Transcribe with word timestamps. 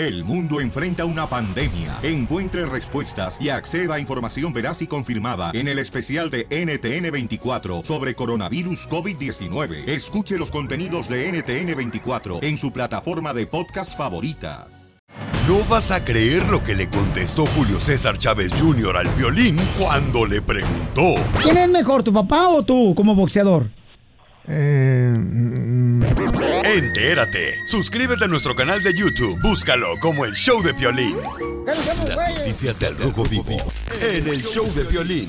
El 0.00 0.24
mundo 0.24 0.62
enfrenta 0.62 1.04
una 1.04 1.26
pandemia. 1.26 1.98
Encuentre 2.02 2.64
respuestas 2.64 3.36
y 3.38 3.50
acceda 3.50 3.96
a 3.96 4.00
información 4.00 4.50
veraz 4.50 4.80
y 4.80 4.86
confirmada 4.86 5.50
en 5.52 5.68
el 5.68 5.78
especial 5.78 6.30
de 6.30 6.48
NTN24 6.48 7.84
sobre 7.84 8.14
coronavirus 8.14 8.88
COVID-19. 8.88 9.86
Escuche 9.86 10.38
los 10.38 10.50
contenidos 10.50 11.06
de 11.10 11.30
NTN24 11.30 12.42
en 12.42 12.56
su 12.56 12.72
plataforma 12.72 13.34
de 13.34 13.46
podcast 13.46 13.94
favorita. 13.94 14.68
No 15.46 15.62
vas 15.68 15.90
a 15.90 16.02
creer 16.02 16.48
lo 16.48 16.64
que 16.64 16.74
le 16.74 16.88
contestó 16.88 17.44
Julio 17.44 17.78
César 17.78 18.16
Chávez 18.16 18.54
Jr. 18.58 18.96
al 18.96 19.08
violín 19.16 19.58
cuando 19.78 20.24
le 20.24 20.40
preguntó. 20.40 21.16
¿Quién 21.42 21.58
es 21.58 21.68
mejor, 21.68 22.02
tu 22.02 22.10
papá 22.10 22.48
o 22.48 22.62
tú 22.62 22.94
como 22.94 23.14
boxeador? 23.14 23.68
Eh, 24.52 25.14
Entérate. 26.64 27.64
Suscríbete 27.64 28.24
a 28.24 28.28
nuestro 28.28 28.56
canal 28.56 28.82
de 28.82 28.92
YouTube. 28.92 29.38
Búscalo 29.40 29.98
como 30.00 30.24
el 30.24 30.34
Show 30.34 30.60
de 30.62 30.72
Violín. 30.72 31.16
Las 31.64 32.36
noticias 32.36 32.80
del 32.80 32.98
Rojo 32.98 33.24
Vivo 33.24 33.56
en 34.02 34.26
el 34.26 34.42
Show 34.42 34.66
de 34.74 34.84
Violín. 34.84 35.28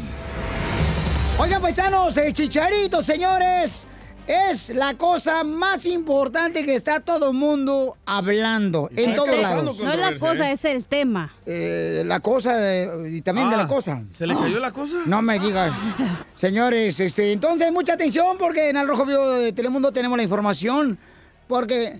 Oigan, 1.37 1.61
paisanos, 1.61 2.17
el 2.17 2.33
chicharito, 2.33 3.03
señores, 3.03 3.87
es 4.27 4.69
la 4.69 4.95
cosa 4.97 5.43
más 5.43 5.85
importante 5.85 6.63
que 6.65 6.75
está 6.75 6.99
todo 6.99 7.31
el 7.31 7.37
mundo 7.37 7.97
hablando 8.05 8.89
en 8.95 9.15
todos 9.15 9.37
lados. 9.39 9.77
No 9.79 9.91
es 9.91 9.99
la 9.99 10.17
cosa, 10.17 10.51
es 10.51 10.63
el 10.65 10.85
tema. 10.85 11.33
Eh, 11.45 12.03
la 12.05 12.19
cosa 12.19 12.55
de- 12.57 13.09
y 13.11 13.21
también 13.21 13.49
de 13.49 13.57
la 13.57 13.63
Ah, 13.63 13.67
cosa. 13.67 14.01
¿Se 14.17 14.25
le 14.27 14.35
cayó 14.35 14.59
la 14.59 14.71
cosa? 14.71 14.95
No 15.05 15.21
me 15.21 15.39
digas. 15.39 15.73
Señores, 16.35 16.99
este, 16.99 17.31
entonces 17.31 17.71
mucha 17.71 17.93
atención 17.93 18.37
porque 18.37 18.69
en 18.69 18.77
el 18.77 18.87
Rojo 18.87 19.05
Vivo 19.05 19.29
de 19.31 19.51
Telemundo 19.53 19.91
tenemos 19.91 20.17
la 20.17 20.23
información. 20.23 20.97
Porque 21.47 21.99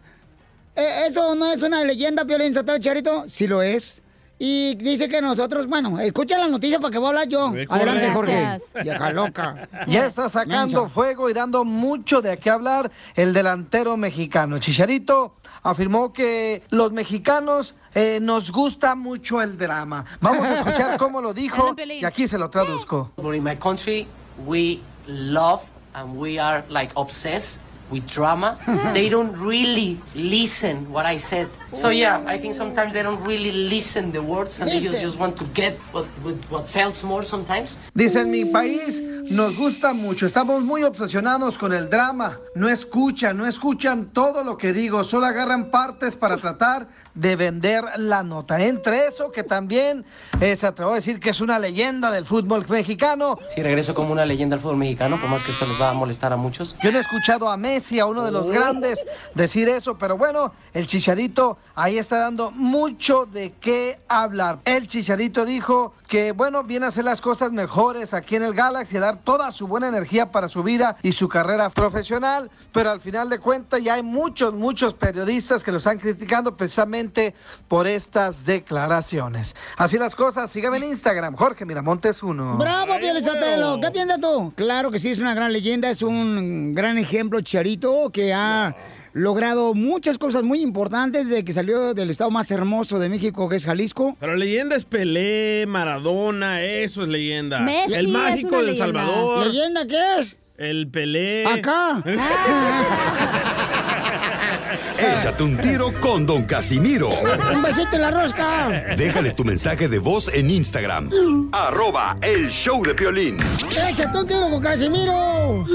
eh, 0.76 0.90
eso 1.08 1.36
no 1.36 1.52
es 1.52 1.62
una 1.62 1.84
leyenda, 1.84 2.24
violencia 2.24 2.64
tal 2.64 2.80
Charito. 2.80 3.26
Sí 3.28 3.48
lo 3.48 3.62
es. 3.62 4.02
Y 4.44 4.74
dice 4.74 5.08
que 5.08 5.22
nosotros, 5.22 5.68
bueno, 5.68 6.00
escuchen 6.00 6.40
la 6.40 6.48
noticia 6.48 6.80
para 6.80 6.92
que 6.92 6.98
voy 6.98 7.06
a 7.06 7.10
hablar 7.10 7.28
yo. 7.28 7.54
Adelante, 7.70 8.10
Jorge. 8.10 8.42
Gracias. 8.42 8.84
Vieja 8.84 9.12
loca. 9.12 9.70
Ya 9.86 10.08
está 10.08 10.30
sacando 10.30 10.82
Mensa. 10.82 10.90
fuego 10.92 11.30
y 11.30 11.34
dando 11.34 11.64
mucho 11.64 12.24
de 12.24 12.40
qué 12.40 12.50
hablar 12.50 12.90
el 13.14 13.34
delantero 13.34 13.98
mexicano. 13.98 14.58
Chicharito 14.58 15.36
afirmó 15.62 16.12
que 16.12 16.64
los 16.72 16.92
mexicanos 16.92 17.76
eh, 17.94 18.18
nos 18.20 18.52
gusta 18.52 18.96
mucho 18.96 19.44
el 19.44 19.60
drama. 19.60 20.06
Vamos 20.22 20.44
a 20.48 20.56
escuchar 20.56 20.98
cómo 20.98 21.22
lo 21.22 21.36
dijo 21.36 21.76
y 21.78 22.04
aquí 22.04 22.28
se 22.28 22.40
lo 22.40 22.50
traduzco. 22.50 23.12
In 23.18 23.44
my 23.44 23.56
country, 23.56 24.08
we 24.48 24.80
love 25.06 25.62
and 25.94 26.18
we 26.18 26.40
are 26.40 26.64
like 26.68 26.92
obsessed 26.96 27.60
with 27.92 28.08
drama. 28.08 28.58
they 28.94 29.10
don't 29.10 29.36
really 29.38 30.00
listen 30.16 30.92
what 30.92 31.06
I 31.06 31.18
said. 31.18 31.48
So 31.74 31.90
yeah, 31.90 32.24
I 32.26 32.38
think 32.38 32.54
sometimes 32.54 32.94
they 32.94 33.04
don't 33.04 33.24
really 33.24 33.52
listen 33.52 34.12
the 34.12 34.22
words 34.22 34.60
and 34.60 34.70
they 34.70 34.80
just, 34.80 35.18
want 35.18 35.38
to 35.38 35.46
get 35.54 35.78
what, 35.94 36.06
what, 36.24 36.36
what 36.50 36.68
sells 36.68 37.04
more 37.04 37.24
sometimes. 37.24 37.78
Dice, 37.94 38.18
en 38.18 38.32
mi 38.32 38.46
país 38.46 39.00
nos 39.32 39.56
gusta 39.56 39.94
mucho, 39.94 40.26
estamos 40.26 40.64
muy 40.64 40.84
obsesionados 40.84 41.58
con 41.58 41.74
el 41.74 41.90
drama, 41.90 42.40
no 42.56 42.68
escuchan, 42.68 43.38
no 43.38 43.46
escuchan 43.46 44.12
todo 44.12 44.44
lo 44.44 44.58
que 44.58 44.74
digo, 44.74 45.04
solo 45.04 45.28
agarran 45.28 45.70
partes 45.70 46.16
para 46.16 46.38
tratar 46.38 46.88
de 47.14 47.36
vender 47.36 47.84
la 47.98 48.24
nota. 48.24 48.62
Entre 48.62 49.08
eso, 49.08 49.32
que 49.32 49.44
también 49.44 50.06
eh, 50.40 50.56
se 50.56 50.68
atrevió 50.68 50.94
a 50.94 50.96
decir 50.96 51.20
que 51.20 51.32
es 51.32 51.42
una 51.42 51.60
leyenda 51.60 52.12
del 52.12 52.26
fútbol 52.26 52.66
mexicano. 52.68 53.38
Si 53.54 53.62
regreso 53.62 53.94
como 53.94 54.12
una 54.12 54.26
leyenda 54.26 54.56
al 54.56 54.62
fútbol 54.62 54.78
mexicano, 54.78 55.20
por 55.20 55.30
más 55.30 55.44
que 55.44 55.52
esto 55.52 55.66
les 55.66 55.80
va 55.80 55.90
a 55.90 55.94
molestar 55.94 56.34
a 56.34 56.38
muchos. 56.38 56.76
Yo 56.82 56.92
no 56.92 56.98
he 56.98 57.02
escuchado 57.02 57.50
a 57.50 57.58
Messi, 57.58 58.00
a 58.00 58.06
uno 58.06 58.24
de 58.24 58.32
los 58.32 58.50
grandes, 58.50 59.04
decir 59.36 59.70
eso, 59.70 59.98
pero 59.98 60.18
bueno, 60.18 60.54
el 60.74 60.88
Chicharito 60.88 61.58
ahí 61.76 61.98
está 61.98 62.20
dando 62.20 62.52
mucho 62.52 63.26
de 63.26 63.54
qué 63.60 64.00
hablar. 64.08 64.60
El 64.66 64.88
Chicharito 64.88 65.46
dijo 65.46 65.94
que, 66.08 66.32
bueno, 66.32 66.64
viene 66.64 66.86
a 66.86 66.90
hacer 66.90 67.06
las 67.06 67.22
cosas 67.22 67.52
mejores 67.52 68.14
aquí 68.14 68.36
en 68.36 68.44
el 68.44 68.54
Galaxy, 68.54 68.98
a 68.98 69.02
dar 69.02 69.18
toda 69.18 69.52
su 69.52 69.68
buena 69.68 69.88
energía 69.88 70.32
para 70.32 70.48
su 70.48 70.64
vida 70.64 70.98
y 71.04 71.12
su 71.12 71.28
carrera 71.28 71.70
profesional, 71.70 72.50
pero 72.72 72.92
al 72.92 73.02
final 73.02 73.30
de 73.30 73.40
cuentas 73.40 73.82
ya 73.82 73.96
hay 73.96 74.04
muchos, 74.04 74.54
muchos 74.54 74.94
periodistas 74.94 75.64
que 75.64 75.72
lo 75.72 75.78
están 75.78 76.00
criticando 76.00 76.56
precisamente 76.56 77.01
por 77.68 77.88
estas 77.88 78.46
declaraciones. 78.46 79.56
Así 79.78 79.98
las 79.98 80.16
cosas, 80.16 80.52
síganme 80.52 80.78
en 80.78 80.84
Instagram, 80.86 81.36
Jorge 81.36 81.66
Miramontes 81.66 82.22
1. 82.22 82.58
¡Bravo, 82.58 82.98
Pielizotelo! 83.00 83.80
¿Qué 83.82 83.92
piensas 83.92 84.20
tú? 84.22 84.54
Claro 84.56 84.92
que 84.92 85.00
sí, 85.00 85.10
es 85.10 85.20
una 85.20 85.34
gran 85.34 85.52
leyenda, 85.52 85.90
es 85.90 86.02
un 86.02 86.74
gran 86.76 86.98
ejemplo, 86.98 87.42
Charito, 87.42 88.10
que 88.12 88.34
ha 88.34 88.76
logrado 89.14 89.74
muchas 89.74 90.18
cosas 90.18 90.44
muy 90.44 90.62
importantes 90.62 91.28
de 91.28 91.44
que 91.44 91.52
salió 91.54 91.94
del 91.94 92.10
estado 92.10 92.32
más 92.32 92.50
hermoso 92.52 93.00
de 93.00 93.10
México, 93.10 93.50
que 93.50 93.58
es 93.58 93.66
Jalisco. 93.66 94.16
Pero 94.20 94.36
leyenda 94.36 94.76
es 94.76 94.86
Pelé, 94.86 95.66
Maradona, 95.68 96.62
eso 96.62 97.04
es 97.04 97.10
leyenda. 97.10 97.60
Messi 97.60 97.94
el 97.94 98.06
es 98.06 98.12
mágico 98.12 98.50
una 98.50 98.58
del 98.58 98.66
leyenda. 98.68 99.02
Salvador. 99.02 99.48
¿Leyenda 99.48 99.88
qué 99.88 100.20
es? 100.20 100.38
El 100.58 100.88
Pelé. 100.90 101.46
Acá. 101.48 102.04
Échate 105.02 105.42
un 105.42 105.58
tiro 105.58 105.92
con 106.00 106.28
Don 106.28 106.44
Casimiro. 106.44 107.10
Un 107.10 107.64
besito 107.64 107.96
en 107.96 108.02
la 108.02 108.12
rosca. 108.12 108.70
Déjale 108.96 109.32
tu 109.32 109.44
mensaje 109.44 109.88
de 109.88 109.98
voz 109.98 110.30
en 110.32 110.52
Instagram. 110.52 111.10
Arroba 111.52 112.18
el 112.22 112.52
show 112.52 112.86
de 112.86 112.94
Piolín. 112.94 113.38
¡Échate 113.72 114.16
un 114.16 114.28
tiro 114.28 114.48
con 114.52 114.62
Casimiro! 114.62 115.66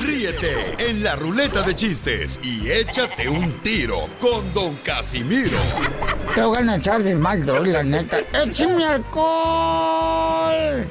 Ríete 0.00 0.54
en 0.88 1.02
la 1.02 1.16
ruleta 1.16 1.62
de 1.62 1.74
chistes 1.74 2.38
y 2.44 2.70
échate 2.70 3.28
un 3.28 3.50
tiro 3.62 4.08
con 4.20 4.54
Don 4.54 4.72
Casimiro. 4.84 5.58
Te 6.36 6.42
voy 6.42 6.68
a 6.68 6.76
echar 6.76 7.02
de 7.02 7.16
mal, 7.16 7.44
la 7.44 7.82
neta. 7.82 8.18
¡Échame 8.32 8.86
alcohol! 8.86 10.86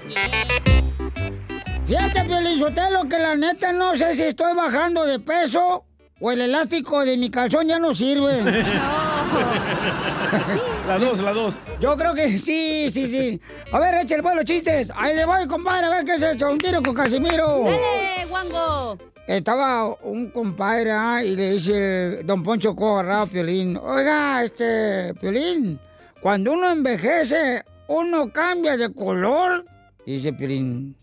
Fíjate, 1.88 2.26
Piolizotelo, 2.26 3.08
que 3.08 3.18
la 3.18 3.36
neta 3.36 3.72
no 3.72 3.96
sé 3.96 4.14
si 4.14 4.24
estoy 4.24 4.54
bajando 4.56 5.06
de 5.06 5.20
peso 5.20 5.86
o 6.26 6.32
el 6.32 6.40
elástico 6.40 7.04
de 7.04 7.18
mi 7.18 7.30
calzón 7.30 7.68
ya 7.68 7.80
no 7.80 7.94
sirve. 7.94 8.38
La 10.88 10.98
dos, 10.98 11.20
la 11.20 11.34
dos. 11.34 11.56
Yo 11.80 11.98
creo 11.98 12.14
que 12.14 12.38
sí, 12.38 12.90
sí, 12.92 13.08
sí. 13.08 13.42
A 13.72 13.80
ver, 13.80 13.96
échale 13.96 14.24
pues 14.24 14.36
los 14.36 14.46
chistes. 14.46 14.92
Ahí 14.96 15.16
le 15.16 15.26
voy, 15.26 15.48
compadre, 15.48 15.88
a 15.88 15.90
ver 15.90 16.06
qué 16.06 16.20
se 16.20 16.32
hecho. 16.32 16.52
Un 16.52 16.58
tiro 16.58 16.82
con 16.82 16.94
Casimiro. 16.94 17.64
¡Dale, 17.64 18.26
guango! 18.30 18.98
Estaba 19.28 19.96
un 20.04 20.30
compadre 20.30 20.92
ah, 20.92 21.24
y 21.24 21.36
le 21.36 21.52
dice 21.52 22.24
Don 22.24 22.44
Poncho 22.44 22.76
Co 22.76 23.00
agarrado 23.00 23.24
a 23.24 23.28
Piolín. 23.28 23.78
Oiga, 23.78 24.44
este, 24.44 25.14
Piolín, 25.16 25.80
cuando 26.22 26.54
uno 26.54 26.72
envejece, 26.72 27.64
uno 27.88 28.32
cambia 28.32 28.78
de 28.78 28.94
color. 28.94 29.66
Y 30.06 30.18
dice 30.18 30.34
Piolín, 30.34 30.96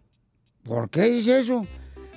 ¿por 0.63 0.89
qué 0.89 1.03
dice 1.03 1.41
eso? 1.41 1.67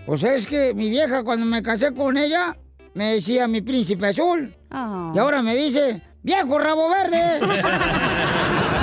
Pues 0.05 0.23
es 0.23 0.45
que 0.45 0.73
mi 0.73 0.89
vieja 0.89 1.23
cuando 1.23 1.45
me 1.45 1.63
casé 1.63 1.93
con 1.93 2.17
ella, 2.17 2.57
me 2.93 3.13
decía 3.15 3.47
mi 3.47 3.61
príncipe 3.61 4.07
azul. 4.07 4.55
Y 4.71 5.17
ahora 5.19 5.41
me 5.41 5.55
dice, 5.55 6.01
viejo 6.21 6.57
rabo 6.59 6.89
verde. 6.89 7.39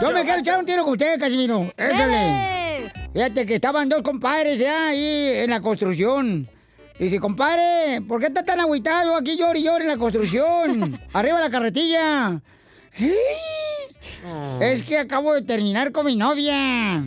Yo 0.00 0.12
me 0.12 0.22
quiero 0.24 0.40
echar 0.40 0.58
un 0.58 0.66
tiro 0.66 0.84
con 0.84 0.92
usted, 0.92 1.18
Casimiro. 1.18 1.72
Échale. 1.76 2.92
Fíjate 3.12 3.46
que 3.46 3.54
estaban 3.54 3.88
dos 3.88 4.02
compadres 4.02 4.58
ya 4.58 4.88
ahí 4.88 5.28
en 5.36 5.50
la 5.50 5.60
construcción. 5.60 6.48
Dice, 6.98 7.18
compadre, 7.20 8.02
¿por 8.06 8.20
qué 8.20 8.26
está 8.26 8.44
tan 8.44 8.60
agüitado? 8.60 9.16
Aquí 9.16 9.36
llora 9.36 9.58
y 9.58 9.62
llora 9.62 9.82
en 9.84 9.88
la 9.88 9.96
construcción. 9.96 11.00
Arriba 11.12 11.40
la 11.40 11.48
carretilla. 11.50 12.40
Es 14.60 14.82
que 14.82 14.98
acabo 14.98 15.34
de 15.34 15.42
terminar 15.42 15.92
con 15.92 16.06
mi 16.06 16.16
novia. 16.16 17.02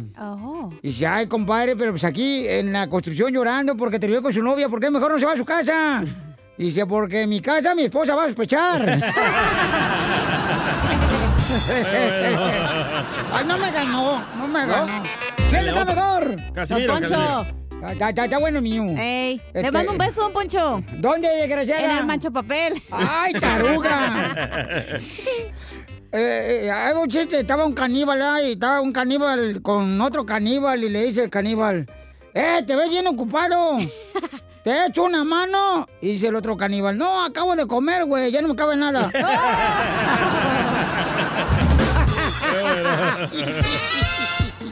Dice, 0.81 1.07
ay, 1.07 1.27
compadre, 1.27 1.75
pero 1.75 1.91
pues 1.91 2.03
aquí 2.03 2.47
en 2.47 2.71
la 2.71 2.87
construcción 2.87 3.33
llorando 3.33 3.75
porque 3.75 3.99
terminó 3.99 4.21
con 4.21 4.33
su 4.33 4.41
novia. 4.43 4.69
¿Por 4.69 4.79
qué 4.79 4.89
mejor 4.91 5.11
no 5.11 5.19
se 5.19 5.25
va 5.25 5.33
a 5.33 5.37
su 5.37 5.45
casa? 5.45 6.03
Dice, 6.57 6.85
porque 6.85 7.21
en 7.21 7.29
mi 7.29 7.39
casa 7.39 7.73
mi 7.73 7.83
esposa 7.83 8.15
va 8.15 8.25
a 8.25 8.27
sospechar. 8.27 9.01
Ay, 13.33 13.45
no 13.45 13.57
me 13.57 13.71
ganó, 13.71 14.23
no 14.37 14.47
me 14.47 14.65
ganó. 14.65 15.03
¿Quién 15.49 15.67
está 15.67 15.85
mejor? 15.85 16.35
Casimiro, 16.53 16.93
Don. 16.93 17.01
Casimiro. 17.01 17.66
Está, 17.81 18.09
está- 18.09 18.23
está 18.25 18.37
bueno 18.39 18.59
mío. 18.61 18.83
Ey, 18.97 19.41
Este- 19.47 19.61
le 19.63 19.71
mando 19.71 19.91
un 19.93 19.97
beso, 19.97 20.21
don 20.21 20.33
Poncho. 20.33 20.83
¿Dónde, 20.97 21.27
desgraciada? 21.29 21.83
En 21.83 21.91
el 21.97 22.05
mancho 22.05 22.31
papel. 22.31 22.81
¡Ay, 22.91 23.33
taruga! 23.33 24.37
Eh, 26.09 26.69
eh, 26.71 26.93
un 26.97 27.09
chiste, 27.09 27.41
estaba 27.41 27.65
un 27.65 27.73
caníbal 27.73 28.21
ahí, 28.21 28.53
estaba 28.53 28.79
un 28.79 28.93
caníbal 28.93 29.61
con 29.61 29.99
otro 29.99 30.25
caníbal 30.25 30.81
y 30.81 30.87
le 30.89 31.03
dice 31.07 31.23
el 31.23 31.29
caníbal, 31.29 31.85
¡eh, 32.33 32.63
te 32.65 32.77
ves 32.77 32.89
bien 32.89 33.05
ocupado! 33.07 33.77
¿Te 34.63 34.71
he 34.71 34.85
hecho 34.87 35.03
una 35.03 35.25
mano? 35.25 35.85
Y 36.01 36.13
dice 36.13 36.27
el 36.27 36.35
otro 36.37 36.55
caníbal, 36.55 36.97
no, 36.97 37.25
acabo 37.25 37.57
de 37.57 37.67
comer, 37.67 38.05
güey, 38.05 38.31
ya 38.31 38.41
no 38.41 38.47
me 38.47 38.55
cabe 38.55 38.77
nada. 38.77 39.11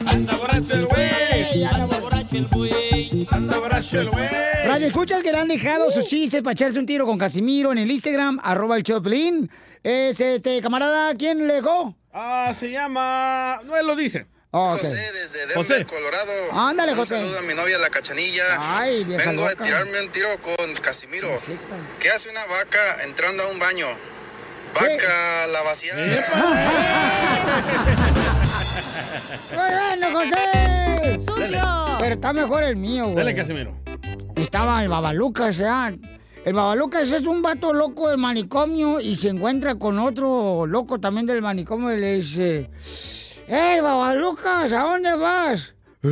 Hasta 0.06 0.36
borracho 0.36 0.74
el 0.74 0.86
güey. 0.86 1.64
Anda 1.64 1.98
borracho 1.98 2.36
el 2.36 2.46
güey. 2.48 2.72
Anda 3.30 3.58
borracho 3.58 4.00
el 4.00 4.10
güey. 4.10 4.28
Radio 4.64 4.86
escuchas 4.86 5.22
que 5.22 5.30
le 5.32 5.38
han 5.38 5.48
dejado 5.48 5.90
sus 5.90 6.06
chistes 6.06 6.40
para 6.42 6.52
echarse 6.52 6.78
un 6.78 6.86
tiro 6.86 7.04
con 7.06 7.18
Casimiro 7.18 7.72
en 7.72 7.78
el 7.78 7.90
Instagram, 7.90 8.40
arroba 8.42 8.76
el 8.76 8.82
Choplin. 8.84 9.50
Es 9.82 10.18
este 10.20 10.60
camarada, 10.62 11.14
¿quién 11.14 11.46
le 11.46 11.54
dejó? 11.54 11.94
Ah, 12.12 12.54
se 12.58 12.70
llama. 12.70 13.60
No, 13.64 13.76
él 13.76 13.86
lo 13.86 13.94
dice. 13.96 14.26
Oh, 14.50 14.62
ok. 14.72 14.78
José 14.78 14.96
desde 14.96 15.38
Denver, 15.40 15.56
José. 15.56 15.84
Colorado. 15.84 16.32
Ándale, 16.52 16.92
Un 16.92 16.98
José. 16.98 17.16
saludo 17.16 17.38
a 17.38 17.42
mi 17.42 17.52
novia 17.54 17.76
la 17.78 17.90
cachanilla. 17.90 18.44
Ay, 18.78 19.04
Vengo 19.04 19.46
a 19.46 19.54
tirarme 19.54 20.00
un 20.00 20.08
tiro 20.10 20.28
con 20.40 20.72
Casimiro. 20.80 21.28
¿Qué 22.00 22.08
hace 22.10 22.30
una 22.30 22.40
vaca 22.46 23.02
entrando 23.04 23.42
a 23.42 23.46
un 23.50 23.58
baño? 23.58 23.86
Vaca 24.74 25.46
la 25.52 25.62
vaciada. 25.62 26.06
¡Muy 29.52 29.74
bueno, 29.74 30.12
José! 30.12 31.18
¡Sucio! 31.26 31.85
Pero 32.06 32.14
está 32.14 32.32
mejor 32.32 32.62
el 32.62 32.76
mío, 32.76 33.06
güey. 33.06 33.16
Dale, 33.16 33.34
Casimiro. 33.34 33.74
Estaba 34.36 34.80
el 34.80 34.88
Babalucas, 34.88 35.56
¿ya? 35.56 35.92
El 36.44 36.52
Babalucas 36.52 37.10
es 37.10 37.26
un 37.26 37.42
vato 37.42 37.72
loco 37.72 38.08
del 38.08 38.18
manicomio 38.18 39.00
y 39.00 39.16
se 39.16 39.30
encuentra 39.30 39.74
con 39.74 39.98
otro 39.98 40.66
loco 40.66 41.00
también 41.00 41.26
del 41.26 41.42
manicomio 41.42 41.92
y 41.92 41.98
le 41.98 42.18
dice... 42.18 42.70
¡Ey, 43.48 43.80
Babalucas! 43.80 44.72
¿A 44.72 44.84
dónde 44.84 45.16
vas? 45.16 45.74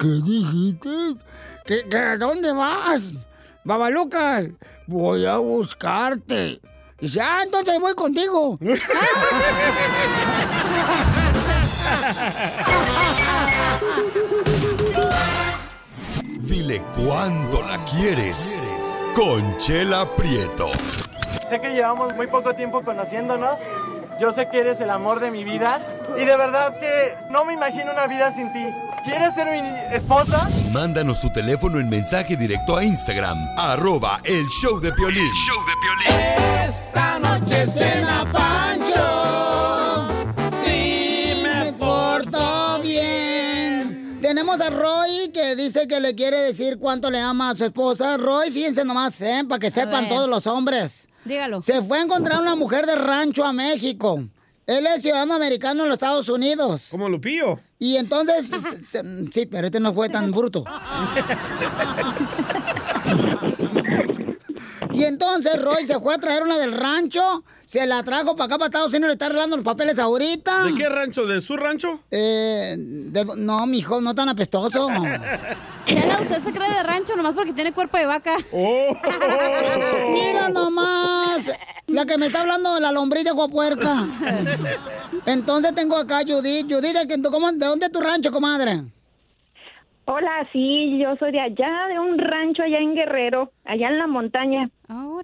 ¿Qué 0.00 0.08
dijiste? 0.24 0.88
¿Qué, 1.66 1.84
qué, 1.90 1.98
a 1.98 2.16
dónde 2.16 2.50
vas? 2.50 3.12
Babalucas, 3.64 4.46
voy 4.86 5.26
a 5.26 5.36
buscarte. 5.36 6.62
Dice, 6.98 7.20
ah, 7.20 7.42
entonces 7.44 7.78
voy 7.78 7.92
contigo. 7.92 8.58
Dile 16.40 16.82
cuándo 16.96 17.62
la 17.62 17.84
quieres. 17.84 18.62
Conchela 19.14 20.16
Prieto. 20.16 20.68
Sé 21.48 21.60
que 21.60 21.70
llevamos 21.70 22.14
muy 22.14 22.26
poco 22.26 22.54
tiempo 22.54 22.82
conociéndonos. 22.82 23.58
Yo 24.20 24.32
sé 24.32 24.48
que 24.50 24.60
eres 24.60 24.80
el 24.80 24.90
amor 24.90 25.20
de 25.20 25.30
mi 25.30 25.44
vida. 25.44 25.80
Y 26.16 26.24
de 26.24 26.36
verdad 26.36 26.78
que 26.80 27.14
no 27.30 27.44
me 27.44 27.54
imagino 27.54 27.92
una 27.92 28.06
vida 28.06 28.32
sin 28.34 28.52
ti. 28.52 28.64
¿Quieres 29.04 29.34
ser 29.34 29.50
mi 29.50 29.94
esposa? 29.94 30.48
Mándanos 30.72 31.20
tu 31.20 31.30
teléfono 31.30 31.78
en 31.78 31.88
mensaje 31.88 32.36
directo 32.36 32.76
a 32.76 32.84
Instagram, 32.84 33.38
arroba 33.56 34.18
el 34.24 34.46
show 34.48 34.80
de 34.80 34.92
Piolín. 34.92 35.32
show 35.34 35.56
de 35.64 36.64
Esta 36.66 37.18
noche 37.18 37.66
cena 37.66 38.30
Pancho. 38.32 39.77
Tenemos 44.38 44.60
a 44.60 44.70
Roy 44.70 45.30
que 45.34 45.56
dice 45.56 45.88
que 45.88 45.98
le 45.98 46.14
quiere 46.14 46.38
decir 46.38 46.78
cuánto 46.78 47.10
le 47.10 47.18
ama 47.18 47.50
a 47.50 47.56
su 47.56 47.64
esposa. 47.64 48.16
Roy, 48.16 48.52
fíjense 48.52 48.84
nomás, 48.84 49.20
¿eh? 49.20 49.42
Para 49.48 49.58
que 49.58 49.68
sepan 49.68 50.08
todos 50.08 50.28
los 50.30 50.46
hombres. 50.46 51.08
Dígalo. 51.24 51.60
Se 51.60 51.82
fue 51.82 51.98
a 51.98 52.02
encontrar 52.02 52.40
una 52.40 52.54
mujer 52.54 52.86
de 52.86 52.94
rancho 52.94 53.44
a 53.44 53.52
México. 53.52 54.22
Él 54.64 54.86
es 54.86 55.02
ciudadano 55.02 55.34
americano 55.34 55.82
en 55.82 55.88
los 55.88 55.96
Estados 55.96 56.28
Unidos. 56.28 56.86
Como 56.88 57.08
Lupillo. 57.08 57.58
Y 57.80 57.96
entonces, 57.96 58.48
se- 58.48 58.76
se- 58.84 59.02
sí, 59.32 59.46
pero 59.46 59.66
este 59.66 59.80
no 59.80 59.92
fue 59.92 60.08
tan 60.08 60.30
bruto. 60.30 60.62
Y 64.98 65.04
entonces 65.04 65.60
Roy 65.62 65.86
se 65.86 65.98
fue 66.00 66.14
a 66.14 66.18
traer 66.18 66.42
una 66.42 66.58
del 66.58 66.72
rancho, 66.72 67.44
se 67.66 67.86
la 67.86 68.02
trajo 68.02 68.34
para 68.34 68.46
acá, 68.46 68.58
para 68.58 68.66
Estados 68.66 68.88
Unidos, 68.90 69.08
le 69.08 69.12
está 69.12 69.26
arreglando 69.26 69.56
los 69.56 69.64
papeles 69.64 69.98
ahorita. 69.98 70.64
¿De 70.64 70.74
qué 70.74 70.88
rancho? 70.88 71.26
¿De 71.26 71.40
su 71.40 71.56
rancho? 71.56 72.00
Eh, 72.10 72.74
de 72.78 73.24
no, 73.36 73.66
mijo, 73.66 74.00
no 74.00 74.14
tan 74.14 74.28
apestoso. 74.28 74.88
Chela, 75.86 76.18
usted 76.20 76.42
se 76.42 76.52
cree 76.52 76.68
de 76.68 76.82
rancho 76.82 77.14
nomás 77.16 77.34
porque 77.34 77.52
tiene 77.52 77.72
cuerpo 77.72 77.96
de 77.98 78.06
vaca. 78.06 78.36
Oh. 78.52 78.88
Mira 80.12 80.48
nomás, 80.52 81.50
la 81.86 82.04
que 82.04 82.18
me 82.18 82.26
está 82.26 82.40
hablando 82.40 82.74
de 82.74 82.80
la 82.80 82.92
lombriz 82.92 83.24
de 83.24 83.30
Guapuerca. 83.30 84.08
Entonces 85.26 85.74
tengo 85.74 85.96
acá 85.96 86.18
a 86.18 86.22
Judith. 86.22 86.66
Judith, 86.70 86.96
¿de, 86.96 87.22
cómo- 87.30 87.52
¿de 87.52 87.66
dónde 87.66 87.86
es 87.86 87.92
tu 87.92 88.00
rancho, 88.00 88.30
comadre? 88.32 88.82
Hola, 90.10 90.48
sí, 90.54 90.98
yo 90.98 91.16
soy 91.18 91.32
de 91.32 91.40
allá, 91.40 91.86
de 91.90 91.98
un 91.98 92.16
rancho 92.16 92.62
allá 92.62 92.78
en 92.78 92.94
Guerrero, 92.94 93.52
allá 93.66 93.88
en 93.88 93.98
la 93.98 94.06
montaña. 94.06 94.70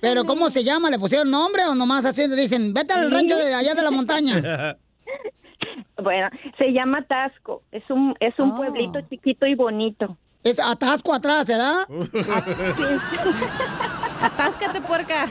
¿Pero 0.02 0.26
cómo 0.26 0.50
se 0.50 0.62
llama? 0.62 0.90
¿Le 0.90 0.98
pusieron 0.98 1.30
nombre 1.30 1.62
o 1.66 1.74
nomás 1.74 2.04
así 2.04 2.28
dicen, 2.28 2.74
vete 2.74 2.92
al 2.92 3.08
Sí. 3.08 3.14
rancho 3.14 3.34
de 3.38 3.54
allá 3.54 3.74
de 3.74 3.82
la 3.82 3.90
montaña? 3.90 4.76
Bueno, 6.02 6.28
se 6.58 6.72
llama 6.72 7.02
Tasco, 7.06 7.62
es 7.72 7.82
un 7.88 8.14
es 8.20 8.34
un 8.38 8.50
Oh. 8.50 8.56
pueblito 8.56 9.00
chiquito 9.08 9.46
y 9.46 9.54
bonito. 9.54 10.18
Es 10.42 10.58
atasco 10.58 11.14
atrás, 11.14 11.46
¿verdad? 11.46 11.86
Atáscate, 14.20 14.80
puerca. 14.82 15.26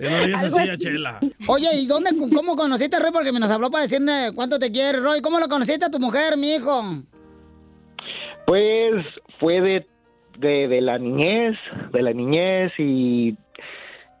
No 0.00 0.38
así 0.38 0.68
a 0.70 0.78
Chela. 0.78 1.20
Oye, 1.48 1.68
¿y 1.74 1.86
dónde, 1.86 2.12
cómo 2.34 2.56
conociste 2.56 2.96
a 2.96 3.00
Roy? 3.00 3.10
Porque 3.12 3.32
me 3.32 3.40
nos 3.40 3.50
habló 3.50 3.70
para 3.70 3.82
decirle 3.82 4.30
cuánto 4.34 4.58
te 4.58 4.70
quiere, 4.72 5.00
Roy. 5.00 5.20
¿Cómo 5.20 5.38
lo 5.40 5.48
conociste 5.48 5.84
a 5.84 5.90
tu 5.90 5.98
mujer, 5.98 6.38
mi 6.38 6.54
hijo? 6.54 6.82
Pues 8.46 9.04
fue 9.38 9.60
de, 9.60 9.86
de, 10.38 10.68
de 10.68 10.80
la 10.80 10.98
niñez, 10.98 11.56
de 11.92 12.02
la 12.02 12.12
niñez 12.12 12.72
y 12.78 13.36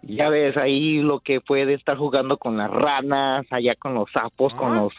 ya 0.02 0.28
ves 0.28 0.56
ahí 0.56 1.00
lo 1.00 1.20
que 1.20 1.40
fue 1.40 1.64
de 1.64 1.74
estar 1.74 1.96
jugando 1.96 2.36
con 2.36 2.56
las 2.56 2.70
ranas, 2.70 3.46
allá 3.50 3.74
con 3.76 3.94
los 3.94 4.10
sapos, 4.12 4.52
con 4.54 4.74
los 4.74 4.92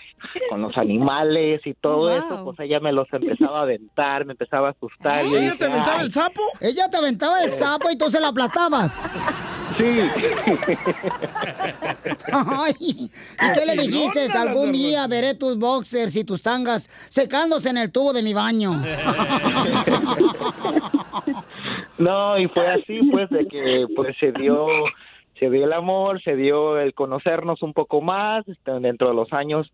con 0.49 0.61
los 0.61 0.77
animales 0.77 1.61
y 1.65 1.73
todo 1.73 2.09
Wow. 2.09 2.17
eso, 2.17 2.43
pues 2.45 2.59
ella 2.61 2.79
me 2.79 2.91
los 2.91 3.07
empezaba 3.13 3.59
a 3.59 3.61
aventar, 3.63 4.25
me 4.25 4.33
empezaba 4.33 4.69
a 4.69 4.71
asustar. 4.71 5.25
y 5.25 5.29
yo 5.31 5.37
¿Ella 5.37 5.45
dije, 5.45 5.57
te 5.57 5.65
aventaba 5.65 6.01
el 6.01 6.11
sapo? 6.11 6.41
Ella 6.61 6.89
te 6.89 6.97
aventaba 6.97 7.43
el 7.43 7.51
sapo 7.51 7.89
y 7.91 7.97
tú 7.97 8.09
se 8.09 8.19
lo 8.21 8.27
aplastabas. 8.27 8.99
Sí. 9.77 9.83
Ay, 12.31 12.73
¿Y 12.79 13.09
qué 13.53 13.65
le 13.65 13.75
dijiste? 13.81 14.27
Algún 14.37 14.71
día 14.71 15.07
veré 15.07 15.33
tus 15.33 15.57
boxers 15.57 16.15
y 16.15 16.23
tus 16.23 16.41
tangas 16.43 16.89
secándose 17.09 17.69
en 17.69 17.77
el 17.77 17.91
tubo 17.91 18.13
de 18.13 18.21
mi 18.23 18.33
baño. 18.33 18.81
No, 21.97 22.37
y 22.39 22.47
fue 22.47 22.67
así, 22.67 22.99
pues, 23.11 23.29
de 23.29 23.45
que 23.47 23.85
pues 23.95 24.15
se 24.19 24.31
dio, 24.31 24.65
se 25.39 25.49
dio 25.49 25.65
el 25.65 25.73
amor, 25.73 26.21
se 26.23 26.35
dio 26.35 26.79
el 26.79 26.93
conocernos 26.93 27.61
un 27.61 27.73
poco 27.73 28.01
más, 28.01 28.47
este, 28.47 28.71
dentro 28.79 29.09
de 29.09 29.13
los 29.13 29.31
años 29.31 29.71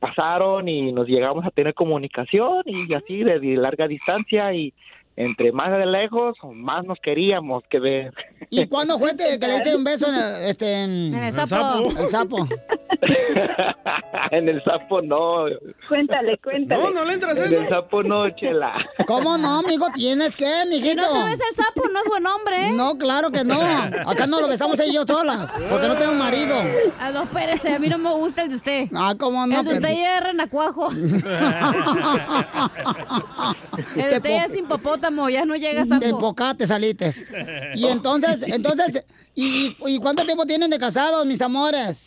pasaron 0.00 0.68
y 0.68 0.92
nos 0.92 1.06
llegamos 1.06 1.44
a 1.44 1.50
tener 1.50 1.74
comunicación 1.74 2.62
y 2.64 2.92
así 2.94 3.22
de, 3.22 3.38
larga 3.56 3.86
distancia 3.86 4.52
y 4.54 4.72
entre 5.20 5.52
más 5.52 5.70
de 5.70 5.84
lejos, 5.84 6.34
más 6.54 6.82
nos 6.86 6.98
queríamos 6.98 7.62
que 7.68 7.78
ver. 7.78 8.14
¿Y 8.48 8.66
cuándo 8.66 8.98
fue 8.98 9.14
que 9.14 9.36
le 9.46 9.54
diste 9.54 9.76
un 9.76 9.84
beso 9.84 10.08
en 10.08 10.14
el, 10.14 10.44
este, 10.48 10.82
en... 10.82 11.14
el 11.14 11.34
sapo. 11.34 11.90
El 12.00 12.08
sapo. 12.16 12.48
en 14.30 14.48
el 14.48 14.64
sapo 14.64 15.02
no. 15.02 15.44
Cuéntale, 15.88 16.38
cuéntale. 16.38 16.82
No, 16.82 16.90
no 16.90 17.04
le 17.04 17.12
entras 17.14 17.36
En 17.38 17.52
el 17.52 17.68
sapo 17.68 18.02
no, 18.02 18.30
chela. 18.30 18.72
¿Cómo 19.06 19.36
no, 19.36 19.58
amigo? 19.58 19.88
Tienes 19.94 20.36
que, 20.36 20.64
mijito. 20.70 21.02
Si 21.02 21.08
no 21.08 21.12
te 21.12 21.24
ves 21.24 21.40
el 21.50 21.54
sapo, 21.54 21.82
no 21.92 22.00
es 22.00 22.06
buen 22.08 22.26
hombre. 22.26 22.68
¿eh? 22.68 22.72
No, 22.72 22.96
claro 22.96 23.30
que 23.30 23.44
no. 23.44 23.60
Acá 24.06 24.26
no 24.26 24.40
lo 24.40 24.48
besamos 24.48 24.80
ellos 24.80 25.04
solas, 25.06 25.52
porque 25.68 25.86
no 25.86 25.98
tengo 25.98 26.14
marido. 26.14 26.54
Ah, 26.98 27.10
no, 27.12 27.24
espérese, 27.24 27.74
a 27.74 27.78
mí 27.78 27.88
no 27.88 27.98
me 27.98 28.08
gusta 28.10 28.44
el 28.44 28.48
de 28.48 28.56
usted. 28.56 28.88
Ah, 28.94 29.14
¿cómo 29.18 29.46
no? 29.46 29.60
El 29.60 29.66
de 29.66 29.74
usted 29.74 29.94
ya 29.94 30.16
es 30.18 30.24
renacuajo. 30.24 30.88
El 33.96 34.10
de 34.10 34.16
usted 34.16 34.30
ya 34.30 34.44
es 34.44 34.56
ya 35.28 35.44
no 35.44 35.54
llega 35.56 35.84
sapo. 35.84 36.04
De 36.04 36.12
pocate 36.12 36.66
salites. 36.66 37.30
Y 37.74 37.86
entonces, 37.86 38.42
entonces, 38.46 39.04
¿y, 39.34 39.74
cuánto 40.00 40.24
tiempo 40.24 40.44
tienen 40.46 40.70
de 40.70 40.78
casados, 40.78 41.24
mis 41.26 41.40
amores? 41.42 42.06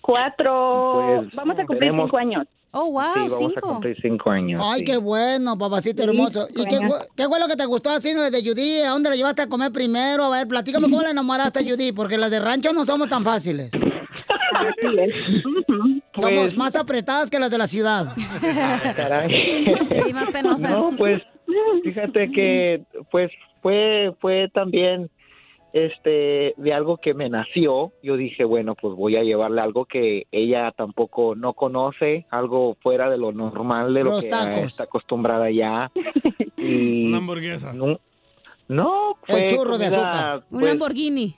Cuatro, 0.00 1.18
Pues, 1.20 1.34
vamos 1.34 1.54
a 1.58 1.64
cumplir 1.66 1.78
tenemos- 1.80 2.06
cinco 2.06 2.16
años. 2.18 2.46
Oh, 2.76 2.90
wow, 2.90 3.02
sí, 3.14 3.28
vamos 3.30 3.56
a 3.56 3.60
cumplir 3.60 3.96
cinco 4.02 4.30
años. 4.32 4.60
Ay, 4.64 4.80
sí. 4.80 4.84
qué 4.84 4.96
bueno, 4.96 5.56
papacito 5.56 6.02
Sí, 6.02 6.08
hermoso. 6.08 6.48
¿Y 6.50 6.64
qué, 6.64 6.78
fue- 6.78 7.06
qué 7.16 7.28
fue 7.28 7.38
lo 7.38 7.46
que 7.46 7.54
te 7.54 7.64
gustó 7.66 7.90
así 7.90 8.12
de 8.12 8.42
Judy? 8.44 8.80
¿A 8.82 8.90
dónde 8.90 9.10
la 9.10 9.16
llevaste 9.16 9.42
a 9.42 9.46
comer 9.46 9.70
primero? 9.70 10.24
A 10.24 10.30
ver, 10.38 10.48
platícame 10.48 10.90
cómo 10.90 11.00
la 11.02 11.10
enamoraste 11.10 11.60
a 11.60 11.62
Judy, 11.62 11.92
porque 11.92 12.18
las 12.18 12.32
de 12.32 12.40
rancho 12.40 12.72
no 12.72 12.84
somos 12.84 13.08
tan 13.08 13.22
fáciles. 13.22 13.70
Somos 16.14 16.30
Pues- 16.30 16.56
más 16.56 16.76
apretadas 16.76 17.30
que 17.30 17.38
las 17.38 17.50
de 17.50 17.58
la 17.58 17.66
ciudad. 17.66 18.14
Caray. 18.96 19.34
Sí, 20.04 20.12
más 20.12 20.30
penosas. 20.30 20.70
No, 20.70 20.92
pues 20.96 21.22
fíjate 21.82 22.30
que 22.30 22.82
pues 23.10 23.30
fue 23.62 24.14
fue 24.20 24.48
también 24.52 25.10
este 25.72 26.54
de 26.56 26.72
algo 26.72 26.98
que 26.98 27.14
me 27.14 27.28
nació. 27.28 27.92
Yo 28.02 28.16
dije, 28.16 28.44
bueno, 28.44 28.74
pues 28.74 28.94
voy 28.94 29.16
a 29.16 29.24
llevarle 29.24 29.60
algo 29.60 29.84
que 29.86 30.26
ella 30.30 30.70
tampoco 30.70 31.34
no 31.34 31.52
conoce, 31.54 32.26
algo 32.30 32.76
fuera 32.80 33.10
de 33.10 33.18
lo 33.18 33.32
normal 33.32 33.92
de 33.92 34.04
lo 34.04 34.10
Los 34.10 34.22
que 34.22 34.28
tacos. 34.30 34.58
está 34.64 34.84
acostumbrada 34.84 35.50
ya. 35.50 35.90
Y 36.56 37.08
Una 37.08 37.18
hamburguesa. 37.18 37.74
no, 37.74 37.98
no 38.68 39.18
El 39.26 39.36
fue 39.38 39.46
churro 39.46 39.76
de 39.76 39.86
azúcar. 39.86 40.44
Un 40.50 40.60
pues, 40.60 40.64
Lamborghini. 40.72 41.36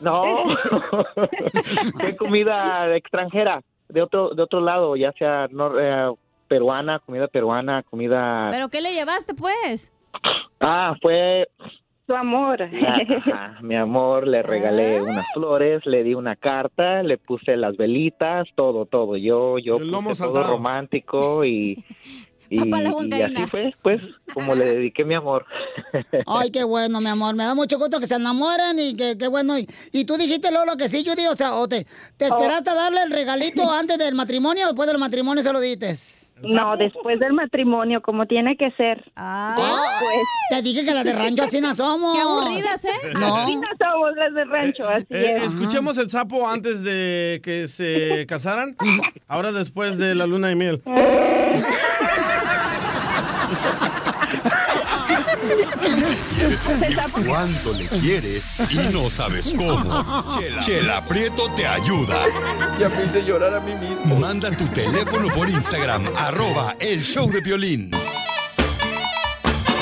No, 0.00 0.44
fue 1.98 2.16
comida 2.16 2.94
extranjera, 2.96 3.62
de 3.88 4.00
otro, 4.02 4.30
de 4.30 4.42
otro 4.42 4.60
lado, 4.60 4.94
ya 4.94 5.10
sea 5.12 5.48
nor- 5.48 5.76
eh, 5.80 6.14
peruana, 6.48 6.98
comida 6.98 7.28
peruana, 7.28 7.82
comida... 7.84 8.48
¿Pero 8.50 8.68
qué 8.68 8.80
le 8.80 8.92
llevaste, 8.92 9.34
pues? 9.34 9.92
Ah, 10.60 10.94
fue 11.00 11.48
Su 12.06 12.14
amor. 12.14 12.62
Ajá, 12.62 13.58
mi 13.60 13.76
amor, 13.76 14.26
le 14.26 14.42
regalé 14.42 15.00
unas 15.00 15.26
flores, 15.32 15.84
le 15.84 16.02
di 16.02 16.14
una 16.14 16.36
carta, 16.36 17.02
le 17.02 17.18
puse 17.18 17.56
las 17.56 17.76
velitas, 17.76 18.48
todo, 18.54 18.86
todo. 18.86 19.16
Yo, 19.16 19.58
yo 19.58 19.76
El 19.76 19.90
lomo 19.90 20.10
puse 20.10 20.24
todo 20.24 20.42
romántico 20.42 21.44
y, 21.44 21.84
y, 22.50 22.58
así 23.22 23.46
fue, 23.50 23.74
pues, 23.82 24.00
como 24.32 24.54
le 24.54 24.64
dediqué 24.64 25.04
mi 25.04 25.14
amor. 25.14 25.44
Ay, 26.26 26.50
qué 26.50 26.64
bueno, 26.64 27.00
mi 27.00 27.10
amor. 27.10 27.34
Me 27.34 27.44
da 27.44 27.54
mucho 27.54 27.78
gusto 27.78 28.00
que 28.00 28.06
se 28.06 28.14
enamoren 28.14 28.78
y 28.78 28.96
que 28.96 29.18
qué 29.18 29.28
bueno. 29.28 29.58
Y, 29.58 29.68
y 29.92 30.04
tú 30.06 30.16
dijiste, 30.16 30.50
Lolo, 30.50 30.76
que 30.76 30.88
sí, 30.88 31.04
Judy. 31.06 31.26
O 31.26 31.36
sea, 31.36 31.54
o 31.56 31.68
te, 31.68 31.86
¿te 32.16 32.24
esperaste 32.24 32.70
a 32.70 32.74
darle 32.74 33.02
el 33.02 33.10
regalito 33.10 33.70
antes 33.70 33.98
del 33.98 34.14
matrimonio 34.14 34.64
o 34.64 34.68
después 34.68 34.88
del 34.88 34.98
matrimonio 34.98 35.42
se 35.42 35.52
lo 35.52 35.60
dites? 35.60 36.17
No, 36.42 36.76
después 36.76 37.18
del 37.20 37.32
matrimonio, 37.32 38.00
como 38.00 38.26
tiene 38.26 38.56
que 38.56 38.70
ser. 38.72 39.02
Pues, 39.14 40.22
te 40.50 40.62
dije 40.62 40.84
que 40.84 40.94
las 40.94 41.04
de 41.04 41.12
rancho 41.14 41.42
así 41.42 41.60
no 41.60 41.74
somos. 41.74 42.14
Qué 42.16 42.22
aburridas, 42.22 42.84
¿eh? 42.84 42.90
No. 43.14 43.36
Así 43.36 43.56
no 43.56 43.68
somos 43.78 44.16
las 44.16 44.34
de 44.34 44.44
rancho, 44.44 44.88
así 44.88 45.06
Eh, 45.10 45.36
es. 45.36 45.42
escuchemos 45.44 45.98
el 45.98 46.10
sapo 46.10 46.48
antes 46.48 46.82
de 46.82 47.40
que 47.42 47.66
se 47.68 48.26
casaran. 48.28 48.76
Ahora 49.26 49.52
después 49.52 49.98
de 49.98 50.14
la 50.14 50.26
luna 50.26 50.48
de 50.48 50.54
miel. 50.56 50.82
Cuánto 57.26 57.72
le 57.72 57.86
quieres 57.88 58.60
y 58.70 58.92
no 58.92 59.10
sabes 59.10 59.54
cómo. 59.56 60.28
Chela, 60.38 60.60
Chela 60.60 61.04
Prieto 61.04 61.50
te 61.54 61.66
ayuda. 61.66 62.24
Ya 62.78 62.88
me 62.88 63.04
hice 63.04 63.24
llorar 63.24 63.54
a 63.54 63.60
mí 63.60 63.74
mismo. 63.74 64.16
Manda 64.16 64.50
tu 64.50 64.66
teléfono 64.68 65.28
por 65.34 65.48
Instagram, 65.48 66.04
arroba 66.16 66.74
el 66.80 67.02
show 67.04 67.30
de 67.30 67.40
violín. 67.40 67.90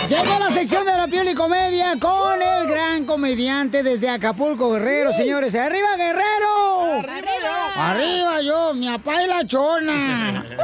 Llegó 0.09 0.39
la 0.39 0.51
sección 0.53 0.87
de 0.87 0.93
la 0.93 1.09
piel 1.09 1.29
y 1.29 1.35
comedia 1.35 1.97
con 1.99 2.41
el 2.41 2.69
gran 2.69 3.05
comediante 3.07 3.83
desde 3.83 4.09
Acapulco, 4.09 4.71
Guerrero, 4.71 5.13
señores. 5.13 5.55
¡Arriba, 5.57 5.97
Guerrero! 5.97 7.01
¡Arriba! 7.01 7.91
¡Arriba 7.91 8.41
yo, 8.41 8.73
mi 8.75 8.89
apá 8.89 9.25
y 9.25 9.27
la 9.27 9.45
chona! 9.45 10.47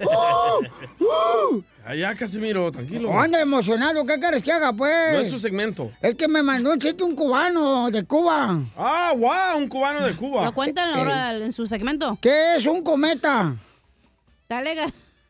¡Uh! 0.00 0.04
¡Uh! 0.04 0.66
¡Uh! 1.04 1.62
Allá, 1.90 2.14
Casimiro, 2.14 2.70
tranquilo. 2.70 3.18
Anda 3.18 3.40
emocionado, 3.40 4.06
¿qué 4.06 4.16
quieres 4.20 4.44
que 4.44 4.52
haga, 4.52 4.72
pues? 4.72 5.12
No 5.12 5.18
es 5.18 5.28
su 5.28 5.40
segmento. 5.40 5.90
Es 6.00 6.14
que 6.14 6.28
me 6.28 6.40
mandó 6.40 6.70
un 6.70 6.78
chiste 6.78 7.02
un 7.02 7.16
cubano 7.16 7.90
de 7.90 8.04
Cuba. 8.04 8.60
Ah, 8.76 9.12
wow, 9.16 9.58
un 9.58 9.66
cubano 9.66 10.06
de 10.06 10.14
Cuba. 10.14 10.44
Lo 10.44 10.52
cuentan 10.52 10.94
ahora 10.94 11.34
en 11.34 11.52
su 11.52 11.66
segmento. 11.66 12.16
¿Qué 12.20 12.54
es 12.54 12.64
un 12.64 12.84
cometa? 12.84 13.56
Dale, 14.48 14.76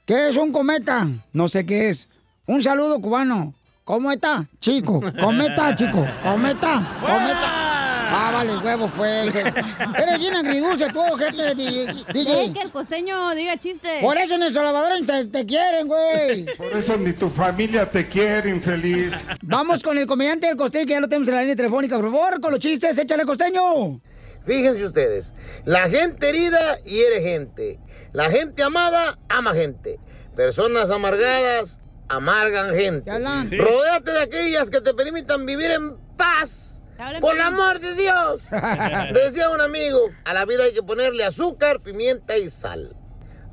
¿Qué 0.05 0.29
es 0.29 0.37
un 0.37 0.53
cometa? 0.53 1.09
No 1.33 1.49
sé 1.49 1.65
qué 1.65 1.89
es. 1.89 2.07
Un 2.45 2.63
saludo 2.63 3.01
cubano. 3.01 3.55
¿Cómo 3.85 4.13
está, 4.13 4.47
chico? 4.61 5.01
¿Cómo 5.19 5.41
está, 5.41 5.75
chico? 5.75 6.07
¿Cómo 6.23 6.47
está? 6.47 7.70
Ah, 8.13 8.31
vale, 8.33 8.57
huevos, 8.59 8.91
pues. 8.97 9.35
Eres 9.35 10.19
bien 10.19 10.35
agridulce 10.35 10.89
tú, 10.93 11.01
gente, 11.17 11.55
DJ. 11.55 12.53
que 12.53 12.61
el 12.63 12.71
costeño 12.71 13.35
diga 13.35 13.57
chistes. 13.57 14.03
Por 14.03 14.19
eso 14.19 14.35
en 14.35 14.43
El 14.43 14.53
Salvador 14.53 14.93
te, 15.07 15.27
te 15.27 15.47
quieren, 15.47 15.87
güey. 15.87 16.47
Por 16.57 16.73
eso 16.73 16.97
ni 16.97 17.13
tu 17.13 17.29
familia 17.29 17.89
te 17.89 18.09
quiere, 18.09 18.51
infeliz. 18.51 19.13
Vamos 19.43 19.83
con 19.83 19.97
el 19.97 20.07
comediante 20.07 20.49
del 20.49 20.57
costeño, 20.57 20.87
que 20.87 20.93
ya 20.93 21.01
lo 21.01 21.09
tenemos 21.09 21.29
en 21.29 21.35
la 21.35 21.41
línea 21.43 21.57
telefónica. 21.57 21.97
Por 21.97 22.11
favor, 22.11 22.41
con 22.41 22.51
los 22.51 22.61
chistes, 22.61 22.99
échale 22.99 23.25
costeño. 23.25 24.01
Fíjense 24.45 24.87
ustedes, 24.87 25.35
la 25.65 25.89
gente 25.89 26.29
herida 26.31 26.79
hiere 26.85 27.21
gente, 27.21 27.79
la 28.13 28.31
gente 28.31 28.63
amada 28.63 29.19
ama 29.29 29.53
gente, 29.53 30.01
personas 30.35 30.91
amargadas 30.91 31.83
amargan 32.09 32.75
gente. 32.75 33.11
Sí. 33.49 33.57
Rodéate 33.57 34.11
de 34.11 34.21
aquellas 34.21 34.71
que 34.71 34.81
te 34.81 34.93
permitan 34.95 35.47
vivir 35.47 35.71
en 35.71 35.97
paz. 36.17 36.80
Por 37.21 37.35
el 37.35 37.41
amor 37.41 37.81
de 37.81 37.95
Dios. 37.95 38.43
Decía 39.15 39.51
un 39.51 39.61
amigo, 39.61 40.11
a 40.25 40.35
la 40.35 40.45
vida 40.45 40.65
hay 40.65 40.73
que 40.73 40.83
ponerle 40.83 41.25
azúcar, 41.25 41.81
pimienta 41.81 42.37
y 42.37 42.51
sal. 42.51 42.95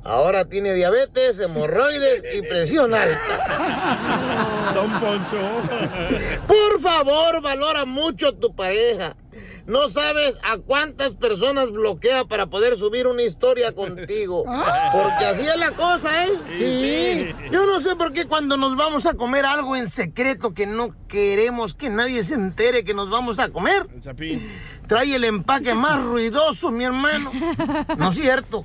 Ahora 0.04 0.44
tiene 0.44 0.74
diabetes, 0.74 1.40
hemorroides 1.40 2.22
y 2.34 2.42
presión 2.42 2.94
alta. 2.94 4.72
Don 4.74 4.90
Poncho. 5.00 5.36
Por 6.46 6.80
favor, 6.80 7.42
valora 7.42 7.84
mucho 7.84 8.28
a 8.28 8.32
tu 8.32 8.54
pareja. 8.54 9.16
No 9.68 9.86
sabes 9.88 10.38
a 10.42 10.56
cuántas 10.56 11.14
personas 11.14 11.70
bloquea 11.70 12.24
para 12.24 12.46
poder 12.46 12.78
subir 12.78 13.06
una 13.06 13.22
historia 13.22 13.72
contigo. 13.72 14.44
Porque 14.92 15.26
así 15.26 15.46
es 15.46 15.56
la 15.58 15.72
cosa, 15.72 16.08
¿eh? 16.24 16.30
Sí. 16.54 17.26
Yo 17.52 17.66
no 17.66 17.78
sé 17.78 17.94
por 17.94 18.14
qué 18.14 18.24
cuando 18.24 18.56
nos 18.56 18.76
vamos 18.76 19.04
a 19.04 19.12
comer 19.12 19.44
algo 19.44 19.76
en 19.76 19.86
secreto 19.86 20.54
que 20.54 20.66
no 20.66 20.94
queremos 21.06 21.74
que 21.74 21.90
nadie 21.90 22.22
se 22.22 22.32
entere 22.32 22.82
que 22.82 22.94
nos 22.94 23.10
vamos 23.10 23.38
a 23.38 23.50
comer, 23.50 23.86
El 23.94 24.00
chapín. 24.00 24.50
trae 24.86 25.14
el 25.14 25.24
empaque 25.24 25.74
más 25.74 26.02
ruidoso, 26.02 26.70
mi 26.70 26.84
hermano. 26.84 27.30
No 27.98 28.08
es 28.08 28.14
cierto. 28.14 28.64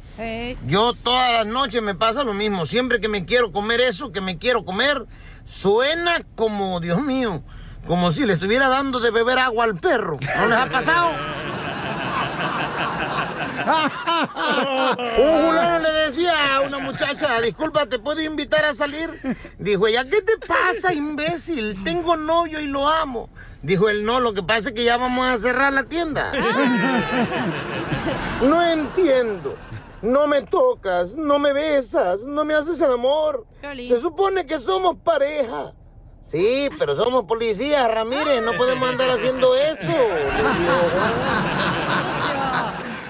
Yo 0.66 0.94
todas 0.94 1.34
las 1.34 1.46
noches 1.46 1.82
me 1.82 1.96
pasa 1.96 2.24
lo 2.24 2.34
mismo. 2.34 2.66
Siempre 2.66 3.02
que 3.02 3.10
me 3.10 3.26
quiero 3.26 3.52
comer 3.52 3.82
eso 3.82 4.14
que 4.14 4.22
me 4.22 4.38
quiero 4.38 4.64
comer, 4.64 5.06
suena 5.44 6.24
como, 6.36 6.80
Dios 6.80 7.02
mío, 7.04 7.44
como 7.88 8.12
si 8.12 8.26
le 8.26 8.34
estuviera 8.34 8.70
dando 8.70 9.00
de 9.00 9.12
beber 9.12 9.40
agua 9.40 9.66
al 9.66 9.76
perro. 9.76 10.18
¿No 10.38 10.48
les 10.48 10.58
ha 10.58 10.66
pasado? 10.68 11.12
Un 13.64 15.46
fulano 15.46 15.80
le 15.80 15.92
decía 15.92 16.56
a 16.56 16.62
una 16.62 16.80
muchacha, 16.80 17.40
disculpa, 17.42 17.86
¿te 17.86 18.00
puedo 18.00 18.22
invitar 18.22 18.66
a 18.66 18.74
salir? 18.74 19.38
Dijo 19.58 19.88
ella, 19.88 20.04
¿qué 20.08 20.22
te 20.22 20.38
pasa, 20.38 20.94
imbécil? 20.94 21.82
Tengo 21.84 22.18
novio 22.18 22.60
y 22.60 22.68
lo 22.68 22.90
amo. 22.90 23.30
Dijo 23.62 23.90
él, 23.90 24.04
no, 24.04 24.20
lo 24.20 24.34
que 24.34 24.44
pasa 24.44 24.70
es 24.70 24.76
que 24.76 24.84
ya 24.84 24.98
vamos 24.98 25.26
a 25.28 25.38
cerrar 25.38 25.74
la 25.74 25.84
tienda. 25.84 26.32
No 28.42 28.62
entiendo. 28.62 29.56
No 30.02 30.28
me 30.28 30.42
tocas, 30.42 31.16
no 31.16 31.40
me 31.40 31.54
besas, 31.54 32.24
no 32.24 32.44
me 32.44 32.54
haces 32.54 32.82
el 32.82 32.92
amor. 32.92 33.48
Se 33.78 34.02
supone 34.02 34.46
que 34.46 34.60
somos 34.60 34.98
pareja. 34.98 35.74
Sí, 36.24 36.70
pero 36.80 36.96
somos 36.96 37.26
policías, 37.26 37.88
Ramírez, 37.88 38.42
no 38.42 38.54
podemos 38.54 38.90
andar 38.90 39.10
haciendo 39.10 39.54
eso. 39.56 39.92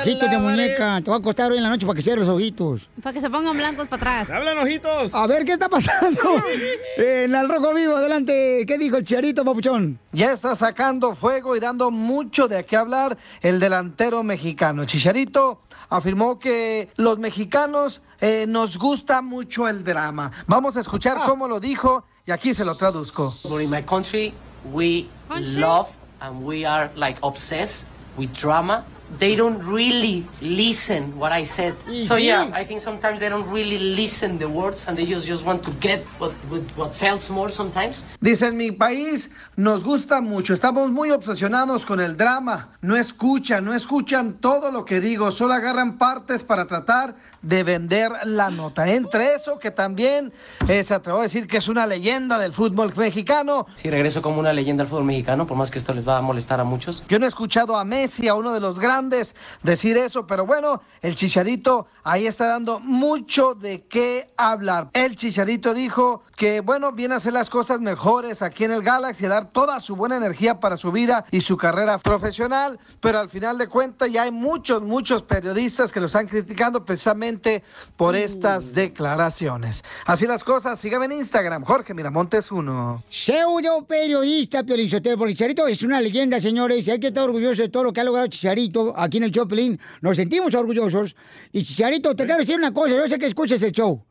Ojitos 0.00 0.30
de 0.30 0.38
muñeca. 0.38 1.00
Te 1.00 1.10
voy 1.10 1.14
a 1.14 1.20
acostar 1.20 1.50
hoy 1.50 1.58
en 1.58 1.62
la 1.62 1.70
noche 1.70 1.86
para 1.86 1.96
que 1.96 2.02
cierres 2.02 2.26
los 2.26 2.36
ojitos. 2.36 2.88
Para 3.02 3.12
que 3.12 3.20
se 3.20 3.30
pongan 3.30 3.56
blancos 3.56 3.88
para 3.88 4.20
atrás. 4.20 4.30
¡Hablan 4.30 4.58
ojitos! 4.58 5.14
A 5.14 5.26
ver, 5.26 5.44
¿qué 5.44 5.52
está 5.52 5.68
pasando? 5.68 6.20
en 6.96 7.34
el 7.34 7.48
Rojo 7.48 7.74
Vivo, 7.74 7.96
adelante. 7.96 8.64
¿Qué 8.66 8.78
dijo 8.78 8.96
el 8.96 9.04
Chicharito, 9.04 9.44
papuchón? 9.44 9.98
Ya 10.12 10.32
está 10.32 10.54
sacando 10.54 11.14
fuego 11.14 11.56
y 11.56 11.60
dando 11.60 11.90
mucho 11.90 12.48
de 12.48 12.64
qué 12.64 12.76
hablar 12.76 13.16
el 13.40 13.60
delantero 13.60 14.22
mexicano. 14.22 14.84
Chicharito 14.84 15.60
afirmó 15.88 16.38
que 16.38 16.88
los 16.96 17.18
mexicanos 17.18 18.00
eh, 18.20 18.46
nos 18.48 18.78
gusta 18.78 19.22
mucho 19.22 19.68
el 19.68 19.84
drama. 19.84 20.32
Vamos 20.46 20.76
a 20.76 20.80
escuchar 20.80 21.18
cómo 21.26 21.46
lo 21.48 21.60
dijo 21.60 22.04
y 22.26 22.32
aquí 22.32 22.54
se 22.54 22.64
lo 22.64 22.74
traduzco. 22.74 23.32
But 23.48 23.62
in 23.62 23.70
my 23.70 23.82
country, 23.82 24.32
we 24.72 25.08
love 25.30 25.88
and 26.20 26.44
we 26.44 26.64
are 26.64 26.90
like 26.96 27.18
obsessed 27.22 27.86
with 28.16 28.32
drama. 28.32 28.84
They 29.18 29.36
don't 29.36 29.62
really 29.62 30.24
listen 30.40 31.16
what 31.18 31.30
I 31.30 31.44
said. 31.44 31.74
So 32.04 32.16
yeah, 32.16 32.50
I 32.54 32.64
think 32.64 32.80
sometimes 32.80 33.20
they 33.20 33.28
don't 33.28 33.48
really 33.50 33.78
listen 33.78 34.38
the 34.38 34.48
words 34.48 34.86
and 34.88 34.96
they 34.96 35.04
just 35.04 35.26
just 35.26 35.44
want 35.44 35.62
to 35.64 35.70
get 35.72 36.02
what 36.18 36.32
what, 36.48 36.62
what 36.76 36.94
sells 36.94 37.28
more 37.28 37.50
sometimes. 37.50 38.02
Dice, 38.20 38.46
en 38.48 38.56
mi 38.56 38.72
país 38.72 39.30
nos 39.56 39.84
gusta 39.84 40.22
mucho, 40.22 40.54
estamos 40.54 40.90
muy 40.90 41.10
obsesionados 41.10 41.84
con 41.84 42.00
el 42.00 42.16
drama. 42.16 42.70
No 42.80 42.96
escuchan, 42.96 43.64
no 43.64 43.74
escuchan 43.74 44.38
todo 44.40 44.72
lo 44.72 44.84
que 44.84 45.00
digo, 45.00 45.30
solo 45.30 45.52
agarran 45.52 45.98
partes 45.98 46.42
para 46.42 46.66
tratar 46.66 47.14
de 47.44 47.62
vender 47.62 48.10
la 48.24 48.50
nota. 48.50 48.90
Entre 48.90 49.34
eso, 49.34 49.58
que 49.58 49.70
también 49.70 50.32
eh, 50.66 50.82
se 50.82 50.94
atrevió 50.94 51.20
a 51.20 51.24
decir 51.24 51.46
que 51.46 51.58
es 51.58 51.68
una 51.68 51.86
leyenda 51.86 52.38
del 52.38 52.52
fútbol 52.52 52.92
mexicano. 52.96 53.66
Sí, 53.76 53.90
regreso 53.90 54.22
como 54.22 54.40
una 54.40 54.52
leyenda 54.52 54.82
al 54.82 54.88
fútbol 54.88 55.04
mexicano, 55.04 55.46
por 55.46 55.56
más 55.56 55.70
que 55.70 55.78
esto 55.78 55.94
les 55.94 56.08
va 56.08 56.18
a 56.18 56.22
molestar 56.22 56.58
a 56.60 56.64
muchos. 56.64 57.04
Yo 57.08 57.18
no 57.18 57.26
he 57.26 57.28
escuchado 57.28 57.76
a 57.76 57.84
Messi, 57.84 58.28
a 58.28 58.34
uno 58.34 58.52
de 58.52 58.60
los 58.60 58.78
grandes, 58.78 59.34
decir 59.62 59.96
eso, 59.96 60.26
pero 60.26 60.46
bueno, 60.46 60.82
el 61.02 61.14
Chicharito 61.14 61.86
ahí 62.04 62.26
está 62.26 62.46
dando 62.46 62.78
mucho 62.78 63.54
de 63.54 63.82
qué 63.86 64.32
hablar. 64.36 64.90
El 64.92 65.16
Chicharito 65.16 65.74
dijo 65.74 66.22
que, 66.36 66.60
bueno, 66.60 66.92
viene 66.92 67.14
a 67.14 67.16
hacer 67.16 67.32
las 67.32 67.48
cosas 67.48 67.80
mejores 67.80 68.42
aquí 68.42 68.64
en 68.64 68.72
el 68.72 68.82
Galaxy, 68.82 69.24
a 69.26 69.30
dar 69.30 69.50
toda 69.50 69.80
su 69.80 69.96
buena 69.96 70.16
energía 70.16 70.60
para 70.60 70.76
su 70.76 70.92
vida 70.92 71.24
y 71.30 71.40
su 71.40 71.56
carrera 71.56 71.98
profesional, 71.98 72.78
pero 73.00 73.18
al 73.18 73.30
final 73.30 73.56
de 73.56 73.68
cuentas 73.68 74.10
ya 74.10 74.24
hay 74.24 74.30
muchos, 74.30 74.82
muchos 74.82 75.22
periodistas 75.22 75.92
que 75.92 76.00
lo 76.00 76.06
están 76.06 76.26
criticando 76.26 76.84
precisamente 76.84 77.62
por 77.96 78.14
estas 78.14 78.74
declaraciones. 78.74 79.82
Así 80.04 80.26
las 80.26 80.44
cosas, 80.44 80.78
síganme 80.78 81.06
en 81.06 81.12
Instagram, 81.12 81.64
Jorge 81.64 81.94
Miramontes 81.94 82.52
1. 82.52 83.04
Pseudo 83.08 83.84
periodista, 83.86 84.62
Piolinsotero, 84.62 85.16
porque 85.16 85.34
Chicharito 85.34 85.66
es 85.66 85.82
una 85.82 86.00
leyenda, 86.00 86.40
señores, 86.40 86.86
y 86.86 86.90
hay 86.90 87.00
que 87.00 87.08
estar 87.08 87.24
orgulloso 87.24 87.62
de 87.62 87.68
todo 87.70 87.84
lo 87.84 87.92
que 87.92 88.00
ha 88.00 88.04
logrado 88.04 88.26
Chicharito 88.26 88.92
aquí 88.96 89.16
en 89.16 89.24
el 89.24 89.30
show, 89.30 89.48
Pelín. 89.48 89.80
Nos 90.02 90.16
sentimos 90.16 90.54
orgullosos. 90.54 91.16
Y 91.52 91.64
Chicharito, 91.64 91.93
te 92.00 92.24
quiero 92.24 92.38
decir 92.40 92.56
una 92.56 92.72
cosa, 92.72 92.94
yo 92.96 93.08
sé 93.08 93.18
que 93.18 93.26
escuches 93.26 93.62
el 93.62 93.72
show. 93.72 94.04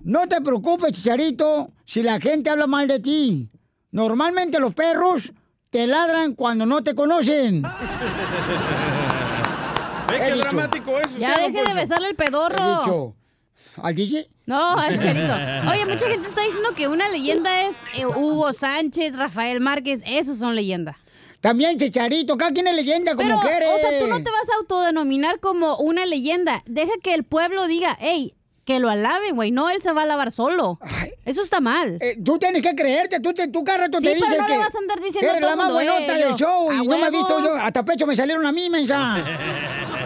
No 0.00 0.26
te 0.28 0.40
preocupes, 0.40 0.92
Chicharito, 0.92 1.70
si 1.84 2.02
la 2.02 2.18
gente 2.20 2.48
habla 2.50 2.66
mal 2.66 2.88
de 2.88 3.00
ti. 3.00 3.48
Normalmente 3.92 4.58
los 4.58 4.72
perros 4.74 5.30
te 5.68 5.86
ladran 5.86 6.34
cuando 6.34 6.64
no 6.66 6.82
te 6.82 6.94
conocen. 6.94 7.62
Ve 10.08 10.16
He 10.16 10.18
qué 10.20 10.26
dicho. 10.32 10.42
dramático 10.44 10.98
es 10.98 11.16
Ya 11.18 11.36
deje 11.38 11.62
de 11.68 11.74
besarle 11.74 12.06
el 12.08 12.12
He 12.14 12.16
pedorro. 12.16 12.80
dicho, 12.84 13.14
¿Al 13.76 13.94
DJ? 13.94 14.28
No, 14.46 14.72
al 14.78 14.94
Chicharito. 14.98 15.32
Oye, 15.70 15.86
mucha 15.86 16.06
gente 16.08 16.26
está 16.28 16.42
diciendo 16.42 16.70
que 16.74 16.88
una 16.88 17.08
leyenda 17.08 17.62
es 17.62 17.76
eh, 17.94 18.06
Hugo 18.06 18.52
Sánchez, 18.52 19.16
Rafael 19.16 19.60
Márquez. 19.60 20.02
Esos 20.06 20.38
son 20.38 20.54
leyenda. 20.56 20.98
También 21.40 21.78
Chicharito, 21.78 22.36
cada 22.36 22.52
quien 22.52 22.66
es 22.66 22.76
leyenda 22.76 23.14
como 23.14 23.26
Pero, 23.26 23.40
quiere. 23.40 23.66
o 23.66 23.78
sea, 23.78 23.98
tú 23.98 24.06
no 24.08 24.22
te 24.22 24.30
vas 24.30 24.48
a 24.50 24.56
autodenominar 24.58 25.40
como 25.40 25.76
una 25.78 26.04
leyenda. 26.04 26.62
Deja 26.66 26.92
que 27.02 27.14
el 27.14 27.24
pueblo 27.24 27.66
diga, 27.66 27.96
hey, 28.00 28.34
que 28.70 28.78
lo 28.78 28.88
alaben, 28.88 29.34
güey. 29.34 29.50
No, 29.50 29.68
él 29.68 29.82
se 29.82 29.90
va 29.92 30.02
a 30.02 30.04
alabar 30.04 30.30
solo. 30.30 30.78
Eso 31.24 31.42
está 31.42 31.60
mal. 31.60 31.98
Eh, 32.00 32.16
tú 32.24 32.38
tienes 32.38 32.62
que 32.62 32.74
creerte, 32.76 33.18
tú, 33.18 33.32
te, 33.34 33.48
tú 33.48 33.64
cada 33.64 33.78
rato 33.78 33.98
Sí, 33.98 34.06
te 34.06 34.12
pero 34.12 34.26
dices 34.26 34.38
no 34.38 34.48
le 34.48 34.58
vas 34.58 34.74
a 34.74 34.78
andar 34.78 35.00
diciendo 35.00 35.30
eres 35.30 35.40
todo 35.40 35.50
la 35.50 35.56
más 35.56 35.72
buenota 35.72 36.18
eh, 36.18 36.24
del 36.24 36.30
yo, 36.30 36.36
show 36.36 36.72
y 36.72 36.86
no 36.86 36.98
me 36.98 37.06
he 37.06 37.10
visto 37.10 37.40
yo, 37.44 37.54
hasta 37.56 37.84
pecho 37.84 38.06
me 38.06 38.14
salieron 38.14 38.46
a 38.46 38.52
mí, 38.52 38.70
mensa. 38.70 39.24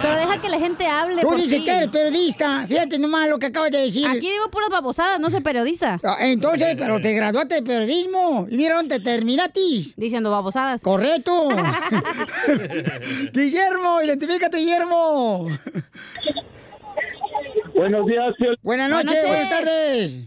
Pero 0.00 0.16
deja 0.16 0.40
que 0.40 0.48
la 0.48 0.58
gente 0.58 0.86
hable. 0.86 1.20
Tú 1.22 1.28
por 1.28 1.36
dices 1.36 1.58
ti. 1.58 1.64
que 1.64 1.70
eres 1.76 1.90
periodista, 1.90 2.66
fíjate 2.66 2.98
nomás 2.98 3.28
lo 3.28 3.38
que 3.38 3.46
acabas 3.46 3.70
de 3.70 3.78
decir. 3.78 4.06
Aquí 4.06 4.30
digo 4.30 4.50
puras 4.50 4.70
babosadas, 4.70 5.20
no 5.20 5.30
soy 5.30 5.40
periodista. 5.40 6.00
Ah, 6.02 6.16
Entonces, 6.20 6.74
pero 6.78 7.00
te 7.00 7.12
graduaste 7.12 7.56
de 7.56 7.62
periodismo 7.62 8.46
y 8.50 8.56
mira 8.56 8.76
dónde 8.76 8.98
te 8.98 9.04
terminatis. 9.04 9.94
Diciendo 9.96 10.30
babosadas. 10.30 10.82
Correcto. 10.82 11.48
Guillermo, 13.32 14.02
identifícate, 14.02 14.58
Guillermo. 14.58 15.48
Buenos 17.74 18.06
días, 18.06 18.34
Piolín. 18.38 18.58
Buenas 18.62 18.90
noches, 18.90 19.26
buenas 19.26 19.50
tardes. 19.50 20.24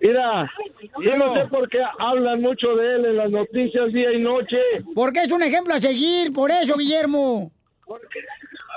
Mira, 0.00 0.50
yo 1.02 1.16
no 1.16 1.34
sé 1.34 1.46
por 1.46 1.68
qué 1.70 1.78
hablan 1.98 2.42
mucho 2.42 2.76
de 2.76 2.96
él 2.96 3.04
en 3.06 3.16
las 3.16 3.30
noticias 3.30 3.90
día 3.92 4.12
y 4.12 4.20
noche, 4.20 4.58
Porque 4.94 5.20
es 5.20 5.32
un 5.32 5.42
ejemplo 5.42 5.72
a 5.74 5.78
seguir, 5.80 6.30
por 6.32 6.50
eso, 6.50 6.76
Guillermo. 6.76 7.50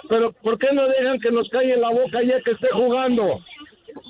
pero 0.07 0.31
¿por 0.31 0.57
qué 0.57 0.67
no 0.73 0.87
dejan 0.87 1.19
que 1.19 1.31
nos 1.31 1.49
calle 1.49 1.75
la 1.75 1.89
boca 1.89 2.23
ya 2.23 2.39
que 2.45 2.51
esté 2.51 2.67
jugando? 2.71 3.39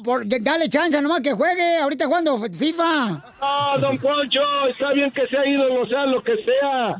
Por- 0.03 0.27
dale 0.27 0.69
chance 0.69 1.01
nomás 1.01 1.21
que 1.21 1.31
juegue, 1.31 1.77
ahorita 1.77 2.05
jugando 2.05 2.37
FIFA. 2.37 3.23
No, 3.41 3.79
don 3.79 3.97
Poncho, 3.97 4.67
está 4.69 4.91
bien 4.93 5.09
que 5.11 5.25
sea 5.27 5.43
ídolo, 5.47 5.87
sea 5.87 6.05
lo 6.05 6.21
que 6.23 6.35
sea, 6.43 6.97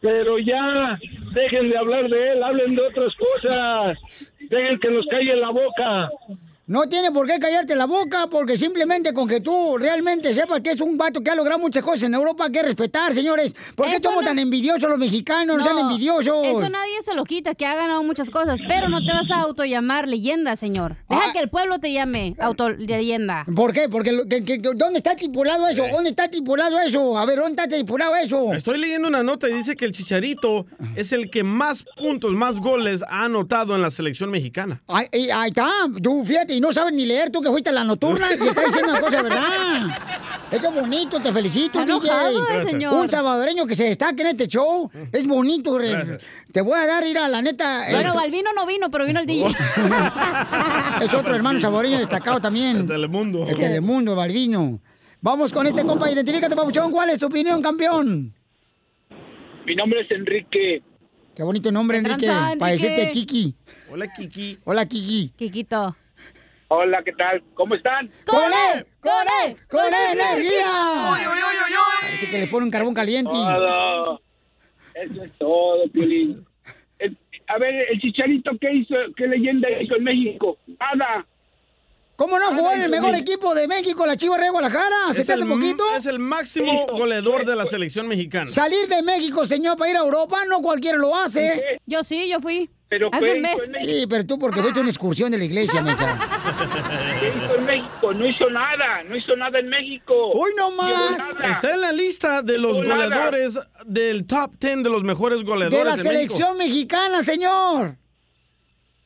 pero 0.00 0.38
ya 0.38 0.98
dejen 1.32 1.70
de 1.70 1.78
hablar 1.78 2.08
de 2.08 2.32
él, 2.32 2.42
hablen 2.42 2.74
de 2.74 2.82
otras 2.82 3.14
cosas, 3.16 3.98
dejen 4.38 4.78
que 4.78 4.90
nos 4.90 5.06
calle 5.06 5.36
la 5.36 5.50
boca. 5.50 6.10
No 6.68 6.86
tiene 6.86 7.10
por 7.10 7.26
qué 7.26 7.38
callarte 7.40 7.74
la 7.74 7.86
boca, 7.86 8.26
porque 8.30 8.58
simplemente 8.58 9.14
con 9.14 9.26
que 9.26 9.40
tú 9.40 9.78
realmente 9.78 10.34
sepas 10.34 10.60
que 10.60 10.72
es 10.72 10.80
un 10.82 10.98
vato 10.98 11.22
que 11.22 11.30
ha 11.30 11.34
logrado 11.34 11.58
muchas 11.58 11.82
cosas 11.82 12.02
en 12.02 12.12
Europa, 12.12 12.44
hay 12.44 12.52
que 12.52 12.62
respetar, 12.62 13.14
señores. 13.14 13.54
¿Por 13.74 13.86
qué 13.86 13.96
Eso 13.96 14.10
somos 14.10 14.22
no- 14.22 14.28
tan 14.28 14.38
envidiosos 14.38 14.82
los 14.86 14.98
mexicanos? 14.98 15.56
No, 15.56 15.64
sean 15.64 15.78
envidiosos. 15.78 16.46
Eso 16.46 16.60
nadie 16.68 17.02
se 17.02 17.14
lo 17.14 17.24
quita, 17.24 17.54
que 17.54 17.64
ha 17.64 17.74
ganado 17.74 18.02
muchas 18.02 18.28
cosas, 18.28 18.60
pero 18.68 18.90
no 18.90 19.00
te 19.02 19.10
vas 19.14 19.30
a 19.30 19.36
autollamar 19.40 20.06
leyenda, 20.08 20.56
señor. 20.56 20.96
Deja 21.08 21.22
Ah. 21.28 21.32
que 21.32 21.38
el 21.38 21.48
pueblo 21.48 21.78
te 21.78 21.90
llame 21.90 22.36
auto 22.38 22.68
leyenda. 22.68 23.46
¿Por 23.56 23.72
qué? 23.72 23.88
Porque 23.88 24.12
lo- 24.12 24.26
que- 24.26 24.44
que- 24.44 24.58
¿dónde 24.58 24.98
está 24.98 25.12
estipulado 25.12 25.68
eso? 25.68 25.86
¿Dónde 25.90 26.10
está 26.10 26.24
estipulado 26.26 26.78
eso? 26.80 27.16
A 27.16 27.24
ver, 27.24 27.36
¿dónde 27.38 27.62
está 27.62 27.64
estipulado 27.64 28.14
eso? 28.16 28.52
Estoy 28.52 28.76
leyendo 28.78 29.08
una 29.08 29.22
nota 29.22 29.48
y 29.48 29.54
dice 29.54 29.74
que 29.74 29.86
el 29.86 29.92
Chicharito 29.92 30.66
es 30.96 31.12
el 31.12 31.30
que 31.30 31.42
más 31.44 31.82
puntos, 31.96 32.34
más 32.34 32.60
goles 32.60 33.02
ha 33.08 33.24
anotado 33.24 33.74
en 33.74 33.80
la 33.80 33.90
selección 33.90 34.30
mexicana. 34.30 34.82
Ahí, 34.86 35.06
ahí- 35.14 35.30
ahí 35.30 35.48
está, 35.48 35.66
tú 36.02 36.22
fíjate, 36.26 36.57
y 36.58 36.60
no 36.60 36.72
sabes 36.72 36.92
ni 36.92 37.06
leer, 37.06 37.30
tú 37.30 37.40
que 37.40 37.50
fuiste 37.50 37.70
a 37.70 37.72
la 37.72 37.84
nocturna 37.84 38.30
y 38.32 38.48
estás 38.48 38.64
diciendo 38.64 38.90
una 38.90 39.00
cosa, 39.00 39.22
¿verdad? 39.22 39.42
Es 40.50 40.60
bonito, 40.62 41.20
te 41.20 41.30
felicito, 41.30 41.78
Está 41.78 41.92
enojado 41.92 42.40
DJ. 42.40 42.64
señor. 42.64 42.94
Un 42.94 43.08
salvadoreño 43.08 43.64
que 43.66 43.76
se 43.76 43.84
destaque 43.84 44.22
en 44.22 44.28
este 44.28 44.48
show, 44.48 44.90
es 45.12 45.26
bonito. 45.26 45.74
Gracias. 45.74 46.20
Te 46.50 46.62
voy 46.62 46.76
a 46.76 46.86
dar, 46.86 47.06
ir 47.06 47.16
a 47.18 47.28
la 47.28 47.42
neta. 47.42 47.84
Bueno, 47.92 48.12
Balvino 48.14 48.52
no 48.54 48.66
vino, 48.66 48.90
pero 48.90 49.04
vino 49.04 49.20
el 49.20 49.26
DJ. 49.26 49.46
es 51.02 51.14
otro 51.14 51.34
hermano 51.36 51.60
salvadoreño 51.60 51.98
destacado 51.98 52.40
también. 52.40 52.78
El 52.78 52.86
Telemundo. 52.88 53.46
El 53.46 53.56
Telemundo, 53.56 54.16
Balvino. 54.16 54.80
Vamos 55.20 55.52
con 55.52 55.64
este 55.68 55.84
compa, 55.84 56.10
identifícate, 56.10 56.56
Pabuchón, 56.56 56.90
¿cuál 56.90 57.10
es 57.10 57.20
tu 57.20 57.26
opinión, 57.26 57.62
campeón? 57.62 58.34
Mi 59.64 59.76
nombre 59.76 60.00
es 60.00 60.10
Enrique. 60.10 60.82
Qué 61.36 61.42
bonito 61.44 61.70
nombre, 61.70 62.00
¿Qué 62.00 62.08
Enrique, 62.08 62.26
tranza, 62.26 62.56
para 62.58 62.72
Enrique? 62.72 62.90
decirte 62.90 63.12
Kiki. 63.12 63.54
Hola, 63.92 64.12
Kiki. 64.12 64.58
Hola, 64.64 64.86
Kiki. 64.86 65.32
Quiquito. 65.36 65.94
Hola, 66.70 67.02
¿qué 67.02 67.12
tal? 67.12 67.42
¿Cómo 67.54 67.74
están? 67.74 68.10
¡Con 68.26 68.42
él! 68.44 68.86
¡Con 69.00 69.12
él! 69.44 69.56
¡Con 69.70 69.86
energía! 69.86 71.16
Parece 72.02 72.30
que 72.30 72.38
le 72.40 72.46
pone 72.48 72.66
un 72.66 72.70
carbón 72.70 72.92
caliente. 72.92 73.30
Todo. 73.30 74.20
Eso 74.94 75.24
es 75.24 75.32
todo, 75.38 75.88
Piolín. 75.92 76.44
El- 76.98 77.16
a 77.46 77.58
ver, 77.58 77.74
el 77.90 77.98
Chicharito, 78.00 78.50
¿qué 78.60 78.70
hizo? 78.74 78.94
¿Qué 79.16 79.26
leyenda 79.26 79.68
hizo 79.80 79.96
en 79.96 80.04
México? 80.04 80.58
Nada. 80.66 81.24
¿Cómo 82.16 82.36
no 82.38 82.48
jugó 82.48 82.72
en 82.72 82.82
el 82.82 82.90
mejor 82.90 83.14
equipo 83.14 83.54
de 83.54 83.68
México, 83.68 84.04
la 84.04 84.16
Chivas 84.16 84.40
de 84.40 84.50
Guadalajara? 84.50 85.14
¿Se 85.14 85.24
te 85.24 85.32
hace 85.34 85.46
poquito? 85.46 85.84
Es 85.96 86.04
el 86.04 86.18
máximo 86.18 86.86
goleador 86.88 87.46
de 87.46 87.54
la 87.54 87.64
selección 87.64 88.08
mexicana. 88.08 88.48
Salir 88.48 88.88
de 88.88 89.02
México, 89.02 89.46
señor, 89.46 89.78
para 89.78 89.92
ir 89.92 89.96
a 89.96 90.00
Europa, 90.00 90.44
no 90.46 90.58
cualquiera 90.60 90.98
lo 90.98 91.14
hace. 91.16 91.78
Yo 91.86 92.02
sí, 92.02 92.28
yo 92.28 92.40
fui. 92.40 92.68
Pero 92.88 93.10
Hace. 93.12 93.40
Sí, 93.80 94.06
pero 94.08 94.26
tú 94.26 94.38
porque 94.38 94.60
fuiste 94.62 94.80
una 94.80 94.88
excursión 94.88 95.30
de 95.30 95.38
la 95.38 95.44
iglesia, 95.44 95.80
mensa. 95.82 96.18
¿Qué 97.20 97.28
hizo 97.36 97.54
en 97.56 97.64
México? 97.66 98.14
No 98.14 98.26
hizo 98.26 98.50
nada. 98.50 99.02
No 99.04 99.16
hizo 99.16 99.36
nada 99.36 99.58
en 99.58 99.68
México. 99.68 100.14
¡Hoy 100.32 100.50
no 100.56 100.70
más! 100.72 101.18
Está 101.50 101.74
en 101.74 101.80
la 101.80 101.92
lista 101.92 102.42
de 102.42 102.58
los 102.58 102.80
Nada. 102.82 103.04
goleadores 103.04 103.58
del 103.84 104.26
top 104.26 104.52
10 104.58 104.82
de 104.82 104.90
los 104.90 105.02
mejores 105.04 105.44
goleadores 105.44 105.78
De 105.84 105.90
la 105.90 105.96
de 105.96 106.02
selección 106.02 106.56
mexicana, 106.58 107.22
señor. 107.22 107.96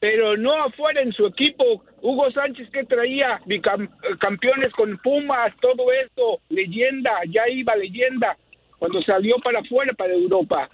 pero 0.00 0.36
no 0.36 0.52
afuera 0.64 1.00
en 1.02 1.12
su 1.12 1.26
equipo. 1.26 1.84
Hugo 2.00 2.30
Sánchez 2.32 2.68
que 2.72 2.84
traía 2.84 3.38
bicam- 3.46 3.88
campeones 4.18 4.72
con 4.72 4.98
Pumas, 4.98 5.52
todo 5.60 5.92
esto, 6.04 6.40
leyenda, 6.48 7.12
ya 7.28 7.48
iba 7.48 7.76
leyenda 7.76 8.36
cuando 8.78 9.00
salió 9.02 9.36
para 9.44 9.60
afuera, 9.60 9.92
para 9.92 10.12
Europa. 10.12 10.68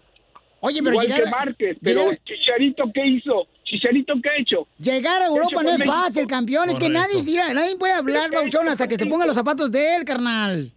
Oye, 0.61 0.81
pero 0.83 0.93
Igual 0.95 1.07
llegar- 1.09 1.25
que 1.25 1.31
Márquez, 1.31 1.77
pero 1.83 2.01
llegar- 2.01 2.17
Chicharito 2.25 2.85
¿qué 2.95 3.07
hizo? 3.07 3.47
Chicharito 3.69 4.15
¿qué 4.23 4.29
ha 4.31 4.37
hecho? 4.41 4.67
Llegar 4.79 5.17
a 5.17 5.19
¿Qué 5.19 5.25
ha 5.25 5.29
Europa 5.29 5.63
no 5.63 5.71
es 5.71 5.79
México? 5.79 5.95
fácil, 5.95 6.27
campeón. 6.27 6.71
Es 6.71 6.79
que 6.79 6.89
nadie, 6.89 7.23
mira, 7.25 7.53
nadie 7.53 7.77
puede 7.77 7.93
hablar, 7.93 8.31
Bauchón, 8.31 8.69
hasta 8.69 8.89
que 8.89 8.97
te 8.97 9.07
ponga 9.07 9.27
los 9.27 9.37
zapatos 9.37 9.71
de 9.71 9.97
él, 9.97 10.05
carnal. 10.05 10.73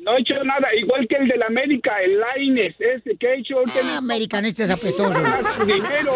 No 0.00 0.12
ha 0.12 0.18
hecho 0.20 0.34
nada, 0.44 0.68
igual 0.80 1.06
que 1.08 1.16
el 1.16 1.26
del 1.28 1.42
América, 1.42 1.90
el 2.04 2.20
Laines, 2.20 2.74
ese 2.78 3.16
que 3.16 3.28
ha 3.28 3.34
hecho. 3.34 3.56
Ah, 3.82 3.96
americanistas 3.96 4.70
apetosos. 4.70 5.16
dinero, 5.66 6.12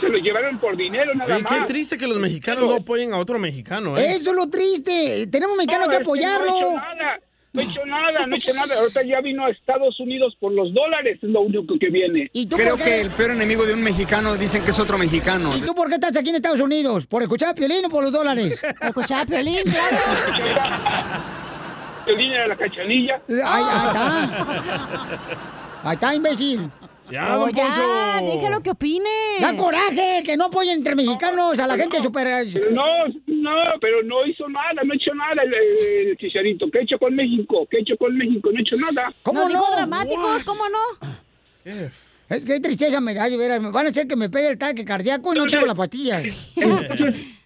se 0.00 0.08
lo 0.08 0.18
llevaron 0.18 0.58
por 0.58 0.76
dinero 0.76 1.14
nada 1.14 1.36
Oye, 1.36 1.44
más. 1.44 1.60
qué 1.60 1.66
triste 1.66 1.96
que 1.96 2.08
los 2.08 2.18
mexicanos 2.18 2.64
no 2.64 2.74
apoyen 2.74 3.12
a 3.12 3.18
otro 3.18 3.38
mexicano, 3.38 3.96
¿eh? 3.96 4.06
Eso 4.16 4.30
es 4.30 4.36
lo 4.36 4.48
triste. 4.48 5.26
Tenemos 5.28 5.56
mexicanos 5.56 5.86
No, 5.86 5.90
que 5.90 5.96
es 5.96 5.98
que 6.00 6.04
apoyarlo. 6.04 6.46
No 6.50 6.56
ha 6.56 6.58
hecho 6.58 6.76
nada, 6.76 7.20
no 7.52 7.60
ha 7.60 7.64
hecho 7.64 7.84
nada, 7.86 8.26
no 8.26 8.34
ha 8.34 8.38
hecho 8.38 8.54
nada. 8.54 8.78
Ahorita 8.78 9.02
ya 9.04 9.20
vino 9.20 9.44
a 9.44 9.50
Estados 9.50 9.98
Unidos 10.00 10.36
por 10.38 10.52
los 10.52 10.72
dólares, 10.72 11.18
es 11.22 11.28
lo 11.28 11.40
único 11.40 11.78
que 11.78 11.90
viene. 11.90 12.30
Creo 12.48 12.76
que 12.76 13.00
el 13.00 13.10
peor 13.10 13.32
enemigo 13.32 13.64
de 13.64 13.74
un 13.74 13.82
mexicano 13.82 14.36
dicen 14.36 14.62
que 14.62 14.70
es 14.70 14.78
otro 14.78 14.98
mexicano. 14.98 15.56
¿Y 15.56 15.60
tú 15.60 15.74
por 15.74 15.88
qué 15.88 15.94
estás 15.94 16.16
aquí 16.16 16.30
en 16.30 16.36
Estados 16.36 16.60
Unidos? 16.60 17.06
¿Por 17.06 17.22
escuchar 17.22 17.50
a 17.50 17.54
Piolín 17.54 17.84
o 17.84 17.88
por 17.88 18.04
los 18.04 18.12
dólares? 18.12 18.60
Por 18.78 18.88
escuchar 18.88 19.22
a 19.22 19.26
Piolín, 19.26 19.58
El 22.06 22.16
dinero 22.16 22.42
de 22.42 22.48
la 22.48 22.56
cachanilla. 22.56 23.20
Ahí, 23.28 23.42
ahí 23.44 23.86
está. 23.86 25.20
Ahí 25.82 25.94
está, 25.94 26.14
imbécil. 26.14 26.70
Ya, 27.10 27.36
Oh, 27.36 27.40
don 27.40 27.50
Poncho. 27.52 28.32
déjalo 28.34 28.62
que 28.62 28.70
opine. 28.70 29.08
Da 29.40 29.56
coraje, 29.56 30.22
que 30.24 30.36
no 30.36 30.44
apoyen 30.46 30.78
entre 30.78 30.94
mexicanos 30.94 31.58
a 31.58 31.66
la 31.66 31.76
gente 31.76 32.02
super... 32.02 32.26
No, 32.72 32.84
no, 33.26 33.50
pero 33.80 34.02
no 34.04 34.24
hizo 34.26 34.48
nada, 34.48 34.82
no 34.84 34.92
ha 34.92 34.96
hecho 34.96 35.14
nada 35.14 35.42
el, 35.42 36.08
el 36.10 36.16
Chicharito. 36.18 36.70
¿Qué 36.70 36.78
ha 36.78 36.82
hecho 36.82 36.98
con 36.98 37.14
México? 37.14 37.66
¿Qué 37.70 37.78
ha 37.78 37.80
hecho 37.80 37.96
con 37.96 38.16
México? 38.16 38.50
No 38.52 38.58
ha 38.58 38.60
hecho 38.60 38.76
nada. 38.76 39.12
¿Cómo 39.22 39.46
dijo 39.48 39.66
no? 39.70 39.76
dramáticos, 39.76 40.44
¿cómo 40.44 40.62
no? 40.68 41.08
Es 42.28 42.44
que 42.44 42.60
tristeza 42.60 43.00
me 43.00 43.12
da, 43.14 43.26
van 43.70 43.86
a 43.86 43.90
hacer 43.90 44.06
que 44.06 44.14
me 44.16 44.30
pegue 44.30 44.48
el 44.48 44.54
ataque 44.54 44.84
cardíaco 44.84 45.34
y 45.34 45.38
no 45.38 45.46
tengo 45.50 45.66
las 45.66 45.76
pastillas. 45.76 46.22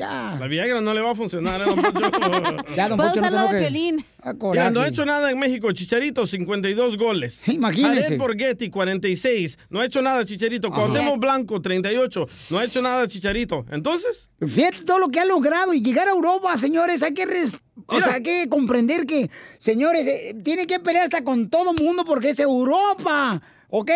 ya. 0.00 0.36
La 0.40 0.46
Viagra 0.48 0.80
no 0.80 0.92
le 0.94 1.00
va 1.00 1.12
a 1.12 1.14
funcionar, 1.14 1.60
¿eh, 1.60 1.64
don 1.64 1.76
Poncho? 1.76 2.10
Ya, 2.76 2.88
don 2.88 2.96
Puedo 2.96 3.10
Poncho, 3.12 3.20
no 3.20 3.26
usar 3.28 3.30
se 3.30 3.30
la 3.30 3.52
de. 3.52 3.60
Piolín. 3.60 4.04
Ah, 4.22 4.32
Ya, 4.32 4.38
coraje. 4.38 4.70
no 4.72 4.80
ha 4.80 4.88
hecho 4.88 5.06
nada 5.06 5.30
en 5.30 5.38
México. 5.38 5.70
Chicharito, 5.72 6.26
52 6.26 6.96
goles. 6.96 7.42
Imagínese. 7.48 8.02
Jared 8.02 8.18
Borghetti, 8.18 8.70
46. 8.70 9.58
No 9.70 9.80
ha 9.80 9.86
hecho 9.86 10.02
nada, 10.02 10.24
Chicharito. 10.24 10.70
Cuauhtémoc 10.70 11.18
Blanco, 11.20 11.60
38. 11.60 12.26
No 12.50 12.58
ha 12.58 12.64
hecho 12.64 12.82
nada, 12.82 13.06
Chicharito. 13.06 13.64
Entonces, 13.70 14.28
Fíjate 14.46 14.82
todo 14.84 14.98
lo 14.98 15.08
que 15.08 15.20
ha 15.20 15.24
logrado 15.24 15.72
y 15.74 15.82
llegar 15.82 16.08
a 16.08 16.12
Europa, 16.12 16.56
señores. 16.56 17.02
Hay 17.02 17.12
que, 17.14 17.26
res- 17.26 17.60
o 17.86 18.00
sea, 18.00 18.14
hay 18.14 18.22
que 18.22 18.48
comprender 18.48 19.06
que, 19.06 19.30
señores, 19.58 20.06
eh, 20.06 20.34
tiene 20.42 20.66
que 20.66 20.80
pelear 20.80 21.04
hasta 21.04 21.22
con 21.24 21.48
todo 21.50 21.72
mundo 21.74 22.04
porque 22.04 22.30
es 22.30 22.38
Europa. 22.40 23.40
¿Ok? 23.70 23.90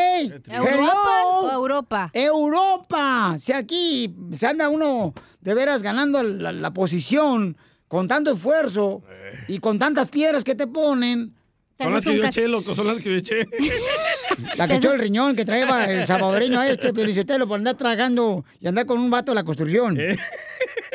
¿Europa 0.49 1.25
o. 1.25 1.51
Europa? 1.51 2.11
Europa. 2.13 3.37
Si 3.39 3.53
aquí 3.53 4.15
se 4.35 4.47
anda 4.47 4.69
uno 4.69 5.15
de 5.41 5.55
veras 5.55 5.83
ganando 5.83 6.23
la, 6.23 6.53
la 6.53 6.73
posición 6.73 7.57
con 7.89 8.09
tanto 8.09 8.33
esfuerzo 8.33 9.03
y 9.49 9.59
con 9.59 9.79
tantas 9.79 10.09
piedras 10.09 10.43
que 10.43 10.55
te 10.55 10.67
ponen. 10.67 11.35
son 11.79 11.93
las 11.93 12.05
que 12.05 12.17
yo 12.17 12.25
eché, 12.25 12.49
loco, 12.49 12.75
son 12.75 12.87
las 12.89 12.99
que 12.99 13.11
yo 13.11 13.17
eché. 13.17 13.47
La 14.57 14.67
que 14.67 14.77
echó 14.77 14.93
el 14.93 14.99
riñón 14.99 15.37
que 15.37 15.45
traía 15.45 15.85
el 15.85 16.07
salvadoreño 16.09 16.59
a 16.59 16.69
este, 16.69 16.93
Pelichotelo, 16.93 17.47
por 17.47 17.59
andar 17.59 17.77
tragando 17.77 18.45
y 18.59 18.67
andar 18.67 18.85
con 18.85 18.99
un 18.99 19.09
vato 19.09 19.31
de 19.31 19.37
la 19.37 19.45
construcción. 19.45 19.97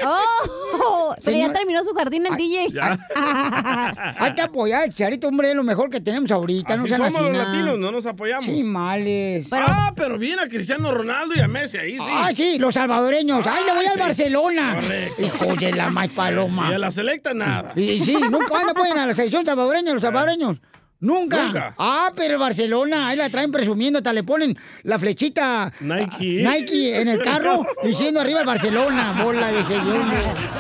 ¡Oh! 0.06 1.16
Pero 1.24 1.38
ya 1.38 1.54
terminó 1.54 1.84
su 1.84 1.94
jardín 1.94 2.26
el 2.26 2.36
DJ. 2.36 2.68
Hay 3.16 4.34
que 4.34 4.42
apoyar 4.42 4.84
al 4.84 4.94
Charito, 4.94 5.28
hombre, 5.28 5.50
es 5.50 5.56
lo 5.56 5.64
mejor 5.64 5.90
que 5.90 6.00
tenemos 6.02 6.32
ahorita. 6.32 6.76
no 6.76 6.84
Así 6.84 6.90
sean 6.90 7.02
somos 7.02 7.16
así, 7.16 7.24
los 7.24 7.34
na. 7.34 7.44
latinos, 7.46 7.80
no 7.80 7.92
nos 7.92 8.06
apoyamos. 8.06 8.46
Sí, 8.46 8.64
males. 8.64 9.48
ah, 9.52 9.94
pero 9.96 10.18
viene 10.18 10.42
a 10.44 10.48
Cristiano 10.48 10.92
Ronaldo 10.92 11.36
y 11.36 11.40
a 11.40 11.48
Messi, 11.48 11.78
ahí 11.78 11.98
sí. 11.98 12.04
Ah, 12.10 12.32
sí, 12.34 12.58
los 12.60 12.74
salvadoreños. 12.74 13.46
Ay, 13.48 13.64
le 13.66 13.74
voy 13.74 13.86
al 13.86 13.94
sí. 13.94 14.00
Barcelona. 14.00 14.76
Correcto. 14.76 15.22
Hijo 15.24 15.56
de 15.56 15.72
la 15.74 15.90
más 15.90 16.10
paloma. 16.10 16.68
Y 16.70 16.74
a 16.74 16.80
la 16.80 16.92
selecta 16.92 17.34
nada. 17.34 17.74
Y 17.76 18.04
sí, 18.04 18.16
nunca 18.30 18.54
van 18.54 18.68
a 18.68 18.72
apoyar 18.72 18.98
a 19.00 19.06
la 19.06 19.14
selección 19.14 19.46
salvadoreña, 19.46 19.94
los 19.94 20.02
salvadoreños. 20.02 20.58
Nunca. 21.02 21.44
Nunca. 21.44 21.74
Ah, 21.78 22.12
pero 22.14 22.34
el 22.34 22.40
Barcelona, 22.40 23.08
ahí 23.08 23.18
la 23.18 23.30
traen 23.30 23.52
presumiendo, 23.52 24.00
hasta 24.00 24.12
le 24.12 24.24
ponen 24.24 24.58
la 24.84 25.00
flechita 25.00 25.72
Nike. 25.80 26.44
Nike 26.44 27.00
en 27.00 27.08
el 27.08 27.22
carro 27.22 27.66
diciendo 27.84 28.20
arriba 28.20 28.42
el 28.42 28.46
Barcelona. 28.46 29.22
Bola 29.24 29.48
de 29.48 29.60
hediondo. 29.62 30.16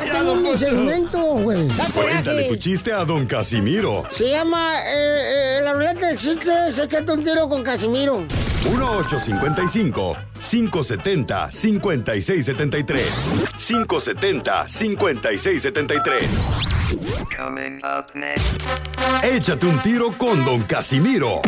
Ya 0.06 0.12
tengo 0.12 0.36
mi 0.36 0.56
segmento, 0.56 1.22
güey. 1.36 1.68
Cuéntale 1.94 2.44
tu 2.44 2.56
chiste 2.56 2.94
a 2.94 3.04
don 3.04 3.26
Casimiro. 3.26 4.04
Se 4.12 4.30
llama 4.30 4.80
eh, 4.86 5.58
eh, 5.58 5.62
La 5.62 5.74
ruleta 5.74 6.08
de 6.08 6.16
chistes, 6.18 6.78
échate 6.80 7.12
un 7.12 7.24
tiro 7.24 7.50
con 7.50 7.62
Casimiro. 7.62 8.24
1-855-570-5673. 8.64 10.29
570-5673. 10.42 13.00
Coming 17.38 17.80
up 17.84 18.08
next. 18.14 18.64
Échate 19.24 19.66
un 19.66 19.82
tiro 19.82 20.12
con 20.18 20.44
don 20.44 20.64
Casimiro. 20.64 21.42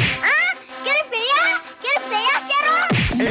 ¿Quieres 0.83 1.03
pelear? 1.09 1.61
¿Quieres 1.79 2.01
pelear, 2.09 2.47
fierro? 2.47 2.71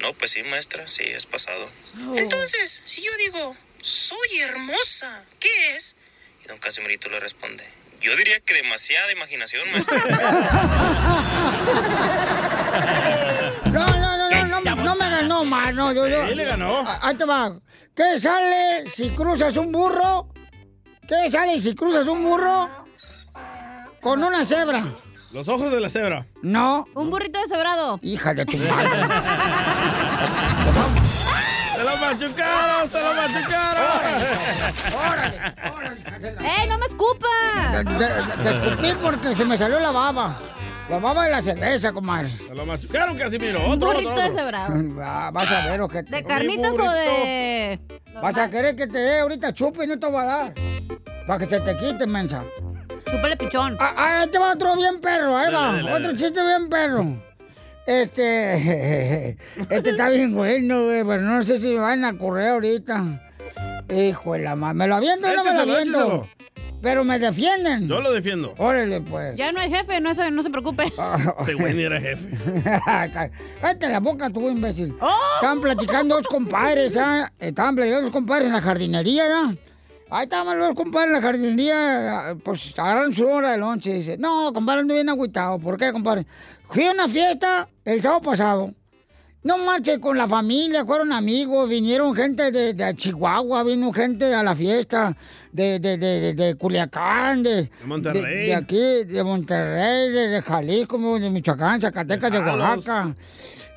No, 0.00 0.12
pues 0.12 0.30
sí, 0.32 0.42
maestra, 0.44 0.86
sí, 0.86 1.02
es 1.04 1.26
pasado. 1.26 1.68
Entonces, 2.14 2.82
si 2.84 3.02
yo 3.02 3.10
digo, 3.18 3.56
soy 3.82 4.38
hermosa, 4.40 5.24
¿qué 5.40 5.76
es? 5.76 5.96
Y 6.44 6.48
don 6.48 6.58
Casimirito 6.58 7.08
le 7.08 7.18
responde, 7.20 7.64
yo 8.00 8.14
diría 8.16 8.38
que 8.40 8.54
demasiada 8.54 9.10
imaginación, 9.12 9.70
maestra. 9.72 9.98
No, 13.72 13.86
no, 13.86 14.16
no, 14.16 14.30
no, 14.30 14.60
no, 14.60 14.76
no 14.76 14.94
me 14.94 15.10
ganó. 15.10 15.28
no, 15.28 15.44
más, 15.44 15.74
no, 15.74 15.92
yo, 15.92 16.08
yo. 16.08 16.28
Sí, 16.28 16.34
le 16.34 16.44
ganó. 16.44 16.82
Ah, 16.86 16.98
Ahí 17.02 17.16
te 17.16 17.24
va. 17.24 17.58
¿Qué 17.94 18.18
sale 18.18 18.88
si 18.90 19.10
cruzas 19.10 19.56
un 19.56 19.72
burro? 19.72 20.28
¿Qué 21.06 21.30
sale 21.30 21.60
si 21.60 21.74
cruzas 21.74 22.06
un 22.06 22.22
burro 22.24 22.86
con 24.00 24.22
una 24.22 24.44
cebra? 24.44 24.84
Los 25.38 25.48
ojos 25.48 25.70
de 25.70 25.78
la 25.78 25.88
cebra. 25.88 26.26
No. 26.42 26.84
Un 26.94 27.10
burrito 27.10 27.40
deshebrado. 27.40 28.00
Hija 28.02 28.34
de 28.34 28.44
tu 28.44 28.56
madre. 28.58 28.88
¡Se 31.76 31.84
lo 31.84 31.96
machucaron! 31.96 32.90
¡Se 32.90 33.00
lo 33.00 33.14
machucaron! 33.14 33.84
¡Eh, 36.44 36.66
no 36.68 36.78
me 36.78 36.86
escupas! 36.86 37.86
Te, 38.42 38.50
escupí 38.50 38.92
porque 39.00 39.36
se 39.36 39.44
me 39.44 39.56
salió 39.56 39.78
la 39.78 39.92
baba. 39.92 40.40
La 40.88 40.98
baba 40.98 41.26
de 41.26 41.30
la 41.30 41.40
cerveza, 41.40 41.92
comadre. 41.92 42.36
Se 42.36 42.52
lo 42.52 42.66
machucaron, 42.66 43.16
Casimiro. 43.16 43.64
Un 43.64 43.72
Otro, 43.74 43.92
burrito 43.92 44.10
otro, 44.10 44.24
otro. 44.24 44.34
deshebrado. 44.34 44.74
Va- 44.98 45.30
vas 45.34 45.52
a 45.52 45.66
ver, 45.68 45.80
ojete. 45.82 46.10
¿De 46.16 46.24
carnitas 46.24 46.72
o 46.76 46.90
de...? 46.90 47.78
Vas 48.20 48.36
a 48.36 48.50
querer 48.50 48.74
que 48.74 48.88
te 48.88 48.98
dé 48.98 49.20
ahorita 49.20 49.54
chupe 49.54 49.84
y 49.84 49.86
no 49.86 50.00
te 50.00 50.10
va 50.10 50.22
a 50.22 50.24
dar. 50.24 50.54
Para 51.28 51.38
que 51.38 51.46
se 51.54 51.60
te 51.60 51.76
quite, 51.76 52.08
mensa. 52.08 52.42
Chúpale 53.10 53.36
pichón. 53.36 53.76
Ah, 53.80 53.94
ah, 53.96 54.20
ahí 54.22 54.28
te 54.30 54.38
va 54.38 54.52
otro 54.52 54.76
bien 54.76 55.00
perro, 55.00 55.36
ahí 55.36 55.52
va. 55.52 55.60
Dale, 55.66 55.76
dale, 55.78 55.90
otro 55.92 56.06
dale. 56.08 56.18
chiste 56.18 56.40
bien 56.42 56.68
perro. 56.68 57.22
Este. 57.86 59.36
Este 59.70 59.90
está 59.90 60.08
bien 60.10 60.34
bueno, 60.34 60.84
güey, 60.84 61.04
pero 61.04 61.22
no 61.22 61.42
sé 61.42 61.58
si 61.58 61.68
me 61.68 61.80
van 61.80 62.04
a 62.04 62.16
correr 62.18 62.50
ahorita. 62.50 63.22
Hijo 63.94 64.34
de 64.34 64.40
la 64.40 64.56
madre. 64.56 64.74
¿Me 64.74 64.86
lo 64.86 64.96
aviento 64.96 65.26
o 65.26 65.30
no 65.34 65.42
me 65.44 65.54
lo 65.54 65.60
aviento? 65.62 65.80
écheselo. 65.80 66.28
Pero 66.80 67.02
me 67.02 67.18
defienden. 67.18 67.88
Yo 67.88 68.00
lo 68.00 68.12
defiendo. 68.12 68.54
Órale, 68.58 69.00
pues. 69.00 69.34
Ya 69.36 69.50
no 69.50 69.58
hay 69.60 69.68
jefe, 69.68 70.00
no 70.00 70.14
se, 70.14 70.30
no 70.30 70.42
se 70.44 70.50
preocupe. 70.50 70.84
Ese 71.40 71.54
güey 71.54 71.74
ni 71.74 71.82
era 71.82 72.00
jefe. 72.00 72.28
Cá- 72.62 73.30
Cállate 73.60 73.88
la 73.88 73.98
boca, 74.00 74.30
tú, 74.30 74.48
imbécil. 74.48 74.94
¡Oh! 75.00 75.10
Estaban 75.36 75.60
platicando 75.60 76.16
dos 76.16 76.28
compadres, 76.28 76.96
¿ah? 76.96 77.32
Estaban 77.40 77.74
platicando 77.74 78.02
dos 78.04 78.12
compadres 78.12 78.46
en 78.46 78.52
la 78.52 78.60
jardinería, 78.60 79.24
¿ya? 79.26 79.54
Ahí 80.10 80.24
estaban 80.24 80.58
los 80.58 80.74
compadres 80.74 81.08
en 81.08 81.12
la 81.12 81.20
jardinería, 81.20 82.36
pues 82.42 82.72
agarraron 82.78 83.14
su 83.14 83.26
hora 83.26 83.50
de 83.50 83.58
lonche. 83.58 83.92
Dice, 83.92 84.16
no, 84.16 84.52
compadre, 84.52 84.80
ando 84.80 84.94
bien 84.94 85.08
agüitado. 85.08 85.58
¿Por 85.58 85.76
qué, 85.76 85.92
compadre? 85.92 86.26
Fui 86.68 86.84
a 86.86 86.92
una 86.92 87.08
fiesta 87.08 87.68
el 87.84 88.00
sábado 88.00 88.22
pasado. 88.22 88.74
No 89.44 89.56
marché 89.58 90.00
con 90.00 90.18
la 90.18 90.26
familia, 90.26 90.84
fueron 90.84 91.12
amigos, 91.12 91.68
vinieron 91.68 92.14
gente 92.14 92.50
de, 92.50 92.74
de 92.74 92.94
Chihuahua, 92.96 93.62
vino 93.62 93.92
gente 93.92 94.34
a 94.34 94.42
la 94.42 94.54
fiesta, 94.54 95.16
de, 95.52 95.78
de, 95.78 95.96
de, 95.96 96.20
de- 96.20 96.34
de 96.34 96.54
Culiacán, 96.56 97.42
de, 97.44 97.54
de, 97.62 97.70
Monterrey. 97.86 98.46
de 98.46 98.54
aquí, 98.54 99.04
de 99.04 99.22
Monterrey, 99.24 100.10
de, 100.10 100.28
de 100.28 100.42
Jalisco, 100.42 101.18
de 101.20 101.30
Michoacán, 101.30 101.80
Zacatecas, 101.80 102.32
de. 102.32 102.38
Oaxaca. 102.40 103.14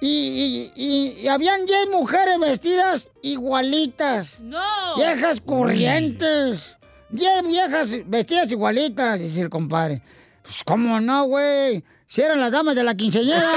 Y, 0.02 0.72
y, 0.76 0.84
y- 0.84 1.22
y 1.22 1.28
habían 1.28 1.64
10 1.68 1.90
mujeres 1.92 2.40
vestidas 2.40 3.08
igualitas. 3.22 4.40
¡No! 4.40 4.60
Viejas 4.98 5.40
corrientes. 5.46 6.76
10 7.12 7.44
viejas 7.48 7.90
vestidas 8.08 8.52
igualitas, 8.52 9.20
dice 9.20 9.42
el 9.42 9.50
compadre. 9.52 10.02
Pues, 10.42 10.64
¿cómo 10.66 11.00
no, 11.00 11.26
güey? 11.26 11.84
Si 12.08 12.20
eran 12.22 12.40
las 12.42 12.52
damas 12.52 12.76
de 12.76 12.84
la 12.84 12.96
quinceañera. 12.96 13.48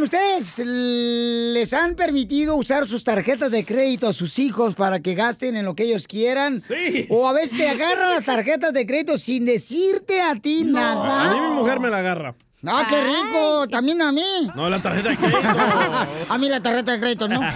Oigan, 0.00 0.02
¿ustedes 0.02 0.58
les 0.66 1.72
han 1.74 1.94
permitido 1.94 2.56
usar 2.56 2.88
sus 2.88 3.04
tarjetas 3.04 3.50
de 3.50 3.64
crédito 3.64 4.08
a 4.08 4.12
sus 4.14 4.38
hijos 4.38 4.74
para 4.74 5.00
que 5.00 5.14
gasten 5.14 5.56
en 5.56 5.64
lo 5.66 5.74
que 5.74 5.84
ellos 5.84 6.06
quieran? 6.06 6.62
Sí. 6.66 7.06
O 7.10 7.28
a 7.28 7.32
veces 7.32 7.58
te 7.58 7.68
agarran 7.68 8.10
las 8.10 8.24
tarjetas 8.24 8.72
de 8.72 8.86
crédito 8.86 9.18
sin 9.18 9.44
decirte 9.44 10.22
a 10.22 10.34
ti 10.36 10.64
nada. 10.64 11.30
A 11.30 11.34
mí 11.34 11.40
mi 11.40 11.54
mujer 11.54 11.80
me 11.80 11.90
la 11.90 11.98
agarra. 11.98 12.34
¡Ah, 12.66 12.86
qué 12.88 13.00
rico! 13.02 13.68
También 13.68 14.00
a 14.02 14.10
mí. 14.12 14.50
No, 14.54 14.70
la 14.70 14.80
tarjeta 14.80 15.10
de 15.10 15.16
crédito. 15.16 15.38
A 16.28 16.38
mí 16.38 16.48
la 16.48 16.62
tarjeta 16.62 16.92
de 16.92 17.00
crédito, 17.00 17.28
¿no? 17.28 17.40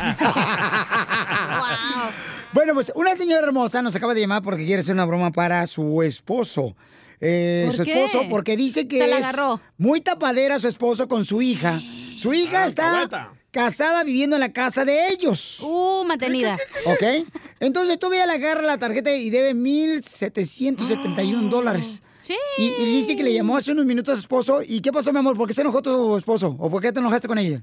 Bueno, 2.55 2.73
pues 2.73 2.93
una 2.95 3.17
señora 3.17 3.45
hermosa 3.45 3.83
nos 3.83 3.97
acaba 3.97 4.15
de 4.15 4.21
llamar 4.21 4.41
porque 4.41 4.65
quiere 4.65 4.79
hacer 4.81 4.95
una 4.95 5.05
broma 5.07 5.33
para 5.33 5.67
su 5.67 6.03
esposo. 6.03 6.77
Eh, 7.21 7.65
¿Por 7.67 7.77
su 7.79 7.83
qué? 7.85 8.05
esposo, 8.05 8.29
porque 8.31 8.57
dice 8.57 8.87
que 8.87 8.99
Se 8.99 9.09
la 9.09 9.19
es 9.19 9.27
agarró. 9.27 9.61
muy 9.77 10.01
tapadera 10.01 10.61
su 10.61 10.69
esposo 10.69 11.09
con 11.09 11.25
su 11.25 11.43
hija. 11.43 11.81
Su 12.17 12.33
hija 12.33 12.63
Ah, 12.65 12.67
está 12.67 13.33
casada 13.51 14.03
viviendo 14.05 14.37
en 14.37 14.41
la 14.41 14.53
casa 14.53 14.85
de 14.85 15.09
ellos. 15.09 15.61
Uh, 15.63 16.05
mantenida. 16.07 16.57
¿Ok? 16.87 17.27
Entonces 17.61 17.99
todavía 17.99 18.27
le 18.27 18.33
agarra 18.33 18.63
la 18.63 18.79
tarjeta 18.79 19.15
y 19.15 19.31
debe 19.31 19.55
1,771 19.55 21.49
dólares. 21.51 22.03
Sí. 22.23 22.35
Y, 22.59 22.83
y 22.83 22.87
dice 22.87 23.17
que 23.17 23.23
le 23.23 23.33
llamó 23.35 23.57
hace 23.57 23.73
unos 23.73 23.85
minutos 23.85 24.13
a 24.13 24.17
su 24.17 24.21
esposo. 24.23 24.61
¿Y 24.67 24.81
qué 24.81 24.91
pasó, 24.93 25.13
mi 25.13 25.19
amor? 25.19 25.37
¿Por 25.37 25.47
qué 25.47 25.55
se 25.55 25.61
enojó 25.61 25.83
tu 25.83 26.17
esposo? 26.17 26.57
¿O 26.59 26.71
por 26.71 26.81
qué 26.81 26.91
te 26.93 27.01
enojaste 27.01 27.29
con 27.29 27.39
ella? 27.39 27.61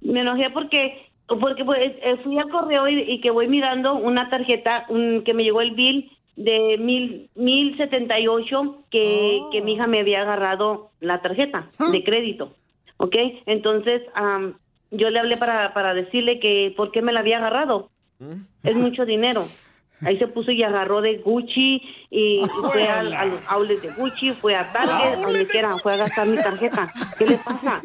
Me 0.00 0.20
enojé 0.20 0.50
porque 0.50 1.08
porque 1.28 1.64
pues 1.64 1.78
eh, 2.02 2.16
fui 2.24 2.36
al 2.38 2.50
correo 2.50 2.88
y, 2.88 3.00
y 3.10 3.20
que 3.20 3.30
voy 3.30 3.46
mirando 3.48 3.94
una 3.94 4.28
tarjeta 4.28 4.84
un- 4.90 5.22
que 5.24 5.32
me 5.32 5.44
llegó 5.44 5.60
el 5.62 5.70
bill 5.70 6.10
de 6.36 6.76
mil 6.78 7.30
mil 7.36 7.76
setenta 7.76 8.18
y 8.18 8.26
ocho 8.26 8.82
que, 8.90 9.40
que 9.52 9.62
mi 9.62 9.74
hija 9.74 9.86
me 9.86 10.00
había 10.00 10.22
agarrado 10.22 10.90
la 11.00 11.22
tarjeta 11.22 11.70
de 11.92 12.02
crédito, 12.04 12.54
¿ok? 13.02 13.16
Entonces 13.46 14.02
am, 14.14 14.54
yo 14.92 15.10
le 15.10 15.18
hablé 15.18 15.36
para, 15.36 15.74
para 15.74 15.92
decirle 15.92 16.38
que 16.38 16.72
por 16.76 16.92
qué 16.92 17.02
me 17.02 17.12
la 17.12 17.20
había 17.20 17.38
agarrado. 17.38 17.90
Es 18.62 18.76
mucho 18.76 19.04
dinero. 19.04 19.42
Ahí 20.02 20.16
se 20.18 20.28
puso 20.28 20.52
y 20.52 20.62
agarró 20.62 21.00
de 21.00 21.18
Gucci 21.18 21.82
y 22.10 22.40
fue 22.72 22.88
a, 22.88 23.02
los 23.02 23.40
outlets 23.48 23.82
de 23.82 23.90
Gucci, 23.90 24.32
fue 24.40 24.54
a 24.54 24.72
Target, 24.72 25.22
donde 25.22 25.46
quiera, 25.46 25.76
fue 25.78 25.94
a 25.94 25.96
gastar 25.96 26.28
mi 26.28 26.36
tarjeta. 26.36 26.88
¿Qué 27.18 27.26
le 27.26 27.38
pasa? 27.38 27.82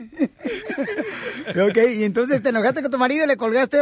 Ok, 1.68 1.78
y 1.98 2.04
entonces 2.04 2.44
te 2.44 2.50
enojaste 2.50 2.82
con 2.82 2.92
tu 2.92 2.98
marido 2.98 3.26
y 3.26 3.28
le 3.28 3.38
colgaste. 3.38 3.78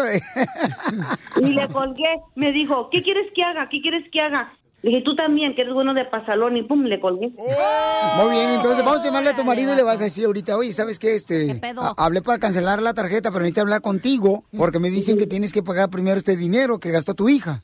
Y 1.42 1.54
le 1.54 1.68
colgué, 1.70 2.20
me 2.36 2.54
dijo, 2.54 2.90
¿qué 2.90 3.02
quieres 3.04 3.32
que 3.34 3.44
haga? 3.44 3.68
¿Qué 3.70 3.82
quieres 3.82 4.10
que 4.12 4.22
haga? 4.22 4.54
Le 4.82 4.92
dije, 4.92 5.02
tú 5.04 5.16
también, 5.16 5.56
que 5.56 5.62
eres 5.64 5.74
bueno 5.74 5.94
de 5.96 6.06
pasalón, 6.06 6.58
y 6.58 6.64
pum, 6.64 6.84
le 6.84 7.00
colgué. 7.00 7.30
Muy 7.30 8.30
bien, 8.36 8.50
entonces 8.52 8.86
vamos 8.86 9.02
a 9.02 9.06
llamarle 9.06 9.30
a 9.32 9.36
tu 9.36 9.44
marido 9.44 9.74
y 9.74 9.76
le 9.76 9.82
vas 9.84 10.00
a 10.00 10.04
decir 10.04 10.26
ahorita, 10.26 10.56
oye, 10.58 10.72
¿sabes 10.74 11.00
qué? 11.00 11.16
Este, 11.16 11.56
pedo? 11.56 11.82
ha- 11.82 11.96
hablé 11.98 12.22
para 12.22 12.38
cancelar 12.38 12.82
la 12.84 12.94
tarjeta, 12.94 13.32
pero 13.32 13.42
necesito 13.42 13.62
hablar 13.62 13.82
contigo 13.82 14.44
porque 14.56 14.78
me 14.80 14.92
dicen 14.92 15.18
que 15.18 15.26
tienes 15.26 15.52
que 15.54 15.64
pagar 15.64 15.90
primero 15.90 16.18
este 16.18 16.38
dinero 16.38 16.80
que 16.80 16.92
gastó 16.92 17.16
tu 17.16 17.30
hija. 17.30 17.62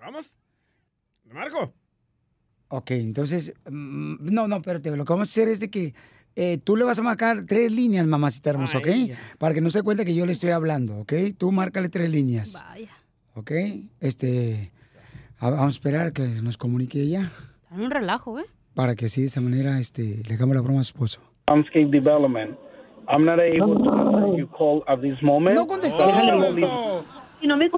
¿Vamos? 0.00 0.34
¿Le 1.28 1.34
marco? 1.34 1.72
Ok, 2.68 2.90
entonces, 2.92 3.52
mm, 3.70 4.16
no, 4.32 4.48
no, 4.48 4.56
espérate, 4.56 4.90
lo 4.96 5.04
que 5.04 5.12
vamos 5.12 5.28
a 5.28 5.30
hacer 5.30 5.48
es 5.48 5.60
de 5.60 5.70
que 5.70 5.94
eh, 6.34 6.58
tú 6.64 6.76
le 6.76 6.82
vas 6.82 6.98
a 6.98 7.02
marcar 7.02 7.44
tres 7.46 7.70
líneas, 7.70 8.04
mamacita 8.06 8.50
hermosa, 8.50 8.78
¿ok? 8.78 8.88
Para 9.38 9.54
que 9.54 9.60
no 9.60 9.70
se 9.70 9.82
cuente 9.82 10.04
que 10.04 10.14
yo 10.16 10.26
le 10.26 10.32
estoy 10.32 10.50
hablando, 10.50 10.96
¿ok? 10.98 11.12
Tú 11.38 11.52
márcale 11.52 11.88
tres 11.88 12.10
líneas. 12.10 12.52
Vaya. 12.54 12.90
¿Ok? 13.36 13.52
Este, 14.00 14.72
a- 15.46 15.50
vamos 15.50 15.74
a 15.74 15.76
esperar 15.76 16.12
que 16.12 16.22
nos 16.42 16.56
comunique 16.56 17.00
ella 17.02 17.30
Está 17.64 17.74
en 17.76 17.80
un 17.82 17.90
relajo, 17.90 18.38
¿eh? 18.38 18.44
para 18.74 18.94
que 18.94 19.06
así 19.06 19.20
de 19.20 19.26
esa 19.28 19.40
manera 19.40 19.78
este, 19.78 20.22
le 20.26 20.34
hagamos 20.34 20.54
la 20.56 20.62
broma 20.62 20.80
a 20.80 20.84
su 20.84 20.88
esposo. 20.94 21.20
Landscape 21.48 21.86
Development. 21.86 22.56
I'm 23.08 23.24
not 23.24 23.38
able 23.38 23.76
to 23.84 24.46
call 24.56 24.82
at 24.88 25.00
this 25.00 25.22
moment. 25.22 25.56
No 25.56 25.66
contestó. 25.66 26.10
Y 27.40 27.46
no 27.46 27.56
me, 27.58 27.70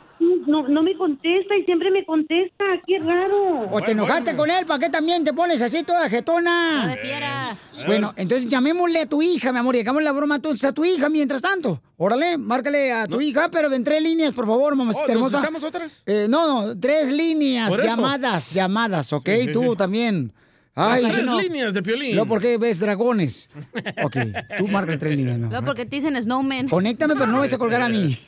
no, 0.47 0.69
no 0.69 0.83
me 0.83 0.97
contesta 0.97 1.57
y 1.57 1.65
siempre 1.65 1.91
me 1.91 2.05
contesta, 2.05 2.65
qué 2.87 2.99
raro. 2.99 3.69
O 3.71 3.81
te 3.83 3.93
enojaste 3.93 4.37
con 4.37 4.51
él, 4.51 4.67
¿para 4.67 4.79
qué 4.81 4.91
también 4.91 5.25
te 5.25 5.33
pones 5.33 5.61
así 5.63 5.83
toda 5.83 6.09
jetona? 6.09 6.85
No 6.87 6.89
de 6.91 6.97
fiera. 6.97 7.57
Bueno, 7.87 8.13
entonces 8.17 8.49
llamémosle 8.49 9.01
a 9.01 9.07
tu 9.07 9.23
hija, 9.23 9.53
mi 9.53 9.59
amor, 9.59 9.77
y 9.77 9.81
hagamos 9.81 10.03
la 10.03 10.13
broma 10.13 10.37
entonces 10.37 10.65
a 10.65 10.73
tu 10.73 10.85
hija 10.85 11.09
mientras 11.09 11.43
tanto. 11.43 11.81
Órale, 11.97 12.39
márcale 12.39 12.93
a 12.93 13.07
tu 13.07 13.21
hija, 13.21 13.49
pero 13.51 13.69
de 13.69 13.77
en 13.77 13.85
tres 13.85 14.03
líneas, 14.03 14.33
por 14.33 14.47
favor, 14.47 14.75
mamacita 14.75 15.05
Oh, 15.05 15.09
¿nos 15.09 15.17
hermosa. 15.17 15.39
echamos 15.41 15.63
otras? 15.65 16.03
Eh, 16.07 16.27
no, 16.29 16.67
no, 16.67 16.79
tres 16.81 17.13
líneas, 17.13 17.77
llamadas, 17.77 18.53
llamadas, 18.53 19.13
¿ok? 19.13 19.29
Sí, 19.29 19.41
sí, 19.47 19.53
tú 19.53 19.63
sí. 19.73 19.77
también. 19.77 20.33
Ay, 20.75 21.05
tres 21.09 21.25
no. 21.25 21.41
líneas 21.41 21.73
de 21.73 21.83
Piolín. 21.83 22.15
No, 22.17 22.27
porque 22.27 22.59
ves 22.59 22.79
dragones. 22.81 23.49
Ok, 24.05 24.17
tú 24.59 24.69
marca 24.69 24.99
tres 24.99 25.17
líneas, 25.17 25.37
amor. 25.37 25.51
No, 25.53 25.63
porque 25.65 25.87
te 25.87 25.97
dicen 25.97 26.23
snowman. 26.23 26.69
Conéctame, 26.69 27.15
pero 27.15 27.27
no 27.29 27.39
vas 27.39 27.53
a 27.53 27.59
colgar 27.59 27.81
a 27.81 27.89
mí. 27.89 28.19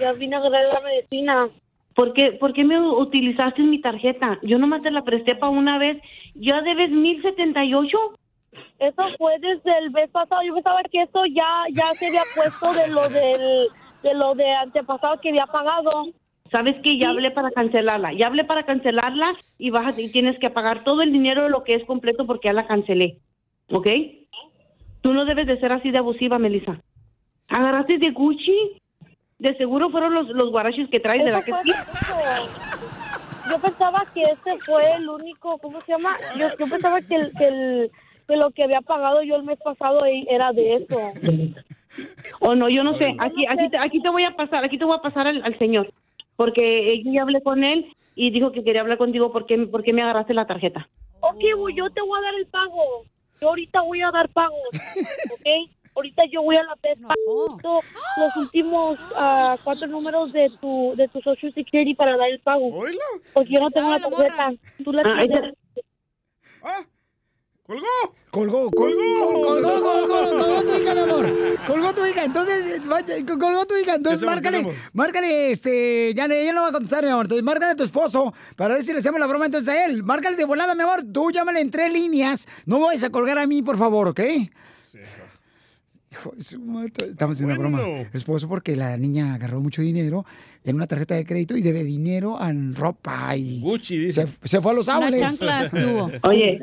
Ya 0.00 0.12
vine 0.12 0.36
a 0.36 0.38
agarrar 0.38 0.62
la 0.74 0.88
medicina. 0.88 1.48
¿Por 1.94 2.12
qué, 2.14 2.32
¿Por 2.32 2.52
qué 2.52 2.64
me 2.64 2.80
utilizaste 2.80 3.62
mi 3.62 3.80
tarjeta? 3.80 4.38
Yo 4.42 4.58
nomás 4.58 4.82
te 4.82 4.90
la 4.90 5.02
presté 5.02 5.34
para 5.34 5.52
una 5.52 5.78
vez. 5.78 6.00
¿Ya 6.34 6.62
debes 6.62 6.90
1078? 6.90 7.98
Eso 8.78 9.02
fue 9.18 9.38
desde 9.38 9.78
el 9.78 9.90
mes 9.90 10.08
pasado. 10.10 10.42
Yo 10.42 10.54
pensaba 10.54 10.82
que 10.90 11.02
eso 11.02 11.24
ya 11.26 11.64
ya 11.72 11.92
se 11.94 12.06
había 12.06 12.22
puesto 12.34 12.72
de 12.72 12.88
lo 12.88 13.08
del 13.08 13.68
de 14.02 14.14
lo 14.14 14.34
de 14.34 14.50
antepasado 14.50 15.20
que 15.20 15.28
había 15.28 15.46
pagado. 15.46 16.06
¿Sabes 16.50 16.76
qué? 16.82 16.98
Ya 16.98 17.10
hablé 17.10 17.30
para 17.30 17.50
cancelarla. 17.50 18.12
Ya 18.12 18.26
hablé 18.26 18.44
para 18.44 18.64
cancelarla 18.64 19.32
y, 19.58 19.70
vas 19.70 19.98
y 19.98 20.10
tienes 20.10 20.38
que 20.38 20.50
pagar 20.50 20.82
todo 20.82 21.02
el 21.02 21.12
dinero 21.12 21.44
de 21.44 21.50
lo 21.50 21.62
que 21.62 21.74
es 21.74 21.84
completo 21.84 22.26
porque 22.26 22.48
ya 22.48 22.52
la 22.52 22.66
cancelé. 22.66 23.18
¿Ok? 23.70 23.86
Tú 25.02 25.12
no 25.12 25.24
debes 25.24 25.46
de 25.46 25.60
ser 25.60 25.72
así 25.72 25.90
de 25.90 25.98
abusiva, 25.98 26.38
Melissa. 26.38 26.80
¿Agarraste 27.48 27.98
de 27.98 28.10
Gucci? 28.10 28.79
De 29.40 29.56
seguro 29.56 29.88
fueron 29.90 30.14
los, 30.14 30.28
los 30.28 30.50
guaraches 30.50 30.88
que 30.90 31.00
traes, 31.00 31.24
¿verdad 31.24 31.42
que 31.44 31.50
Eso 31.50 31.60
sí? 31.64 31.72
fue- 32.06 33.50
Yo 33.50 33.58
pensaba 33.58 34.04
que 34.12 34.22
este 34.32 34.58
fue 34.66 34.82
el 34.96 35.08
único, 35.08 35.58
¿cómo 35.58 35.80
se 35.82 35.92
llama? 35.92 36.14
Yo, 36.38 36.48
yo 36.58 36.68
pensaba 36.68 37.00
que, 37.00 37.14
el, 37.16 37.32
que, 37.34 37.44
el, 37.46 37.90
que 38.28 38.36
lo 38.36 38.50
que 38.50 38.64
había 38.64 38.82
pagado 38.82 39.22
yo 39.22 39.36
el 39.36 39.42
mes 39.44 39.58
pasado 39.64 40.00
era 40.04 40.52
de 40.52 40.74
eso. 40.74 41.14
O 42.42 42.54
no, 42.54 42.68
yo 42.68 42.84
no 42.84 42.96
sé. 42.98 43.14
Aquí, 43.18 43.46
aquí, 43.48 43.70
te, 43.70 43.78
aquí 43.78 44.02
te 44.02 44.10
voy 44.10 44.24
a 44.24 44.36
pasar, 44.36 44.62
aquí 44.62 44.76
te 44.78 44.84
voy 44.84 44.96
a 44.96 45.02
pasar 45.02 45.26
al, 45.26 45.42
al 45.42 45.58
señor. 45.58 45.90
Porque 46.36 46.92
eh, 46.92 47.02
yo 47.02 47.12
ya 47.12 47.22
hablé 47.22 47.42
con 47.42 47.64
él 47.64 47.90
y 48.14 48.30
dijo 48.30 48.52
que 48.52 48.62
quería 48.62 48.82
hablar 48.82 48.98
contigo 48.98 49.32
porque, 49.32 49.56
porque 49.70 49.94
me 49.94 50.02
agarraste 50.02 50.34
la 50.34 50.46
tarjeta. 50.46 50.86
Ok, 51.20 51.40
yo 51.74 51.88
te 51.90 52.02
voy 52.02 52.18
a 52.18 52.22
dar 52.22 52.34
el 52.34 52.46
pago. 52.46 53.04
Yo 53.40 53.48
ahorita 53.48 53.80
voy 53.82 54.02
a 54.02 54.10
dar 54.10 54.28
pagos, 54.28 54.68
¿ok? 55.30 55.70
Ahorita 55.94 56.22
yo 56.30 56.42
voy 56.42 56.56
a 56.56 56.62
la 56.62 56.76
PES 56.76 56.98
pago 57.00 57.58
los 58.16 58.36
últimos 58.36 58.98
ah, 59.16 59.56
cuatro 59.64 59.86
números 59.88 60.32
de 60.32 60.50
tu 60.60 60.94
de 60.96 61.08
tu 61.08 61.20
Social 61.20 61.52
Security 61.54 61.94
para 61.94 62.16
dar 62.16 62.30
el 62.30 62.40
pago. 62.40 62.70
Porque 63.32 63.54
yo 63.54 63.60
no 63.60 63.70
tengo 63.70 63.90
la 63.90 63.98
tarjeta. 64.00 64.52
Tú 64.84 64.92
la 64.92 65.02
Ah, 65.04 65.18
tienes. 65.18 65.54
¡Colgó! 67.66 67.86
Colgó, 68.30 68.70
colgó, 68.70 68.96
colgó, 69.26 69.62
colgó, 69.62 69.80
colgó, 69.80 70.38
colgó 70.38 70.62
tu 70.62 70.74
hija, 70.76 70.94
mi 70.94 71.00
amor. 71.00 71.26
Colgó 71.66 71.94
tu 71.94 72.06
hija, 72.06 72.24
entonces, 72.24 72.86
vaya, 72.86 73.14
colgó 73.26 73.66
tu 73.66 73.76
hija, 73.76 73.94
entonces 73.96 74.20
¿Qué 74.20 74.26
hacemos, 74.26 74.42
márcale, 74.42 74.76
márcale, 74.92 75.50
este, 75.50 76.14
ya 76.14 76.26
ella 76.26 76.52
no 76.52 76.62
va 76.62 76.68
a 76.68 76.72
contestar, 76.72 77.04
mi 77.04 77.10
amor, 77.10 77.26
entonces 77.26 77.44
márcale 77.44 77.72
a 77.72 77.76
tu 77.76 77.82
esposo 77.84 78.32
para 78.56 78.74
ver 78.74 78.84
si 78.84 78.92
le 78.92 78.98
hacemos 79.00 79.18
la 79.18 79.26
broma 79.26 79.46
entonces 79.46 79.68
a 79.68 79.84
él. 79.84 80.02
Márcale 80.04 80.36
de 80.36 80.44
volada, 80.44 80.74
mi 80.76 80.82
amor, 80.82 81.02
tú 81.12 81.30
llámale 81.32 81.60
en 81.60 81.70
tres 81.72 81.92
líneas, 81.92 82.46
no 82.66 82.78
me 82.78 82.86
vayas 82.86 83.04
a 83.04 83.10
colgar 83.10 83.38
a 83.38 83.46
mí, 83.48 83.62
por 83.62 83.76
favor, 83.76 84.08
¿ok? 84.08 84.20
Hijo 86.12 86.32
de 86.34 86.42
su 86.42 86.58
madre, 86.60 86.90
Estamos 87.08 87.36
haciendo 87.36 87.54
una 87.54 87.60
broma. 87.60 87.82
Bueno. 87.88 88.08
Esposo, 88.12 88.48
porque 88.48 88.74
la 88.74 88.96
niña 88.96 89.34
agarró 89.34 89.60
mucho 89.60 89.80
dinero 89.80 90.24
en 90.64 90.74
una 90.74 90.88
tarjeta 90.88 91.14
de 91.14 91.24
crédito 91.24 91.56
y 91.56 91.62
debe 91.62 91.84
dinero 91.84 92.36
en 92.42 92.74
ropa 92.74 93.36
y... 93.36 93.60
Gucci, 93.60 93.96
dice. 93.96 94.26
Se, 94.26 94.48
se 94.48 94.60
fue 94.60 94.72
a 94.72 94.74
los 94.74 94.88
árboles. 94.88 95.20
chanclas. 95.20 95.72
Oye, 96.24 96.58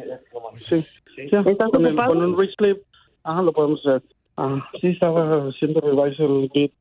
Sí, 0.55 0.81
sí. 1.15 1.21
¿Estás 1.31 1.69
con 1.71 1.86
el, 1.86 1.95
con 1.95 2.17
un 2.21 2.38
rich 2.38 2.55
clip, 2.57 2.79
ajá, 3.23 3.41
lo 3.41 3.53
podemos 3.53 3.79
hacer. 3.86 4.01
Ah, 4.36 4.67
sí, 4.81 4.88
estaba 4.88 5.47
haciendo 5.47 5.79
revise 5.79 6.23
el 6.23 6.49
bit. 6.53 6.73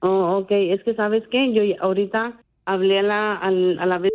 Oh, 0.00 0.38
ok, 0.42 0.50
es 0.50 0.82
que 0.84 0.94
sabes 0.94 1.22
qué, 1.30 1.52
yo 1.54 1.62
ahorita 1.80 2.38
hablé 2.66 2.98
a 2.98 3.02
la, 3.02 3.36
al- 3.36 3.78
a 3.78 3.86
la 3.86 3.98
vez 3.98 4.12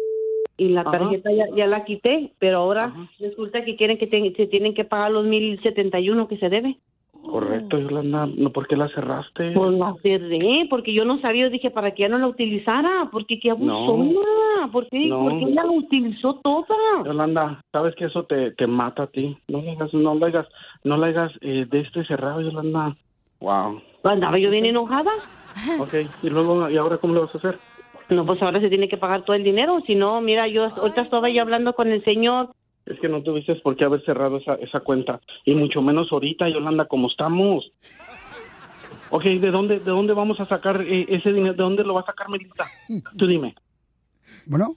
y 0.58 0.70
la 0.70 0.82
Ajá. 0.82 0.92
tarjeta 0.92 1.32
ya, 1.32 1.46
ya 1.56 1.66
la 1.66 1.84
quité, 1.86 2.34
pero 2.40 2.58
ahora 2.60 2.94
resulta 3.20 3.66
que 3.66 3.76
quieren 3.76 3.98
que 3.98 4.06
te- 4.08 4.34
se 4.36 4.46
tienen 4.48 4.74
que 4.76 4.86
pagar 4.86 5.12
los 5.12 5.26
mil 5.26 5.60
setenta 5.64 6.00
y 6.00 6.10
uno 6.12 6.28
que 6.28 6.38
se 6.38 6.50
debe. 6.50 6.78
Correcto, 7.26 7.78
Yolanda. 7.80 8.28
No, 8.38 8.52
¿Por 8.52 8.68
qué 8.68 8.76
la 8.78 8.88
cerraste? 8.90 9.52
Pues 9.52 9.72
la 9.74 9.94
cerré, 10.02 10.68
porque 10.70 10.94
yo 10.94 11.06
no 11.06 11.20
sabía, 11.20 11.46
yo 11.46 11.50
dije, 11.50 11.72
para 11.72 11.92
que 11.92 12.04
ya 12.04 12.10
no 12.10 12.18
la 12.18 12.28
utilizara, 12.28 13.10
porque 13.12 13.40
qué 13.40 13.52
abusona, 13.52 14.12
No. 14.62 14.72
¿por 14.72 14.88
qué, 14.90 15.08
No. 15.08 15.20
¿por 15.24 15.40
qué 15.40 15.46
ella 15.46 15.64
la 15.64 15.72
utilizó 15.72 16.36
toda? 16.44 16.76
Yolanda, 17.06 17.62
sabes 17.72 17.96
que 17.96 18.06
eso 18.06 18.24
te, 18.24 18.52
te 18.52 18.68
mata 18.68 19.04
a 19.04 19.08
ti. 19.08 19.38
No 19.48 19.62
le 19.62 19.72
hagas, 19.72 19.94
no 19.94 20.16
le 20.16 20.26
hagas, 20.28 20.48
no 20.84 20.98
le 20.98 21.08
hagas 21.08 21.32
eh, 21.42 21.66
de 21.70 21.80
este 21.82 22.06
cerrado, 22.06 22.42
Yolanda. 22.42 22.96
Wow. 23.40 23.82
Andaba 24.04 24.38
yo 24.40 24.50
bien 24.50 24.66
enojada. 24.66 25.12
Ok, 25.80 25.94
y 26.24 26.30
luego, 26.30 26.70
¿y 26.70 26.78
ahora 26.78 26.98
cómo 26.98 27.14
le 27.14 27.22
vas 27.22 27.34
a 27.36 27.38
hacer? 27.38 27.60
No, 28.10 28.26
pues 28.26 28.42
ahora 28.42 28.60
se 28.60 28.70
tiene 28.70 28.88
que 28.88 28.98
pagar 28.98 29.24
todo 29.24 29.36
el 29.36 29.44
dinero, 29.44 29.80
si 29.88 29.96
no, 29.96 30.22
mira, 30.22 30.48
yo 30.48 30.66
ahorita 30.66 31.02
estaba 31.02 31.28
yo 31.30 31.42
hablando 31.42 31.74
con 31.74 31.88
el 31.92 32.04
señor, 32.04 32.50
Es 32.86 33.00
que 33.00 33.10
no 33.10 33.24
tuviste 33.24 33.56
por 33.56 33.76
qué 33.76 33.86
haber 33.86 34.04
cerrado 34.06 34.38
esa, 34.38 34.56
esa 34.56 34.80
cuenta. 34.82 35.20
Y 35.44 35.56
mucho 35.56 35.82
menos 35.82 36.12
ahorita, 36.12 36.50
Yolanda, 36.50 36.86
como 36.86 37.08
estamos. 37.08 37.72
Ok, 39.10 39.24
¿de 39.24 39.52
dónde, 39.52 39.80
de 39.80 39.92
dónde 39.92 40.14
vamos 40.14 40.40
a 40.40 40.48
sacar 40.48 40.82
eh, 40.82 41.06
ese 41.10 41.32
dinero? 41.32 41.54
¿De 41.54 41.64
dónde 41.64 41.84
lo 41.84 41.96
va 41.96 42.02
a 42.02 42.06
sacar 42.06 42.30
Melissa? 42.30 42.66
Tú 43.18 43.28
dime. 43.28 43.56
Bueno. 44.46 44.76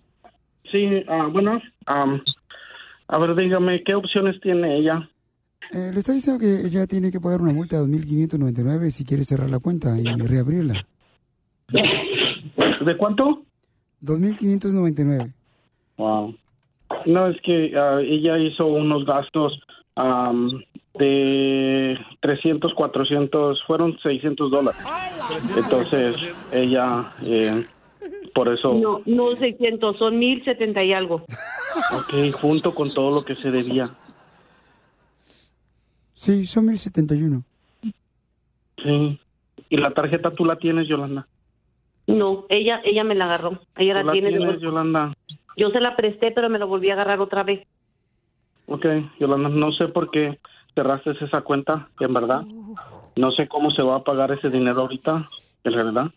Sí, 0.71 0.87
ah, 1.09 1.29
bueno. 1.31 1.61
a 1.87 3.19
ver, 3.19 3.35
dígame, 3.35 3.83
¿qué 3.85 3.95
opciones 3.95 4.41
tiene 4.41 4.77
ella? 4.77 5.09
Eh, 5.73 5.91
le 5.93 5.99
está 5.99 6.13
diciendo 6.13 6.41
que 6.41 6.67
ella 6.67 6.87
tiene 6.87 7.11
que 7.11 7.21
pagar 7.21 7.43
una 7.43 7.53
multa 7.53 7.77
de 7.77 7.87
2.599 7.87 8.91
si 8.91 9.05
quiere 9.05 9.25
cerrar 9.25 9.51
la 9.51 9.59
cuenta 9.59 9.99
y 9.99 10.05
reabrirla. 10.05 10.87
¿De 11.71 12.97
cuánto? 12.97 13.43
2.599. 14.03 15.33
Wow. 15.97 16.35
No, 17.09 17.27
es 17.27 17.41
que 17.41 17.73
ah, 17.75 18.01
ella 18.03 18.37
hizo 18.37 18.67
unos 18.67 19.07
gastos 19.07 19.59
am, 19.95 20.63
de 20.93 21.99
300, 22.21 22.75
400, 22.75 23.63
fueron 23.67 23.99
600 24.01 24.51
dólares. 24.51 24.79
Entonces, 25.57 26.17
ella, 26.53 27.15
eh, 27.23 27.67
por 28.35 28.53
eso, 28.53 28.75
no, 28.75 29.01
no 29.07 29.37
600, 29.37 29.97
son 29.97 30.19
1070 30.19 30.85
y 30.85 30.93
algo. 30.93 31.25
ok, 31.95 32.31
junto 32.39 32.75
con 32.75 32.93
todo 32.93 33.15
lo 33.15 33.25
que 33.25 33.37
se 33.37 33.51
debía. 33.51 33.89
Sí, 36.13 36.45
son 36.45 36.67
1.071. 36.67 37.43
Sí. 38.85 39.19
¿Y 39.71 39.77
la 39.79 39.93
tarjeta 39.93 40.31
tú 40.33 40.45
la 40.45 40.57
tienes, 40.57 40.87
Yolanda? 40.89 41.27
No, 42.07 42.45
ella 42.51 42.83
ella 42.85 43.03
me 43.03 43.15
la 43.15 43.25
agarró, 43.25 43.61
ella 43.77 44.01
¿Tú 44.03 44.07
la 44.09 44.13
tiene. 44.13 44.29
tienes. 44.29 44.61
Yolanda? 44.61 45.15
Yo 45.59 45.71
se 45.71 45.81
la 45.81 45.97
presté, 45.97 46.31
pero 46.31 46.49
me 46.49 46.59
la 46.59 46.67
volví 46.67 46.89
a 46.89 46.93
agarrar 46.93 47.21
otra 47.21 47.43
vez. 47.43 47.67
Ok, 48.67 48.87
Yolanda, 49.19 49.49
no 49.49 49.73
sé 49.73 49.89
por 49.89 50.11
qué 50.11 50.39
cerraste 50.75 51.11
esa 51.21 51.41
cuenta, 51.41 51.89
en 51.99 52.15
verdad. 52.15 52.43
No 53.17 53.33
sé 53.33 53.49
cómo 53.49 53.73
se 53.73 53.83
va 53.83 53.97
a 53.97 54.05
pagar 54.05 54.31
ese 54.31 54.51
dinero 54.51 54.83
ahorita, 54.83 55.29
en 55.65 55.73
realidad. 55.73 56.13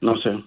No 0.00 0.16
sé. 0.18 0.44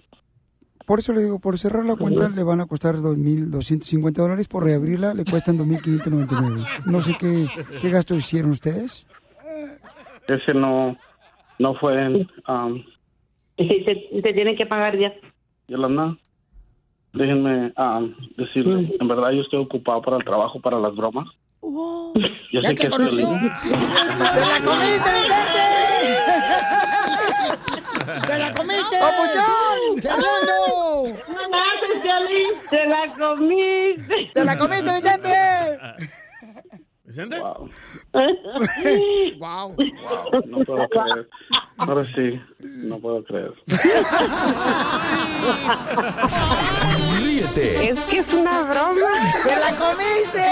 Por 0.86 1.00
eso 1.00 1.12
le 1.12 1.24
digo, 1.24 1.40
por 1.40 1.58
cerrar 1.58 1.84
la 1.84 1.98
cuenta 1.98 2.30
le 2.30 2.44
van 2.44 2.62
a 2.62 2.68
costar 2.68 2.96
2.250 2.96 4.14
dólares, 4.14 4.48
por 4.48 4.64
reabrirla 4.64 5.14
le 5.14 5.26
cuestan 5.26 5.58
2.599. 5.58 6.86
No 6.86 7.02
sé 7.02 7.18
qué, 7.20 7.48
qué 7.82 7.90
gasto 7.90 8.16
hicieron 8.16 8.52
ustedes. 8.52 9.06
Ese 10.30 10.54
no, 10.54 10.96
no 11.60 11.76
fue, 11.76 12.26
um, 12.48 12.84
Se, 13.58 14.22
se 14.22 14.34
tiene 14.34 14.56
que 14.56 14.66
pagar 14.66 14.98
ya. 14.98 15.12
Yolanda. 15.68 16.16
Déjenme 17.18 17.74
um, 17.78 18.14
decirle, 18.38 18.86
en 19.00 19.08
verdad 19.08 19.32
yo 19.32 19.42
estoy 19.42 19.60
ocupado 19.60 20.02
para 20.04 20.18
el 20.18 20.24
trabajo, 20.24 20.60
para 20.62 20.78
las 20.80 20.96
bromas. 20.96 21.28
Yo 21.62 22.14
Ya 22.52 22.62
sé 22.62 22.76
te 22.76 22.76
que 22.76 22.88
es 22.88 22.98
violín. 22.98 23.52
¡Te 23.64 24.42
la 24.42 24.62
comiste, 24.64 25.10
Vicente! 25.14 25.66
¡Te 28.28 28.38
la 28.38 28.54
comiste! 28.54 29.00
¡Papuchón! 29.00 30.02
¡Fernando! 30.02 30.54
¡Te 32.70 32.86
la 32.86 33.14
comiste! 33.18 34.32
¡Te 34.34 34.46
la 34.46 34.58
comiste, 34.58 34.94
Vicente! 34.94 35.80
¿Vicente? 37.04 37.42
Wow. 39.40 39.76
No 40.46 40.64
puedo 40.66 40.88
creer. 40.90 41.30
Ahora 41.78 42.04
sí, 42.04 42.40
no 42.88 43.00
puedo 43.00 43.24
creer. 43.24 43.54
Ríete 47.18 47.90
Es 47.90 48.00
que 48.02 48.20
es 48.20 48.34
una 48.34 48.64
broma. 48.64 49.14
¡Te 49.46 49.56
la 49.60 49.72
comiste! 49.76 50.48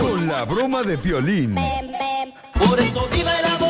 con 0.00 0.26
la 0.26 0.44
broma 0.44 0.82
de 0.82 0.98
Piolín. 0.98 1.54
Por 2.66 2.78
eso 2.80 3.08
viva 3.12 3.30
el 3.38 3.44
amor, 3.46 3.67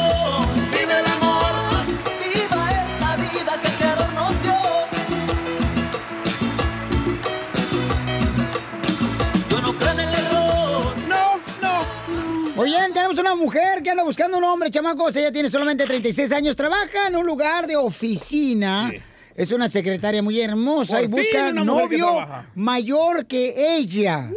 Oigan, 12.68 12.92
tenemos 12.92 13.18
una 13.18 13.34
mujer 13.34 13.82
que 13.82 13.88
anda 13.88 14.02
buscando 14.04 14.36
un 14.36 14.44
hombre, 14.44 14.70
chamacos. 14.70 15.16
Ella 15.16 15.32
tiene 15.32 15.48
solamente 15.48 15.86
36 15.86 16.30
años, 16.32 16.54
trabaja 16.54 17.06
en 17.08 17.16
un 17.16 17.24
lugar 17.24 17.66
de 17.66 17.76
oficina. 17.76 18.92
Es 19.34 19.52
una 19.52 19.70
secretaria 19.70 20.22
muy 20.22 20.38
hermosa 20.38 20.96
Por 20.96 21.04
y 21.04 21.06
busca 21.06 21.46
que 21.46 21.52
novio 21.54 22.26
mayor 22.54 23.26
que 23.26 23.76
ella. 23.78 24.28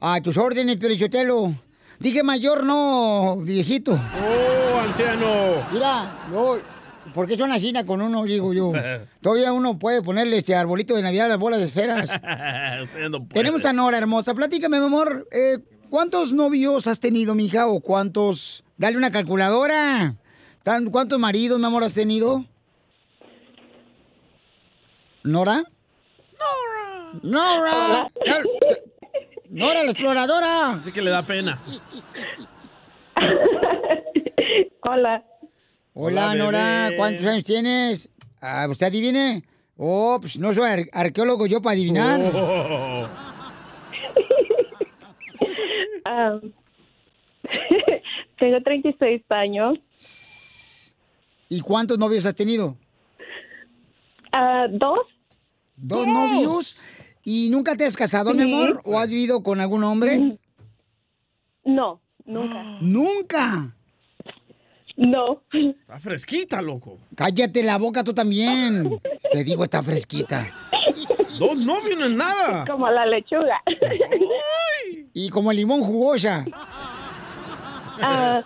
A 0.00 0.18
tus 0.22 0.38
órdenes, 0.38 0.78
Piolichotelo. 0.78 1.54
Dije 1.98 2.22
mayor, 2.22 2.64
no 2.64 3.36
viejito. 3.42 3.92
¡Oh, 3.92 4.78
anciano! 4.78 5.66
Mira, 5.70 6.26
yo, 6.32 6.60
¿por 7.12 7.26
qué 7.26 7.36
son 7.36 7.52
así 7.52 7.70
con 7.86 8.00
uno, 8.00 8.24
digo 8.24 8.54
yo? 8.54 8.72
Todavía 9.20 9.52
uno 9.52 9.78
puede 9.78 10.00
ponerle 10.00 10.38
este 10.38 10.54
arbolito 10.54 10.96
de 10.96 11.02
Navidad 11.02 11.26
a 11.26 11.30
las 11.30 11.38
bolas 11.38 11.60
de 11.60 11.66
esferas. 11.66 12.10
No. 13.10 13.26
Tenemos 13.28 13.64
a 13.66 13.72
Nora 13.74 13.98
hermosa. 13.98 14.32
Platícame, 14.32 14.78
mi 14.80 14.86
amor. 14.86 15.28
eh, 15.30 15.58
¿Cuántos 15.94 16.32
novios 16.32 16.88
has 16.88 16.98
tenido, 16.98 17.36
mija? 17.36 17.68
¿O 17.68 17.78
cuántos? 17.78 18.64
Dale 18.76 18.96
una 18.96 19.12
calculadora. 19.12 20.16
Tan- 20.64 20.90
¿Cuántos 20.90 21.20
maridos, 21.20 21.60
mi 21.60 21.66
amor, 21.66 21.84
has 21.84 21.94
tenido? 21.94 22.44
¿Nora? 25.22 25.62
Nora. 27.22 27.22
Nora. 27.22 28.10
Nora, 29.50 29.84
la 29.84 29.92
exploradora. 29.92 30.70
Así 30.70 30.90
que 30.90 31.00
le 31.00 31.12
da 31.12 31.22
pena. 31.22 31.60
Hola. 34.82 35.22
Hola, 35.22 35.22
Hola, 35.92 36.34
Nora. 36.34 36.90
¿cuántos 36.96 37.24
años 37.24 37.44
tienes? 37.44 38.08
Ah, 38.40 38.66
¿Usted 38.68 38.86
adivine? 38.88 39.44
Oh, 39.76 40.18
pues 40.20 40.36
no 40.40 40.52
soy 40.52 40.68
ar- 40.68 40.88
arqueólogo 40.92 41.46
yo 41.46 41.62
para 41.62 41.74
adivinar. 41.74 42.20
Oh. 42.34 43.06
Ah, 46.04 46.38
tengo 48.38 48.60
36 48.62 49.22
años. 49.30 49.78
¿Y 51.48 51.60
cuántos 51.60 51.98
novios 51.98 52.26
has 52.26 52.34
tenido? 52.34 52.76
Ah, 54.32 54.66
¿Dos? 54.70 55.00
¿Dos 55.76 56.06
novios? 56.06 56.76
¿Y 57.24 57.48
nunca 57.50 57.76
te 57.76 57.84
has 57.84 57.96
casado, 57.96 58.34
mi 58.34 58.42
amor? 58.42 58.80
¿O 58.84 58.98
has 58.98 59.08
vivido 59.08 59.42
con 59.42 59.60
algún 59.60 59.84
hombre? 59.84 60.38
No, 61.64 62.00
nunca. 62.24 62.78
¿Nunca? 62.80 63.76
No. 64.96 65.42
Está 65.52 65.98
fresquita, 65.98 66.62
loco. 66.62 66.98
Cállate 67.16 67.62
la 67.62 67.78
boca 67.78 68.04
tú 68.04 68.12
también. 68.14 69.00
Te 69.32 69.42
digo, 69.42 69.64
está 69.64 69.82
fresquita. 69.82 70.46
Dos 71.38 71.56
novios 71.56 71.98
no 71.98 72.06
es 72.06 72.12
nada. 72.12 72.64
Como 72.70 72.88
la 72.90 73.06
lechuga. 73.06 73.62
Y 75.12 75.28
como 75.30 75.50
el 75.50 75.58
limón 75.58 75.80
jugosa. 75.82 76.44
Ah, 78.00 78.42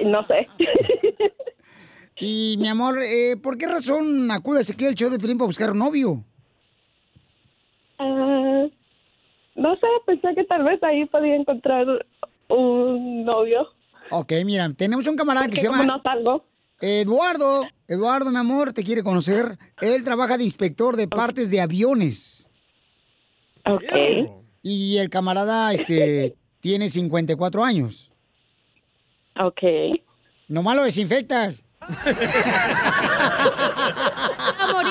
no 0.00 0.26
sé. 0.26 0.46
Y 2.20 2.56
mi 2.58 2.68
amor, 2.68 2.98
eh, 3.02 3.36
¿por 3.42 3.56
qué 3.56 3.66
razón 3.66 4.30
acudes 4.30 4.70
aquí 4.70 4.86
al 4.86 4.94
show 4.94 5.10
de 5.10 5.18
Piolín 5.18 5.38
para 5.38 5.46
buscar 5.46 5.72
un 5.72 5.78
novio? 5.78 6.22
Ah, 7.98 8.66
no 9.54 9.76
sé, 9.76 9.86
pensé 10.06 10.34
que 10.34 10.44
tal 10.44 10.64
vez 10.64 10.82
ahí 10.82 11.04
podía 11.06 11.34
encontrar 11.34 11.86
un 12.48 13.24
novio. 13.24 13.66
Ok, 14.10 14.32
mira, 14.44 14.70
tenemos 14.76 15.06
un 15.06 15.16
camarada 15.16 15.48
que 15.48 15.56
se 15.56 15.66
llama 15.66 15.84
no 15.84 16.00
salgo. 16.02 16.44
Eduardo. 16.82 17.66
Eduardo, 17.86 18.30
mi 18.30 18.38
amor, 18.38 18.72
te 18.72 18.82
quiere 18.82 19.04
conocer. 19.04 19.56
Él 19.80 20.02
trabaja 20.02 20.36
de 20.36 20.42
inspector 20.44 20.96
de 20.96 21.06
partes 21.06 21.48
de 21.48 21.60
aviones. 21.60 22.50
Ok. 23.64 23.92
Y 24.62 24.96
el 24.98 25.08
camarada, 25.08 25.72
este, 25.72 26.34
tiene 26.60 26.90
54 26.90 27.64
años. 27.64 28.10
Ok. 29.40 29.62
Nomás 30.48 30.76
lo 30.76 30.82
desinfectas. 30.82 31.62
¡A 31.80 31.92
morir! 34.72 34.90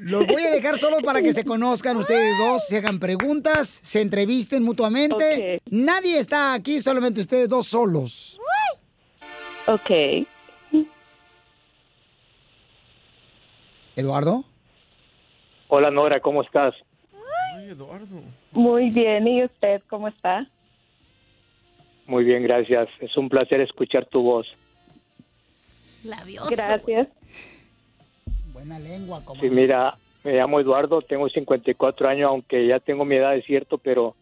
Los 0.00 0.26
voy 0.26 0.42
a 0.42 0.50
dejar 0.50 0.78
solos 0.78 1.02
para 1.02 1.22
que 1.22 1.32
se 1.32 1.44
conozcan 1.44 1.96
ustedes 1.96 2.36
dos, 2.38 2.66
se 2.66 2.78
hagan 2.78 2.98
preguntas, 2.98 3.80
se 3.82 4.00
entrevisten 4.00 4.62
mutuamente. 4.62 5.62
Nadie 5.70 6.18
está 6.18 6.52
aquí, 6.54 6.80
solamente 6.80 7.20
ustedes 7.20 7.48
dos 7.48 7.68
solos. 7.68 8.40
Ok. 9.66 9.90
¿Eduardo? 13.96 14.44
Hola 15.68 15.90
Nora, 15.90 16.20
¿cómo 16.20 16.42
estás? 16.42 16.74
Muy 18.52 18.90
bien, 18.90 19.26
¿y 19.26 19.44
usted 19.44 19.82
cómo 19.88 20.08
está? 20.08 20.46
Muy 22.06 22.24
bien, 22.24 22.42
gracias. 22.42 22.88
Es 23.00 23.16
un 23.16 23.28
placer 23.28 23.60
escuchar 23.60 24.06
tu 24.06 24.22
voz. 24.22 24.46
Gracias. 26.50 27.08
Buena 28.52 28.78
lengua, 28.78 29.24
como. 29.24 29.40
Sí, 29.40 29.48
mira, 29.48 29.96
me 30.24 30.32
llamo 30.32 30.60
Eduardo, 30.60 31.02
tengo 31.02 31.28
54 31.28 32.08
años, 32.08 32.28
aunque 32.28 32.66
ya 32.66 32.80
tengo 32.80 33.04
mi 33.04 33.16
edad, 33.16 33.36
es 33.36 33.44
cierto, 33.44 33.78
pero 33.78 34.16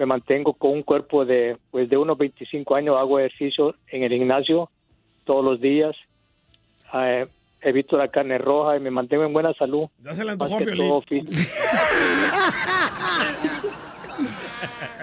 me 0.00 0.06
mantengo 0.06 0.54
con 0.54 0.70
un 0.70 0.82
cuerpo 0.82 1.26
de, 1.26 1.58
pues, 1.70 1.90
de 1.90 1.98
unos 1.98 2.16
25 2.16 2.74
años, 2.74 2.96
hago 2.98 3.18
ejercicio 3.18 3.74
en 3.88 4.02
el 4.02 4.10
gimnasio 4.10 4.70
todos 5.24 5.44
los 5.44 5.60
días, 5.60 5.94
eh, 6.94 7.26
evito 7.60 7.98
la 7.98 8.08
carne 8.08 8.38
roja 8.38 8.78
y 8.78 8.80
me 8.80 8.90
mantengo 8.90 9.24
en 9.24 9.34
buena 9.34 9.52
salud. 9.52 9.88
Ya 10.02 10.14
se 10.14 10.22
antojó, 10.22 11.02
fit. 11.02 11.28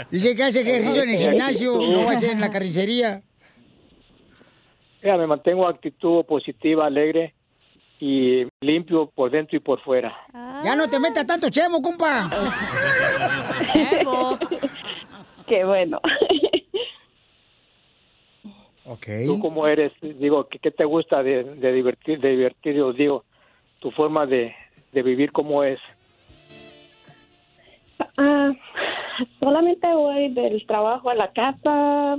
Dice 0.09 0.35
que 0.35 0.43
hace 0.43 0.61
ejercicio 0.61 1.03
en 1.03 1.09
el 1.09 1.17
gimnasio, 1.19 1.79
no 1.79 2.05
va 2.05 2.13
a 2.13 2.19
ser 2.19 2.31
en 2.31 2.41
la 2.41 2.49
carnicería. 2.49 3.21
Mira, 5.03 5.15
me 5.15 5.27
mantengo 5.27 5.67
actitud 5.67 6.25
positiva, 6.25 6.87
alegre 6.87 7.35
y 7.99 8.47
limpio 8.61 9.11
por 9.13 9.29
dentro 9.29 9.57
y 9.57 9.59
por 9.59 9.79
fuera. 9.81 10.11
Ya 10.63 10.75
no 10.75 10.89
te 10.89 10.99
metas 10.99 11.27
tanto 11.27 11.51
chemo, 11.51 11.83
compa. 11.83 12.27
Qué 15.47 15.63
bueno. 15.65 16.01
¿Tú 19.25 19.39
cómo 19.39 19.67
eres? 19.67 19.91
Digo, 20.01 20.47
¿qué, 20.47 20.59
qué 20.59 20.71
te 20.71 20.85
gusta 20.85 21.21
de, 21.21 21.43
de 21.43 21.73
divertir, 21.73 22.19
de 22.19 22.29
divertir? 22.29 22.81
Os 22.81 22.95
digo, 22.95 23.25
tu 23.79 23.91
forma 23.91 24.25
de, 24.25 24.55
de 24.93 25.01
vivir, 25.01 25.31
¿cómo 25.31 25.63
es? 25.63 25.79
Ah, 28.17 28.51
solamente 29.39 29.87
voy 29.93 30.29
del 30.33 30.65
trabajo 30.65 31.09
a 31.09 31.15
la 31.15 31.31
casa, 31.31 32.17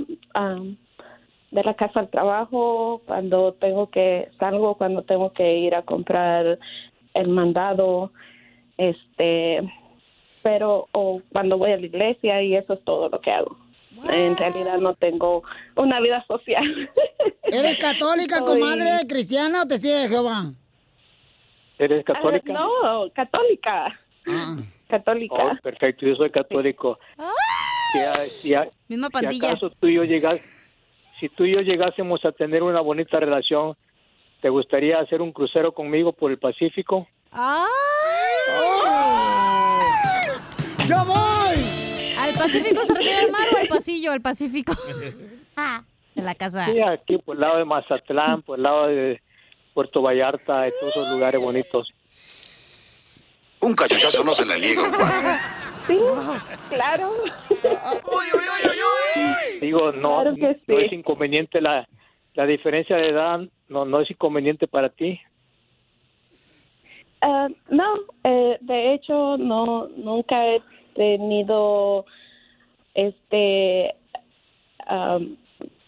de 1.51 1.63
la 1.63 1.73
casa 1.73 2.01
al 2.01 2.09
trabajo, 2.09 3.01
cuando 3.05 3.53
tengo 3.53 3.89
que 3.89 4.29
salgo, 4.37 4.75
cuando 4.75 5.01
tengo 5.03 5.33
que 5.33 5.57
ir 5.57 5.73
a 5.73 5.81
comprar 5.81 6.59
el 7.13 7.27
mandado, 7.29 8.11
este, 8.77 9.61
pero 10.43 10.87
o 10.91 11.21
cuando 11.31 11.57
voy 11.57 11.71
a 11.71 11.77
la 11.77 11.85
iglesia 11.85 12.41
y 12.41 12.55
eso 12.55 12.73
es 12.73 12.83
todo 12.83 13.09
lo 13.09 13.19
que 13.21 13.31
hago. 13.31 13.57
En 14.09 14.37
realidad 14.37 14.77
no 14.77 14.93
tengo 14.95 15.43
una 15.75 15.99
vida 15.99 16.23
social. 16.27 16.63
¿Eres 17.43 17.75
católica, 17.77 18.37
Soy- 18.39 18.45
comadre, 18.61 19.07
cristiana 19.07 19.63
o 19.63 19.65
testigo 19.67 19.95
de 19.97 20.07
Jehová? 20.07 20.53
¿Eres 21.77 22.01
Ah, 22.07 22.13
católica? 22.13 22.53
no, 22.53 23.09
católica. 23.13 23.99
Católica. 24.87 25.35
Oh, 25.35 25.57
perfecto, 25.61 26.05
yo 26.05 26.15
soy 26.15 26.29
católico. 26.29 26.99
Si, 27.91 27.99
a- 27.99 28.13
si 28.41 28.53
a- 28.53 28.69
Misma 28.87 29.07
si 29.07 29.11
pandilla. 29.13 29.47
acaso 29.49 29.69
tú 29.79 29.87
y 29.87 29.95
yo 29.95 30.03
llegas, 30.03 30.39
si 31.19 31.29
tú 31.29 31.45
y 31.45 31.53
yo 31.53 31.61
llegásemos 31.61 32.23
a 32.25 32.31
tener 32.31 32.63
una 32.63 32.81
bonita 32.81 33.19
relación, 33.19 33.75
¿te 34.41 34.49
gustaría 34.49 34.99
hacer 34.99 35.21
un 35.21 35.31
crucero 35.31 35.71
conmigo 35.73 36.11
por 36.13 36.31
el 36.31 36.37
Pacífico? 36.37 37.07
¡Yo 40.89 41.05
voy! 41.05 41.55
¿Al 42.17 42.33
Pacífico 42.33 42.83
se 42.83 42.93
refiere 42.95 43.19
al 43.19 43.31
mar 43.31 43.47
o 43.53 43.57
al 43.57 43.67
pasillo? 43.67 44.11
Al 44.11 44.21
Pacífico. 44.21 44.73
Ah, 45.61 45.83
de 46.15 46.21
la 46.21 46.35
casa. 46.35 46.65
Sí, 46.67 46.79
aquí 46.79 47.17
por 47.17 47.35
el 47.35 47.41
lado 47.41 47.57
de 47.57 47.65
Mazatlán, 47.65 48.41
por 48.43 48.57
el 48.57 48.63
lado 48.63 48.87
de 48.87 49.21
Puerto 49.73 50.01
Vallarta, 50.01 50.65
y 50.69 50.71
todos 50.79 50.95
esos 50.95 51.09
lugares 51.09 51.41
bonitos. 51.41 51.91
Un 53.59 53.75
cachachazo 53.75 54.23
no 54.23 54.33
se 54.35 54.45
le 54.45 54.57
niega. 54.57 54.81
Sí, 55.85 55.99
claro. 56.69 57.09
Digo, 59.59 59.91
no, 59.91 60.21
Claro 60.21 60.35
que 60.35 60.41
no 60.65 60.79
sí. 60.79 60.85
es 60.85 60.93
inconveniente 60.93 61.59
la, 61.59 61.89
la 62.35 62.45
diferencia 62.45 62.95
de 62.95 63.09
edad, 63.09 63.41
no, 63.67 63.83
no 63.83 63.99
es 63.99 64.09
inconveniente 64.09 64.65
para 64.65 64.87
ti. 64.87 65.19
Ah, 67.21 67.49
no, 67.69 67.95
eh, 68.23 68.57
de 68.61 68.93
hecho 68.93 69.35
no 69.37 69.89
nunca 69.97 70.45
he 70.47 70.61
tenido 70.95 72.05
este 72.93 73.95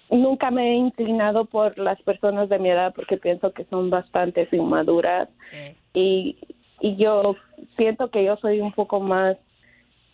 nunca 0.10 0.52
me 0.52 0.74
he 0.74 0.76
inclinado 0.76 1.46
por 1.46 1.78
las 1.78 2.00
personas 2.04 2.50
de 2.50 2.60
mi 2.60 2.70
edad 2.70 2.94
porque 2.94 3.18
pienso 3.18 3.52
que 3.52 3.66
son 3.66 3.90
bastante 3.90 4.48
inmaduras 4.52 5.28
y 5.94 6.38
y 6.82 6.96
yo 6.98 7.36
siento 7.78 8.10
que 8.10 8.26
yo 8.26 8.36
soy 8.38 8.60
un 8.60 8.74
poco 8.74 9.00
más 9.00 9.38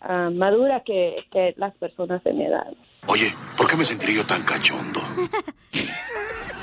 ah, 0.00 0.30
madura 0.32 0.82
que, 0.84 1.16
que 1.32 1.54
las 1.56 1.74
personas 1.76 2.22
de 2.22 2.32
mi 2.32 2.44
edad. 2.44 2.72
Oye, 3.06 3.34
¿por 3.56 3.66
qué 3.66 3.76
me 3.76 3.84
sentiré 3.84 4.14
yo 4.14 4.26
tan 4.26 4.44
cachondo? 4.44 5.00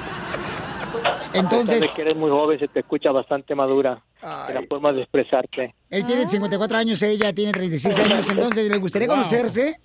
Entonces- 1.33 1.81
Desde 1.81 1.95
que 1.95 2.01
eres 2.01 2.15
muy 2.15 2.29
joven, 2.29 2.59
se 2.59 2.67
te 2.67 2.79
escucha 2.79 3.11
bastante 3.11 3.53
madura 3.55 4.01
en 4.47 4.53
la 4.55 4.61
forma 4.67 4.91
de 4.93 5.01
expresarte. 5.01 5.75
Él 5.89 6.05
tiene 6.05 6.27
54 6.27 6.77
años, 6.77 7.01
ella 7.01 7.33
tiene 7.33 7.51
36 7.51 7.97
años, 7.99 8.29
entonces 8.29 8.69
le 8.69 8.77
gustaría 8.77 9.07
Wow. 9.07 9.17
conocerse 9.17 9.79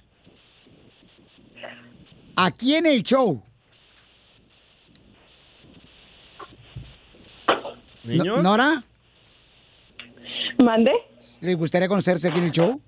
aquí 2.37 2.75
en 2.77 2.87
el 2.87 3.03
show. 3.03 3.43
¿Niños? 8.05 8.43
¿Nora? 8.43 8.83
¿Mande? 10.59 10.91
¿Le 11.41 11.55
gustaría 11.55 11.89
conocerse 11.89 12.29
aquí 12.29 12.39
en 12.39 12.45
el 12.47 12.51
show? 12.51 12.81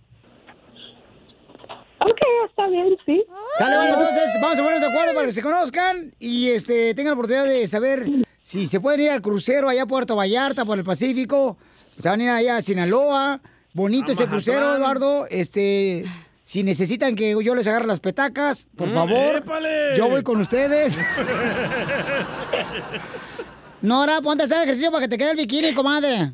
Ok, 2.04 2.18
está 2.48 2.66
bien, 2.68 2.96
sí. 3.06 3.24
Sale, 3.58 3.76
vale, 3.76 3.90
entonces 3.90 4.30
vamos 4.40 4.58
a 4.58 4.62
ponernos 4.62 4.80
de 4.80 4.86
acuerdo 4.92 5.14
para 5.14 5.26
que 5.26 5.32
se 5.32 5.42
conozcan 5.42 6.14
y 6.18 6.48
este 6.48 6.94
tengan 6.94 7.10
la 7.12 7.14
oportunidad 7.14 7.44
de 7.44 7.66
saber 7.68 8.06
si 8.40 8.66
se 8.66 8.80
pueden 8.80 9.00
ir 9.00 9.10
al 9.10 9.22
crucero 9.22 9.68
allá 9.68 9.82
a 9.82 9.86
Puerto 9.86 10.16
Vallarta 10.16 10.64
por 10.64 10.78
el 10.78 10.84
Pacífico. 10.84 11.56
Se 11.98 12.08
van 12.08 12.20
a 12.20 12.24
ir 12.24 12.30
allá 12.30 12.56
a 12.56 12.62
Sinaloa. 12.62 13.40
Bonito 13.74 14.10
A 14.10 14.14
ese 14.14 14.26
crucero, 14.26 14.74
Eduardo. 14.76 15.26
Este, 15.30 16.04
Si 16.42 16.62
necesitan 16.64 17.14
que 17.14 17.36
yo 17.42 17.54
les 17.54 17.66
agarre 17.68 17.86
las 17.86 18.00
petacas, 18.00 18.68
por 18.76 18.88
Mm, 18.88 18.92
favor, 18.94 19.36
épale. 19.36 19.96
yo 19.96 20.08
voy 20.10 20.22
con 20.24 20.40
ustedes. 20.40 20.98
Nora, 23.80 24.20
ponte 24.20 24.42
a 24.42 24.46
hacer 24.46 24.62
ejercicio 24.64 24.90
para 24.90 25.02
que 25.04 25.08
te 25.08 25.18
quede 25.18 25.30
el 25.30 25.36
bikini, 25.36 25.72
comadre. 25.74 26.32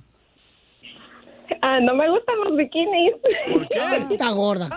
Ah, 1.62 1.80
no 1.80 1.94
me 1.94 2.08
gustan 2.10 2.34
los 2.44 2.56
bikinis. 2.56 3.12
¿Por 3.52 3.68
qué? 3.68 4.14
Está 4.14 4.30
gorda. 4.30 4.68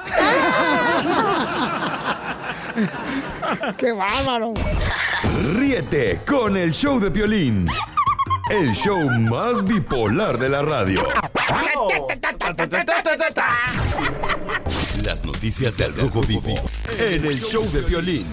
¡Qué 3.78 3.92
bárbaro! 3.92 4.54
Ríete 5.56 6.22
con 6.26 6.58
el 6.58 6.72
show 6.72 7.00
de 7.00 7.12
Piolín. 7.12 7.68
El 8.50 8.72
show 8.74 9.00
más 9.10 9.64
bipolar 9.64 10.38
de 10.38 10.50
la 10.50 10.62
radio. 10.62 11.04
Las 15.06 15.26
noticias 15.26 15.78
del 15.78 15.96
Rojo 15.96 16.22
Vivo 16.22 16.56
en 17.00 17.26
el 17.26 17.40
show 17.40 17.64
de 17.72 17.82
Piolín. 17.82 18.26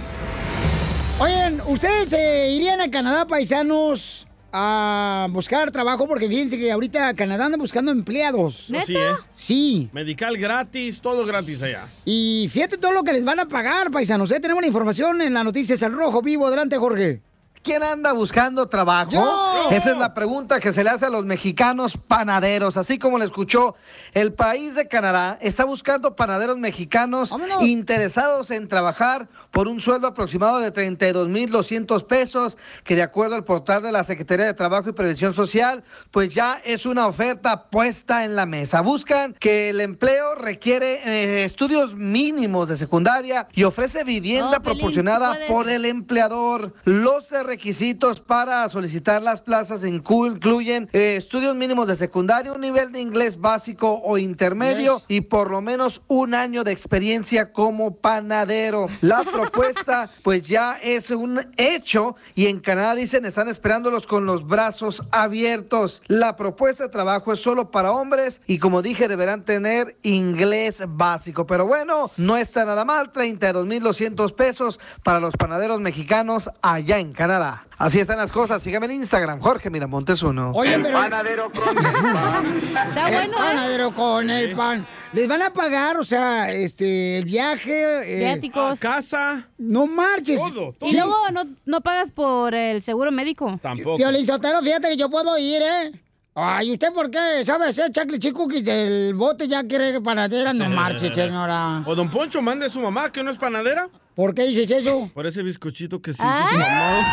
Oigan, 1.18 1.60
¿ustedes 1.66 2.12
eh, 2.12 2.50
irían 2.52 2.80
a 2.80 2.90
Canadá, 2.90 3.26
paisanos, 3.26 4.27
a 4.52 5.26
buscar 5.30 5.70
trabajo? 5.70 6.06
Porque 6.06 6.28
fíjense 6.28 6.58
que 6.58 6.70
ahorita 6.72 7.14
Canadá 7.14 7.46
anda 7.46 7.58
buscando 7.58 7.90
empleados. 7.92 8.70
¿Neta? 8.70 8.86
Sí, 8.86 8.96
¿eh? 8.96 9.12
Sí. 9.32 9.90
Medical 9.92 10.36
gratis, 10.36 11.00
todo 11.00 11.26
gratis 11.26 11.62
allá. 11.62 11.82
Y 12.04 12.48
fíjate 12.50 12.78
todo 12.78 12.92
lo 12.92 13.04
que 13.04 13.12
les 13.12 13.24
van 13.24 13.40
a 13.40 13.48
pagar, 13.48 13.90
paisanos. 13.90 14.30
¿eh? 14.30 14.40
Tenemos 14.40 14.62
la 14.62 14.68
información 14.68 15.20
en 15.20 15.34
las 15.34 15.44
noticias 15.44 15.82
al 15.82 15.92
rojo 15.92 16.22
vivo. 16.22 16.46
Adelante, 16.46 16.76
Jorge. 16.76 17.20
¿Quién 17.62 17.82
anda 17.82 18.12
buscando 18.12 18.68
trabajo? 18.68 19.10
¡Yo! 19.12 19.68
Esa 19.70 19.90
es 19.92 19.98
la 19.98 20.14
pregunta 20.14 20.60
que 20.60 20.72
se 20.72 20.82
le 20.84 20.90
hace 20.90 21.06
a 21.06 21.10
los 21.10 21.24
mexicanos 21.24 21.96
panaderos. 21.96 22.76
Así 22.76 22.98
como 22.98 23.18
le 23.18 23.24
escuchó, 23.24 23.74
el 24.14 24.32
país 24.32 24.74
de 24.74 24.88
Canadá 24.88 25.38
está 25.40 25.64
buscando 25.64 26.16
panaderos 26.16 26.58
mexicanos 26.58 27.32
interesados 27.60 28.50
en 28.50 28.68
trabajar 28.68 29.28
por 29.50 29.68
un 29.68 29.80
sueldo 29.80 30.06
aproximado 30.08 30.58
de 30.60 30.72
32.200 30.72 32.04
pesos, 32.06 32.56
que 32.84 32.94
de 32.96 33.02
acuerdo 33.02 33.34
al 33.34 33.44
portal 33.44 33.82
de 33.82 33.92
la 33.92 34.04
Secretaría 34.04 34.46
de 34.46 34.54
Trabajo 34.54 34.88
y 34.90 34.92
Prevención 34.92 35.34
Social, 35.34 35.84
pues 36.10 36.34
ya 36.34 36.60
es 36.64 36.86
una 36.86 37.06
oferta 37.06 37.64
puesta 37.64 38.24
en 38.24 38.36
la 38.36 38.46
mesa. 38.46 38.80
Buscan 38.80 39.34
que 39.34 39.70
el 39.70 39.80
empleo 39.80 40.34
requiere 40.34 41.00
eh, 41.04 41.44
estudios 41.44 41.94
mínimos 41.94 42.68
de 42.68 42.76
secundaria 42.76 43.48
y 43.52 43.64
ofrece 43.64 44.04
vivienda 44.04 44.58
Oh, 44.58 44.62
proporcionada 44.62 45.36
por 45.48 45.68
el 45.68 45.84
empleador. 45.84 46.74
Los 46.84 47.28
requisitos 47.48 48.20
para 48.20 48.68
solicitar 48.68 49.22
las 49.22 49.40
plazas 49.40 49.82
inclu- 49.82 50.36
incluyen 50.36 50.88
eh, 50.92 51.16
estudios 51.16 51.56
mínimos 51.56 51.88
de 51.88 51.96
secundaria, 51.96 52.52
un 52.52 52.60
nivel 52.60 52.92
de 52.92 53.00
inglés 53.00 53.40
básico 53.40 54.00
o 54.04 54.18
intermedio 54.18 55.02
y 55.08 55.22
por 55.22 55.50
lo 55.50 55.62
menos 55.62 56.02
un 56.08 56.34
año 56.34 56.62
de 56.62 56.72
experiencia 56.72 57.50
como 57.52 57.96
panadero. 57.96 58.86
La 59.00 59.22
propuesta 59.32 60.10
pues 60.22 60.46
ya 60.46 60.78
es 60.82 61.10
un 61.10 61.40
hecho 61.56 62.16
y 62.34 62.46
en 62.48 62.60
Canadá 62.60 62.94
dicen 62.94 63.24
están 63.24 63.48
esperándolos 63.48 64.06
con 64.06 64.26
los 64.26 64.46
brazos 64.46 65.02
abiertos. 65.10 66.02
La 66.06 66.36
propuesta 66.36 66.84
de 66.84 66.90
trabajo 66.90 67.32
es 67.32 67.40
solo 67.40 67.70
para 67.70 67.92
hombres 67.92 68.42
y 68.46 68.58
como 68.58 68.82
dije 68.82 69.08
deberán 69.08 69.44
tener 69.44 69.96
inglés 70.02 70.82
básico. 70.86 71.46
Pero 71.46 71.66
bueno, 71.66 72.10
no 72.18 72.36
está 72.36 72.66
nada 72.66 72.84
mal, 72.84 73.10
32.200 73.12 74.34
pesos 74.34 74.78
para 75.02 75.18
los 75.18 75.34
panaderos 75.36 75.80
mexicanos 75.80 76.50
allá 76.60 76.98
en 76.98 77.12
Canadá. 77.12 77.37
Así 77.78 78.00
están 78.00 78.16
las 78.18 78.32
cosas. 78.32 78.62
Síganme 78.62 78.86
en 78.86 78.92
Instagram, 78.92 79.40
Jorge 79.40 79.70
Miramontes 79.70 80.22
uno. 80.22 80.50
Oye, 80.54 80.78
pero... 80.80 80.98
panadero 80.98 81.52
Está 81.52 83.08
bueno, 83.10 83.36
panadero 83.36 83.94
con 83.94 84.30
el 84.30 84.54
pan. 84.56 84.86
Les 85.12 85.28
van 85.28 85.42
a 85.42 85.52
pagar, 85.52 85.96
o 85.96 86.04
sea, 86.04 86.50
este, 86.50 87.18
el 87.18 87.24
viaje... 87.24 88.16
eh, 88.16 88.18
Viáticos. 88.18 88.80
casa. 88.80 89.48
No 89.58 89.86
marches. 89.86 90.40
Y 90.82 90.94
luego 90.94 91.14
no, 91.32 91.42
no 91.66 91.80
pagas 91.80 92.12
por 92.12 92.54
el 92.54 92.82
seguro 92.82 93.10
médico. 93.10 93.58
Tampoco. 93.62 93.98
Sotelo, 94.26 94.60
fíjate 94.62 94.88
que 94.88 94.96
yo 94.96 95.08
puedo 95.08 95.38
ir, 95.38 95.62
¿eh? 95.62 95.92
Ay, 96.34 96.70
¿usted 96.72 96.92
por 96.92 97.10
qué? 97.10 97.44
¿Sabe 97.44 97.66
hacer 97.66 97.90
chocolate 97.90 98.18
chip 98.20 98.34
cookies 98.34 98.64
del 98.64 99.12
bote? 99.14 99.48
Ya 99.48 99.64
quiere 99.64 100.00
panadera. 100.00 100.52
No 100.52 100.68
marche, 100.70 101.12
señora. 101.12 101.82
O 101.84 101.94
don 101.96 102.08
Poncho 102.10 102.40
mande 102.42 102.66
a 102.66 102.70
su 102.70 102.80
mamá, 102.80 103.10
que 103.10 103.22
no 103.24 103.30
es 103.30 103.38
panadera. 103.38 103.88
¿Por 104.18 104.34
qué 104.34 104.42
dices 104.46 104.68
eso? 104.68 105.08
Por 105.14 105.28
ese 105.28 105.44
bizcochito 105.44 106.02
que 106.02 106.12
se 106.12 106.20
Ah. 106.24 106.40
hizo 106.40 106.50
su 106.50 106.58
mamá. 106.58 107.06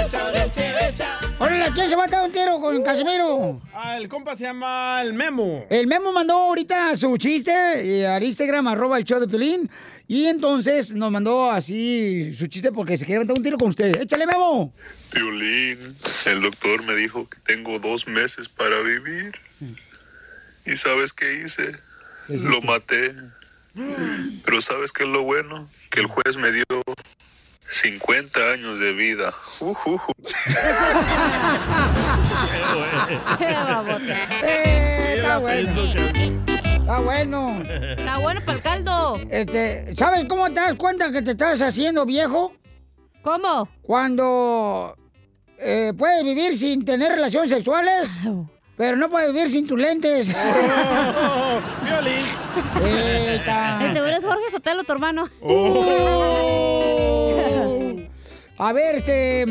Órale, 1.41 1.71
¿quién 1.73 1.89
se 1.89 1.95
va 1.95 2.03
a 2.03 2.07
dar 2.07 2.23
un 2.23 2.31
tiro 2.31 2.61
con 2.61 2.83
Casimiro? 2.83 3.59
Ah, 3.73 3.97
el 3.97 4.07
compa 4.07 4.35
se 4.35 4.43
llama 4.43 5.01
el 5.01 5.13
Memo. 5.13 5.65
El 5.71 5.87
Memo 5.87 6.13
mandó 6.13 6.35
ahorita 6.35 6.95
su 6.95 7.17
chiste 7.17 7.51
eh, 7.51 8.05
al 8.05 8.21
Instagram, 8.21 8.67
arroba 8.67 8.99
el 8.99 9.05
show 9.05 9.19
de 9.19 9.27
Pelín. 9.27 9.67
Y 10.07 10.27
entonces 10.27 10.93
nos 10.93 11.11
mandó 11.11 11.49
así 11.49 12.31
su 12.37 12.45
chiste 12.45 12.71
porque 12.71 12.95
se 12.95 13.07
quiere 13.07 13.21
meter 13.21 13.35
un 13.35 13.41
tiro 13.41 13.57
con 13.57 13.69
usted. 13.69 14.01
¡Échale, 14.01 14.27
Memo! 14.27 14.71
Violín, 15.15 15.79
el 16.27 16.41
doctor 16.43 16.83
me 16.83 16.93
dijo 16.93 17.27
que 17.27 17.39
tengo 17.39 17.79
dos 17.79 18.05
meses 18.05 18.47
para 18.47 18.79
vivir. 18.81 19.31
¿Y 20.67 20.75
sabes 20.75 21.11
qué 21.11 21.25
hice? 21.43 21.71
Lo 22.27 22.61
maté. 22.61 23.13
Pero 24.45 24.61
¿sabes 24.61 24.91
qué 24.91 25.05
es 25.05 25.09
lo 25.09 25.23
bueno? 25.23 25.67
Que 25.89 26.01
el 26.01 26.05
juez 26.05 26.37
me 26.37 26.51
dio 26.51 26.65
50 27.71 28.39
años 28.53 28.79
de 28.79 28.91
vida. 28.91 29.33
Ujuju. 29.61 30.11
Eh, 34.43 35.13
está 35.15 35.37
bueno. 35.37 35.81
Está 35.81 36.99
bueno. 36.99 37.61
Está 37.63 38.17
bueno 38.17 38.41
para 38.41 38.57
el 38.57 38.63
caldo. 38.63 39.21
Este, 39.29 39.95
¿sabes 39.95 40.25
cómo 40.25 40.47
te 40.49 40.55
das 40.55 40.75
cuenta 40.75 41.11
que 41.11 41.21
te 41.21 41.31
estás 41.31 41.61
haciendo 41.61 42.05
viejo? 42.05 42.53
¿Cómo? 43.21 43.69
Cuando 43.81 44.97
eh, 45.57 45.93
puedes 45.97 46.23
vivir 46.25 46.57
sin 46.57 46.83
tener 46.83 47.13
relaciones 47.13 47.51
sexuales, 47.51 48.09
pero 48.75 48.97
no 48.97 49.09
puedes 49.09 49.31
vivir 49.33 49.49
sin 49.49 49.65
tus 49.65 49.79
lentes. 49.79 50.27
Violín. 51.83 52.25
Eta. 52.83 53.79
El 53.85 53.93
seguro 53.93 54.11
es 54.11 54.25
Jorge 54.25 54.51
Sotelo, 54.51 54.83
tu 54.83 54.91
hermano. 54.91 55.29
A 58.61 58.73
ver, 58.73 58.97
este. 58.97 59.43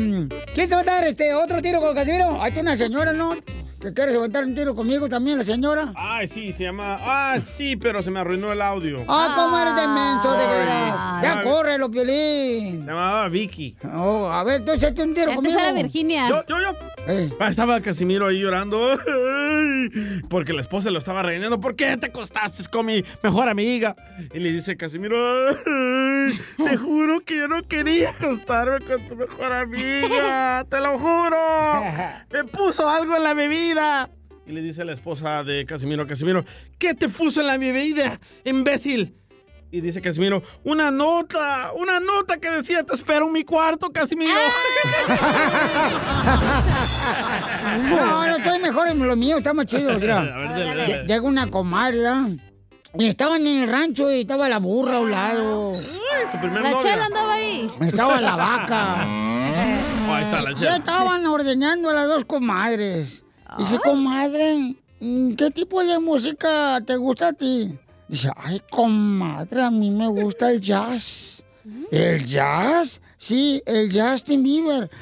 ¿Quién 0.53 0.69
se 0.69 0.73
va 0.73 0.81
a 0.81 0.83
dar 0.85 1.03
este 1.03 1.33
otro 1.33 1.61
tiro 1.61 1.81
con 1.81 1.93
Casimiro? 1.93 2.41
Ahí 2.41 2.47
está 2.47 2.61
una 2.61 2.77
señora, 2.77 3.11
¿no? 3.11 3.35
¿Que 3.81 3.93
quieres 3.93 4.15
aventar 4.15 4.45
un 4.45 4.55
tiro 4.55 4.73
conmigo 4.73 5.09
también, 5.09 5.37
la 5.37 5.43
señora? 5.43 5.91
Ay, 5.97 6.27
sí, 6.27 6.53
se 6.53 6.63
llama. 6.63 6.97
Ah, 7.01 7.37
sí, 7.43 7.75
pero 7.75 8.01
se 8.01 8.09
me 8.09 8.21
arruinó 8.21 8.53
el 8.53 8.61
audio. 8.61 9.03
Ah, 9.09 9.33
¿cómo 9.35 9.59
eres 9.59 9.75
de 9.75 9.85
menso, 9.85 10.31
de 10.31 10.47
veras? 10.47 10.95
Ay. 10.97 11.23
Ya 11.23 11.43
córrelo, 11.43 11.91
Piolín. 11.91 12.83
Se 12.83 12.87
llamaba 12.87 13.27
Vicky. 13.27 13.75
Oh, 13.93 14.29
a 14.31 14.45
ver, 14.45 14.63
tú 14.63 14.71
échate 14.71 15.03
un 15.03 15.13
tiro 15.13 15.35
conmigo. 15.35 15.59
Yo, 15.59 16.45
yo, 16.47 16.61
yo. 16.61 16.77
Ah, 17.39 17.49
estaba 17.49 17.81
Casimiro 17.81 18.27
ahí 18.27 18.39
llorando. 18.39 18.97
Porque 20.29 20.53
la 20.53 20.61
esposa 20.61 20.89
lo 20.89 20.99
estaba 20.99 21.23
regañando. 21.23 21.59
¿Por 21.59 21.75
qué 21.75 21.97
te 21.97 22.05
acostaste 22.05 22.63
con 22.69 22.85
mi 22.85 23.03
mejor 23.23 23.49
amiga? 23.49 23.95
Y 24.33 24.39
le 24.39 24.51
dice 24.51 24.77
Casimiro, 24.77 25.17
"Ay, 26.29 26.39
te 26.65 26.77
juro 26.77 27.21
que 27.21 27.37
yo 27.37 27.47
no 27.47 27.63
quería 27.63 28.11
acostarme 28.11 28.85
con 28.85 29.07
tu 29.07 29.15
mejor 29.15 29.53
amiga. 29.53 30.65
Te 30.69 30.79
lo 30.79 30.97
juro. 30.99 31.83
Me 32.31 32.43
puso 32.45 32.89
algo 32.89 33.15
en 33.15 33.23
la 33.23 33.33
bebida. 33.33 34.09
Y 34.45 34.51
le 34.53 34.61
dice 34.61 34.83
la 34.85 34.93
esposa 34.93 35.43
de 35.43 35.65
Casimiro, 35.65 36.05
Casimiro, 36.07 36.43
¿qué 36.79 36.93
te 36.93 37.09
puso 37.09 37.41
en 37.41 37.47
la 37.47 37.57
bebida, 37.57 38.19
imbécil? 38.43 39.15
Y 39.73 39.79
dice 39.79 40.01
Casimiro, 40.01 40.43
una 40.65 40.91
nota, 40.91 41.71
una 41.73 42.01
nota 42.01 42.37
que 42.37 42.49
decía, 42.49 42.83
te 42.83 42.93
espero 42.93 43.27
en 43.27 43.31
mi 43.33 43.43
cuarto, 43.45 43.89
Casimiro. 43.91 44.33
No, 47.89 48.27
no, 48.27 48.35
estoy 48.37 48.59
mejor 48.59 48.87
en 48.89 49.07
lo 49.07 49.15
mío, 49.15 49.37
está 49.37 49.53
más 49.53 49.65
chido. 49.67 49.97
mira. 49.99 50.17
A 50.35 50.37
ver, 50.39 50.49
dale, 50.49 50.65
dale. 50.65 50.85
Lle- 50.87 51.07
Llega 51.07 51.21
una 51.21 51.49
comadre, 51.49 51.97
¿verdad? 51.99 52.27
Y 52.97 53.07
estaban 53.07 53.45
en 53.47 53.63
el 53.63 53.69
rancho 53.69 54.11
y 54.11 54.21
estaba 54.21 54.49
la 54.49 54.59
burra 54.59 54.97
a 54.97 54.99
un 54.99 55.11
lado. 55.11 55.73
su 56.31 56.37
primer 56.39 56.61
La 56.61 56.71
novia. 56.71 56.89
chela 56.91 57.05
andaba 57.05 57.33
ahí. 57.33 57.71
Estaba 57.81 58.21
la 58.21 58.35
vaca. 58.35 59.05
Oh, 60.09 60.13
ahí 60.13 60.23
está 60.23 60.41
la 60.41 60.49
Ya 60.51 60.55
chela. 60.57 60.75
estaban 60.77 61.25
ordeñando 61.25 61.89
a 61.89 61.93
las 61.93 62.07
dos 62.07 62.25
comadres. 62.25 63.23
Dice, 63.57 63.79
comadre, 63.79 64.75
mm, 64.99 65.33
¿qué 65.35 65.51
tipo 65.51 65.83
de 65.83 65.99
música 65.99 66.79
te 66.85 66.95
gusta 66.97 67.29
a 67.29 67.33
ti? 67.33 67.77
Dice, 68.07 68.29
ay, 68.35 68.61
comadre, 68.69 69.63
a 69.63 69.71
mí 69.71 69.89
me 69.89 70.07
gusta 70.07 70.51
el 70.51 70.59
jazz. 70.61 71.43
¿El 71.91 72.25
jazz? 72.25 73.01
Sí, 73.17 73.61
el 73.65 73.89
Justin 73.91 74.43
Bieber. 74.43 74.89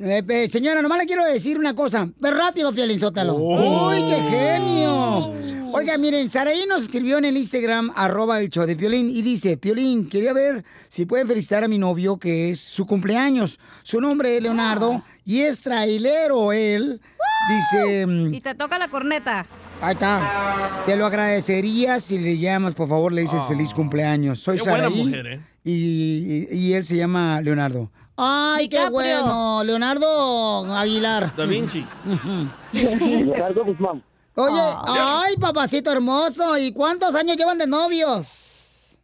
Eh, 0.00 0.22
eh, 0.28 0.48
señora, 0.48 0.82
nomás 0.82 0.98
le 0.98 1.06
quiero 1.06 1.24
decir 1.24 1.58
una 1.58 1.74
cosa. 1.74 2.08
Pero 2.20 2.36
rápido, 2.36 2.72
Piolín, 2.72 2.98
Sótelo. 2.98 3.34
¡Uy, 3.36 3.96
qué 4.08 4.16
genio! 4.30 5.32
Oiga, 5.72 5.98
miren, 5.98 6.30
Saraí 6.30 6.66
nos 6.68 6.84
escribió 6.84 7.18
en 7.18 7.24
el 7.24 7.36
Instagram, 7.36 7.90
arroba 7.96 8.40
el 8.40 8.48
show 8.48 8.64
de 8.64 8.76
Piolín, 8.76 9.10
y 9.10 9.22
dice, 9.22 9.56
Piolín, 9.56 10.08
quería 10.08 10.32
ver 10.32 10.64
si 10.88 11.04
pueden 11.04 11.26
felicitar 11.26 11.64
a 11.64 11.68
mi 11.68 11.78
novio, 11.78 12.16
que 12.16 12.50
es 12.52 12.60
su 12.60 12.86
cumpleaños. 12.86 13.58
Su 13.82 14.00
nombre 14.00 14.36
es 14.36 14.42
Leonardo, 14.42 15.02
y 15.24 15.40
es 15.40 15.60
trailero 15.60 16.52
él. 16.52 17.00
Dice... 17.48 18.06
mm, 18.06 18.34
Y 18.34 18.40
te 18.40 18.54
toca 18.54 18.78
la 18.78 18.86
corneta. 18.88 19.46
Ahí 19.80 19.94
está. 19.94 20.82
Te 20.86 20.96
lo 20.96 21.06
agradecería 21.06 21.98
si 21.98 22.18
le 22.18 22.38
llamas, 22.38 22.74
por 22.74 22.88
favor, 22.88 23.12
le 23.12 23.22
dices 23.22 23.42
feliz 23.48 23.74
cumpleaños. 23.74 24.38
Soy 24.38 24.58
Saraí. 24.60 25.04
mujer, 25.04 25.26
¿eh? 25.26 25.40
y, 25.64 26.46
y- 26.50 26.56
y 26.56 26.72
él 26.74 26.84
se 26.84 26.96
llama 26.96 27.40
Leonardo. 27.40 27.90
Ay, 28.16 28.68
qué 28.68 28.88
bueno, 28.90 29.62
Leonardo 29.64 30.72
Aguilar. 30.74 31.34
Da 31.36 31.44
Vinci. 31.46 31.84
Leonardo 32.72 33.64
Guzmán. 33.64 34.02
Oye, 34.36 34.60
Ah. 34.60 35.22
ay, 35.24 35.36
papacito 35.36 35.90
hermoso, 35.92 36.56
¿y 36.58 36.72
cuántos 36.72 37.14
años 37.14 37.36
llevan 37.36 37.58
de 37.58 37.66
novios? 37.66 38.96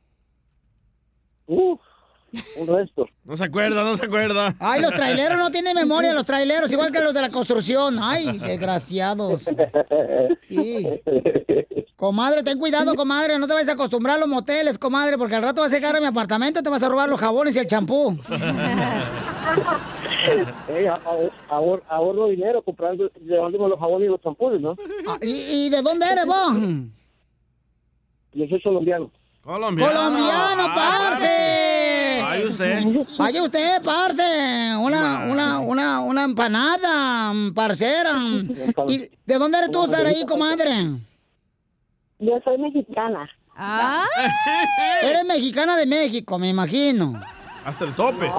Un 2.57 2.66
resto. 2.66 3.07
No 3.24 3.37
se 3.37 3.45
acuerda, 3.45 3.83
no 3.85 3.97
se 3.97 4.07
acuerda. 4.07 4.55
Ay, 4.59 4.81
los 4.83 4.93
traileros 4.93 5.39
no 5.39 5.51
tienen 5.51 5.74
memoria, 5.74 6.12
los 6.12 6.26
traileros, 6.26 6.72
igual 6.72 6.91
que 6.93 7.01
los 7.01 7.12
de 7.14 7.20
la 7.22 7.31
construcción. 7.31 7.99
Ay, 8.01 8.39
desgraciados. 8.39 9.43
Sí. 10.49 10.89
Comadre, 11.97 12.43
ten 12.43 12.59
cuidado, 12.59 12.95
comadre, 12.95 13.39
no 13.39 13.47
te 13.47 13.53
vayas 13.53 13.68
a 13.68 13.72
acostumbrar 13.72 14.16
a 14.16 14.20
los 14.20 14.28
moteles, 14.28 14.78
comadre, 14.78 15.18
porque 15.18 15.35
al 15.37 15.43
rato 15.43 15.61
vas 15.61 15.70
a 15.70 15.74
llegar 15.74 15.95
a 15.97 16.01
mi 16.01 16.07
apartamento 16.07 16.61
y 16.61 16.62
te 16.62 16.70
vas 16.70 16.83
a 16.83 16.89
robar 16.89 17.09
los 17.11 17.20
jabones 17.20 17.55
y 17.57 17.59
el 17.59 17.66
champú. 17.66 18.18
Ahor- 21.51 21.83
ahorro 21.89 22.26
dinero 22.28 22.62
comprando, 22.62 23.11
llevándome 23.20 23.68
los 23.68 23.78
jabones 23.78 24.09
y 24.09 24.11
los 24.12 24.20
champunes, 24.22 24.61
¿no? 24.61 24.76
Ah, 25.09 25.18
¿Y, 25.22 25.66
y 25.66 25.70
de 25.70 25.83
dónde 25.83 26.07
eres 26.07 26.26
vos? 26.26 26.53
Yo 28.33 28.47
soy 28.49 28.62
colombiano. 28.62 29.11
Colombiano. 29.43 29.93
¡Colombiano, 29.93 30.66
parce! 30.74 31.26
Ay, 32.31 32.45
usted. 32.45 32.81
Vaya 33.18 33.43
usted, 33.43 33.83
parce. 33.83 34.22
Una, 34.78 35.24
una, 35.31 35.59
una, 35.59 36.01
una 36.01 36.24
empanada, 36.24 37.33
parcera. 37.55 38.18
¿Y 38.89 38.99
de 39.26 39.35
dónde 39.39 39.59
eres 39.59 39.70
tú, 39.70 39.87
Saraí, 39.87 40.24
comadre? 40.24 40.72
Yo 42.18 42.39
soy 42.45 42.59
mexicana. 42.59 43.28
Ah. 43.57 44.05
Eres 45.03 45.24
mexicana 45.24 45.76
de 45.76 45.87
México, 45.87 46.39
me 46.39 46.49
imagino. 46.49 47.20
Hasta 47.64 47.85
el 47.85 47.95
tope. 47.95 48.31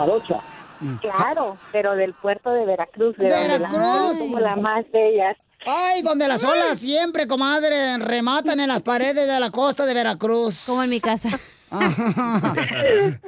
Claro, 1.02 1.58
pero 1.72 1.96
del 1.96 2.14
puerto 2.14 2.50
de 2.52 2.66
Veracruz, 2.66 3.16
de 3.18 3.30
donde 3.30 3.48
las 3.48 3.60
Veracruz. 3.60 3.82
mujeres 3.82 4.18
somos 4.18 4.42
las 4.42 4.58
más 4.58 4.86
bellas. 4.92 5.38
Ay, 5.66 6.02
donde 6.02 6.28
las 6.28 6.44
olas 6.44 6.80
siempre, 6.80 7.28
comadre, 7.28 8.00
rematan 8.00 8.60
en 8.60 8.68
las 8.68 8.82
paredes 8.82 9.28
de 9.28 9.39
la 9.39 9.52
costa 9.52 9.86
de 9.86 9.94
Veracruz. 9.94 10.64
Como 10.66 10.82
en 10.82 10.89
mi 10.89 11.00
casa. 11.00 11.30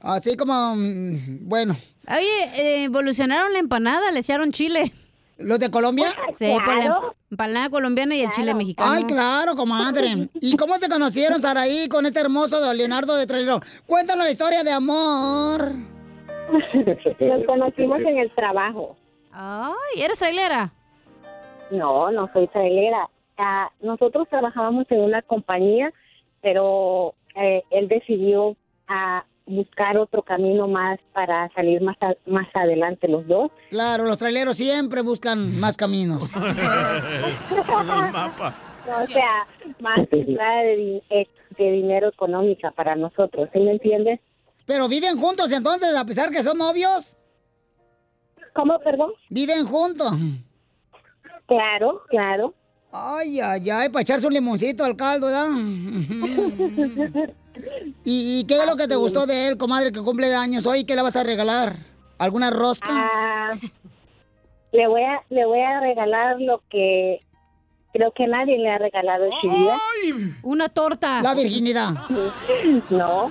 Así 0.00 0.36
como, 0.36 0.74
mm, 0.76 1.48
bueno. 1.48 1.74
Oye, 2.08 2.44
eh, 2.56 2.84
evolucionaron 2.84 3.52
la 3.52 3.58
empanada, 3.58 4.10
le 4.10 4.20
echaron 4.20 4.52
chile. 4.52 4.92
¿Los 5.38 5.58
de 5.60 5.70
Colombia? 5.70 6.14
Sí, 6.36 6.46
por 6.64 6.66
la 6.76 6.82
Claro. 6.84 7.14
empanada 7.30 7.70
colombiana 7.70 8.14
y 8.16 8.22
el 8.22 8.30
chile 8.30 8.54
mexicano. 8.54 8.90
Ay, 8.92 9.04
claro, 9.04 9.54
comadre. 9.54 10.28
¿Y 10.40 10.56
cómo 10.56 10.76
se 10.78 10.88
conocieron, 10.88 11.40
Saraí, 11.40 11.88
con 11.88 12.06
este 12.06 12.20
hermoso 12.20 12.60
de 12.60 12.74
Leonardo 12.76 13.14
de 13.16 13.26
Trailero? 13.26 13.60
Cuéntanos 13.86 14.24
la 14.24 14.30
historia 14.32 14.64
de 14.64 14.72
amor. 14.72 15.72
Nos 16.50 17.44
conocimos 17.46 18.00
en 18.00 18.18
el 18.18 18.34
trabajo. 18.34 18.96
Ay, 19.30 20.02
¿eres 20.02 20.18
trailera? 20.18 20.72
No, 21.70 22.10
no 22.10 22.28
soy 22.32 22.48
trailera. 22.48 23.08
Ah, 23.36 23.70
nosotros 23.80 24.26
trabajábamos 24.28 24.86
en 24.90 25.00
una 25.02 25.22
compañía, 25.22 25.92
pero 26.40 27.14
eh, 27.40 27.62
él 27.70 27.88
decidió 27.88 28.56
ah, 28.88 29.24
buscar 29.46 29.96
otro 29.96 30.22
camino 30.22 30.68
más 30.68 30.98
para 31.12 31.48
salir 31.54 31.80
más, 31.80 31.96
a- 32.02 32.14
más 32.26 32.46
adelante 32.54 33.08
los 33.08 33.26
dos. 33.26 33.50
Claro, 33.70 34.04
los 34.04 34.18
traileros 34.18 34.56
siempre 34.56 35.00
buscan 35.02 35.58
más 35.60 35.76
caminos. 35.76 36.28
O 38.88 39.06
sea, 39.06 39.46
más 39.80 39.98
entrada 40.10 40.62
de, 40.62 41.02
eh, 41.10 41.26
de 41.58 41.72
dinero 41.72 42.08
económica 42.08 42.70
para 42.70 42.94
nosotros, 42.96 43.48
¿sí 43.52 43.58
me 43.60 43.72
entiendes? 43.72 44.18
Pero 44.64 44.88
viven 44.88 45.18
juntos 45.18 45.52
entonces, 45.52 45.94
a 45.94 46.04
pesar 46.06 46.30
que 46.30 46.42
son 46.42 46.56
novios. 46.56 47.14
¿Cómo, 48.54 48.78
perdón? 48.80 49.12
Viven 49.28 49.66
juntos. 49.66 50.10
Claro, 51.46 52.02
claro. 52.08 52.54
Ay, 52.90 53.40
ay, 53.40 53.68
ay, 53.70 53.88
para 53.90 54.02
echarse 54.02 54.26
un 54.26 54.32
limoncito 54.32 54.84
al 54.84 54.96
caldo, 54.96 55.26
¿verdad? 55.26 55.48
¿Y, 58.04 58.40
y 58.40 58.44
qué 58.44 58.54
es 58.54 58.66
lo 58.66 58.76
que 58.76 58.88
te 58.88 58.96
gustó 58.96 59.26
de 59.26 59.48
él, 59.48 59.58
comadre, 59.58 59.92
que 59.92 60.00
cumple 60.00 60.34
años 60.34 60.64
hoy? 60.64 60.84
¿Qué 60.84 60.96
le 60.96 61.02
vas 61.02 61.16
a 61.16 61.24
regalar? 61.24 61.76
¿Alguna 62.18 62.50
rosca? 62.50 62.88
Ah, 62.90 63.50
le 64.72 64.88
voy 64.88 65.02
a 65.02 65.22
le 65.30 65.44
voy 65.46 65.60
a 65.60 65.80
regalar 65.80 66.40
lo 66.40 66.62
que 66.70 67.20
creo 67.92 68.12
que 68.12 68.26
nadie 68.26 68.58
le 68.58 68.70
ha 68.70 68.78
regalado 68.78 69.24
en 69.24 69.32
su 69.40 69.48
vida. 69.50 69.78
Una 70.42 70.68
torta. 70.68 71.22
La 71.22 71.34
virginidad. 71.34 71.90
No. 72.90 73.30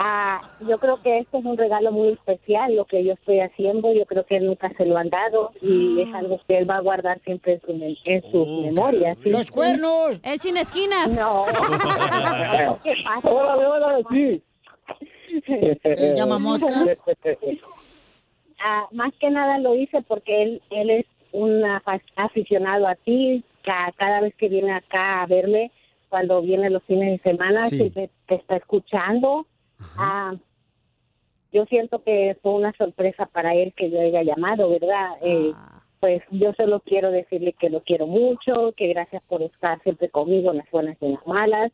Ah, 0.00 0.40
yo 0.60 0.78
creo 0.78 1.02
que 1.02 1.18
este 1.18 1.38
es 1.38 1.44
un 1.44 1.56
regalo 1.56 1.90
muy 1.90 2.10
especial, 2.10 2.76
lo 2.76 2.84
que 2.84 3.02
yo 3.04 3.14
estoy 3.14 3.40
haciendo. 3.40 3.92
Yo 3.92 4.06
creo 4.06 4.24
que 4.24 4.36
él 4.36 4.46
nunca 4.46 4.70
se 4.76 4.86
lo 4.86 4.96
han 4.96 5.10
dado 5.10 5.50
y 5.60 6.00
es 6.00 6.14
algo 6.14 6.40
que 6.46 6.56
él 6.58 6.70
va 6.70 6.76
a 6.76 6.80
guardar 6.80 7.20
siempre 7.24 7.54
en 7.54 7.60
su, 7.62 7.96
en 8.04 8.22
sus 8.30 8.46
memorias. 8.64 9.18
¿sí? 9.24 9.30
¡Los 9.30 9.50
cuernos! 9.50 10.20
¡El 10.22 10.38
sin 10.38 10.56
esquinas! 10.56 11.16
No. 11.16 11.46
¿Qué 12.84 12.94
pasa? 13.04 13.28
Hola, 13.28 13.56
hola, 13.56 13.98
sí. 14.10 14.40
Eh, 15.48 16.14
llama 16.16 16.38
moscas. 16.38 17.02
ah, 18.60 18.86
más 18.92 19.12
que 19.18 19.30
nada 19.30 19.58
lo 19.58 19.74
hice 19.74 20.00
porque 20.02 20.42
él, 20.42 20.62
él 20.70 20.90
es 20.90 21.06
un 21.32 21.62
aficionado 22.16 22.86
a 22.86 22.94
ti. 22.94 23.42
Ca- 23.64 23.92
Cada, 23.96 24.20
vez 24.20 24.34
que 24.36 24.48
viene 24.48 24.72
acá 24.72 25.22
a 25.22 25.26
verme, 25.26 25.70
cuando 26.08 26.40
viene 26.40 26.70
los 26.70 26.82
fines 26.84 27.20
de 27.22 27.30
semana, 27.30 27.68
Sí. 27.68 27.76
siempre 27.78 28.10
te 28.26 28.36
está 28.36 28.56
escuchando. 28.56 29.46
Ah, 29.96 30.34
yo 31.52 31.64
siento 31.66 32.02
que 32.02 32.36
fue 32.42 32.52
una 32.52 32.72
sorpresa 32.72 33.26
para 33.26 33.54
él 33.54 33.72
que 33.76 33.90
yo 33.90 34.00
haya 34.00 34.22
llamado, 34.22 34.68
¿verdad? 34.70 35.16
Eh, 35.22 35.52
pues 36.00 36.22
yo 36.30 36.52
solo 36.54 36.80
quiero 36.80 37.10
decirle 37.10 37.54
que 37.54 37.70
lo 37.70 37.82
quiero 37.82 38.06
mucho, 38.06 38.72
que 38.76 38.88
gracias 38.88 39.22
por 39.24 39.42
estar 39.42 39.82
siempre 39.82 40.08
conmigo 40.10 40.50
en 40.50 40.58
las 40.58 40.70
buenas 40.70 40.96
y 41.00 41.06
en 41.06 41.14
las 41.14 41.26
malas. 41.26 41.72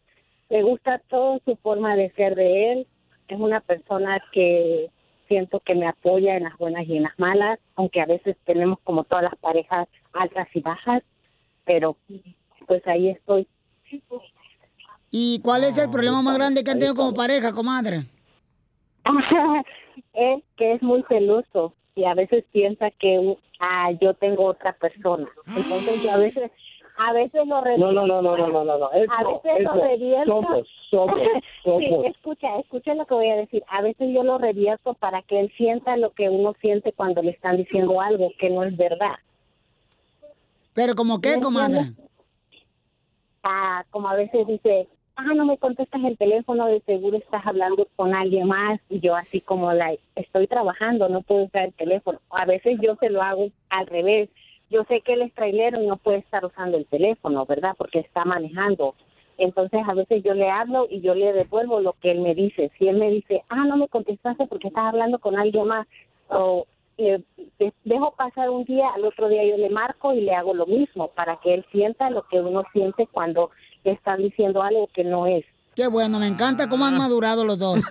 Me 0.49 0.63
gusta 0.63 1.01
toda 1.09 1.39
su 1.45 1.57
forma 1.57 1.97
de 1.97 2.11
ser 2.13 2.35
de 2.35 2.73
él. 2.73 2.87
Es 3.29 3.39
una 3.39 3.61
persona 3.61 4.23
que 4.33 4.91
siento 5.29 5.61
que 5.61 5.75
me 5.75 5.87
apoya 5.87 6.37
en 6.37 6.45
las 6.45 6.57
buenas 6.59 6.87
y 6.87 6.97
en 6.97 7.05
las 7.05 7.19
malas, 7.19 7.59
aunque 7.77 8.01
a 8.01 8.07
veces 8.07 8.37
tenemos 8.45 8.79
como 8.85 9.05
todas 9.05 9.25
las 9.25 9.37
parejas 9.37 9.89
altas 10.13 10.49
y 10.55 10.61
bajas, 10.61 11.03
pero 11.65 11.97
pues 12.67 12.87
ahí 12.87 13.09
estoy. 13.09 13.47
¿Y 15.17 15.39
cuál 15.43 15.63
es 15.63 15.79
el 15.79 15.91
problema 15.91 16.23
más 16.23 16.35
grande 16.35 16.65
que 16.65 16.73
han 16.73 16.81
tenido 16.81 16.97
como 16.97 17.15
pareja, 17.15 17.53
comadre? 17.53 17.99
es 20.13 20.43
que 20.57 20.73
es 20.73 20.83
muy 20.83 21.05
celoso 21.09 21.73
y 21.95 22.03
a 22.05 22.15
veces 22.15 22.45
piensa 22.51 22.91
que 22.91 23.37
ah, 23.61 23.93
yo 24.01 24.15
tengo 24.15 24.47
otra 24.47 24.73
persona. 24.73 25.29
Entonces 25.55 26.03
yo 26.03 26.11
a 26.11 26.17
veces 26.17 26.51
a 26.99 27.13
veces 27.13 27.47
lo 27.47 27.61
re- 27.61 27.79
No, 27.79 27.93
no, 27.93 28.09
no, 28.09 28.21
no, 28.23 28.37
no, 28.37 28.49
no, 28.49 28.65
no. 28.65 28.91
Eso, 28.91 29.13
a 29.13 29.23
veces 29.23 29.63
lo 29.63 29.75
eso. 29.75 29.85
revierto. 29.85 30.33
Somos, 30.33 30.69
somos, 30.91 31.21
Sí, 31.79 31.95
escucha, 32.07 32.59
escucha 32.59 32.95
lo 32.95 33.07
que 33.07 33.15
voy 33.15 33.31
a 33.31 33.37
decir. 33.37 33.63
A 33.69 33.83
veces 33.83 34.13
yo 34.13 34.25
lo 34.25 34.39
revierto 34.39 34.95
para 34.95 35.23
que 35.23 35.39
él 35.39 35.53
sienta 35.57 35.97
lo 35.97 36.11
que 36.11 36.29
uno 36.29 36.55
siente 36.61 36.93
cuando 36.93 37.23
le 37.23 37.31
están 37.31 37.57
diciendo 37.59 38.01
algo 38.01 38.33
que 38.41 38.51
no 38.51 38.65
es 38.65 38.77
verdad. 38.77 39.15
¿Pero 40.73 40.97
como 40.97 41.21
qué, 41.21 41.37
¿Me 41.37 41.41
comadre? 41.43 41.93
Ah, 43.45 43.85
como 43.91 44.09
a 44.09 44.17
veces 44.17 44.45
dice, 44.49 44.89
ah, 45.17 45.35
no 45.35 45.47
me 45.47 45.59
contestas 45.59 46.03
el 46.05 46.17
teléfono, 46.19 46.67
de 46.67 46.81
seguro 46.81 47.17
estás 47.17 47.47
hablando 47.47 47.87
con 47.97 48.15
alguien 48.15 48.49
más. 48.49 48.81
Y 48.89 49.01
yo 49.01 49.15
así 49.15 49.41
como, 49.41 49.73
la 49.73 49.95
estoy 50.17 50.47
trabajando, 50.47 51.09
no 51.09 51.23
puedo 51.23 51.45
usar 51.45 51.67
el 51.67 51.75
teléfono. 51.75 52.21
A 52.31 52.45
veces 52.45 52.79
yo 52.81 52.97
se 52.97 53.11
lo 53.11 53.23
hago 53.23 53.49
al 53.71 53.87
revés. 53.87 54.29
Yo 54.71 54.85
sé 54.85 55.01
que 55.03 55.13
él 55.15 55.23
es 55.23 55.35
trailero 55.35 55.83
y 55.83 55.87
no 55.87 55.97
puede 55.97 56.19
estar 56.19 56.45
usando 56.45 56.77
el 56.77 56.87
teléfono, 56.87 57.47
¿verdad? 57.47 57.75
Porque 57.77 58.01
está 58.01 58.25
manejando. 58.25 58.95
Entonces 59.39 59.81
a 59.87 59.95
veces 59.95 60.23
yo 60.23 60.35
le 60.35 60.51
hablo 60.51 60.87
y 60.91 61.01
yo 61.01 61.15
le 61.15 61.33
devuelvo 61.33 61.81
lo 61.81 61.95
que 61.95 62.11
él 62.13 62.21
me 62.21 62.35
dice. 62.35 62.71
Si 62.79 62.89
él 62.89 62.97
me 62.97 63.11
dice, 63.11 63.43
ah, 63.49 63.65
no 63.67 63.77
me 63.77 63.89
contestaste 63.89 64.47
porque 64.47 64.69
estás 64.69 64.85
hablando 64.85 65.19
con 65.19 65.37
alguien 65.37 65.67
más, 65.67 65.87
o 66.29 66.67
de- 66.97 67.23
dejo 67.85 68.13
pasar 68.13 68.51
un 68.51 68.65
día, 68.65 68.89
al 68.91 69.05
otro 69.05 69.29
día 69.29 69.45
yo 69.45 69.57
le 69.57 69.69
marco 69.71 70.13
y 70.13 70.21
le 70.21 70.35
hago 70.35 70.55
lo 70.55 70.67
mismo 70.67 71.09
para 71.09 71.37
que 71.37 71.55
él 71.55 71.65
sienta 71.73 72.11
lo 72.11 72.23
que 72.29 72.41
uno 72.41 72.63
siente 72.73 73.07
cuando 73.09 73.51
le 73.85 73.93
están 73.93 74.23
diciendo 74.23 74.63
algo 74.63 74.89
que 74.93 75.05
no 75.05 75.27
es. 75.27 75.45
Qué 75.75 75.87
bueno, 75.89 76.19
me 76.19 76.27
encanta 76.27 76.69
cómo 76.69 76.87
han 76.87 76.97
madurado 76.97 77.45
los 77.45 77.59
dos. 77.59 77.83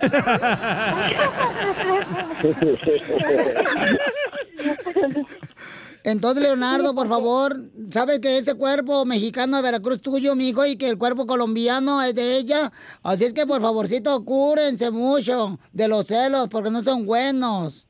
Entonces, 6.02 6.42
Leonardo, 6.42 6.94
por 6.94 7.08
favor, 7.08 7.56
¿sabes 7.90 8.20
que 8.20 8.36
ese 8.36 8.54
cuerpo 8.54 9.06
mexicano 9.06 9.56
de 9.56 9.62
Veracruz 9.62 9.96
es 9.96 10.02
tuyo, 10.02 10.34
mijo, 10.34 10.66
y 10.66 10.76
que 10.76 10.88
el 10.88 10.98
cuerpo 10.98 11.26
colombiano 11.26 12.02
es 12.02 12.14
de 12.14 12.36
ella? 12.36 12.72
Así 13.02 13.24
es 13.24 13.32
que, 13.32 13.46
por 13.46 13.62
favorcito, 13.62 14.22
cúrense 14.22 14.90
mucho 14.90 15.58
de 15.72 15.88
los 15.88 16.06
celos, 16.06 16.48
porque 16.48 16.70
no 16.70 16.82
son 16.82 17.06
buenos. 17.06 17.86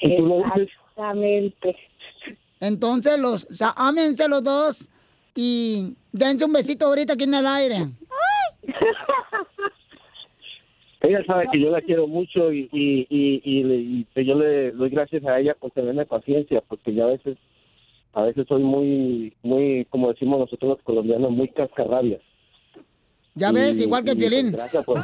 Exactamente. 0.00 1.76
Entonces, 2.58 3.18
los, 3.18 3.44
o 3.44 3.54
sea, 3.54 3.72
ámense 3.76 4.26
los 4.28 4.42
dos 4.42 4.88
y 5.36 5.94
dense 6.12 6.44
un 6.44 6.52
besito 6.52 6.86
ahorita 6.86 7.12
aquí 7.12 7.24
en 7.24 7.34
el 7.34 7.46
aire. 7.46 7.86
Ella 11.02 11.22
sabe 11.26 11.46
que 11.52 11.60
yo 11.60 11.70
la 11.70 11.80
quiero 11.82 12.06
mucho 12.08 12.50
y, 12.52 12.68
y, 12.72 13.06
y, 13.08 13.40
y 13.44 13.62
le- 13.62 13.76
y 13.76 14.04
que 14.14 14.24
yo 14.24 14.34
le 14.34 14.72
doy 14.72 14.88
gracias 14.90 15.24
a 15.24 15.38
ella 15.38 15.54
por 15.54 15.70
tenerme 15.70 16.04
paciencia, 16.06 16.60
porque 16.66 16.92
yo 16.94 17.04
a 17.04 17.08
veces, 17.10 17.38
a 18.14 18.22
veces 18.22 18.46
soy 18.48 18.62
muy, 18.62 19.32
muy, 19.42 19.84
como 19.90 20.08
decimos 20.12 20.40
nosotros 20.40 20.70
los 20.70 20.82
colombianos, 20.82 21.30
muy 21.30 21.48
cascarrabias. 21.48 22.22
Ya 23.34 23.52
ves, 23.52 23.78
Y- 23.78 23.82
igual 23.84 24.02
que 24.04 24.12
y, 24.12 24.16
Piolín. 24.16 24.50
pues, 24.50 24.56
Gracias 24.62 24.84
por... 24.84 25.00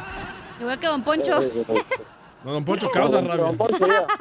Igual 0.60 0.78
que 0.80 0.86
Don 0.86 1.04
Poncho. 1.04 1.38
No, 2.44 2.52
don 2.52 2.64
Poncho 2.64 2.90
causa 2.90 3.20
rabia. 3.20 3.56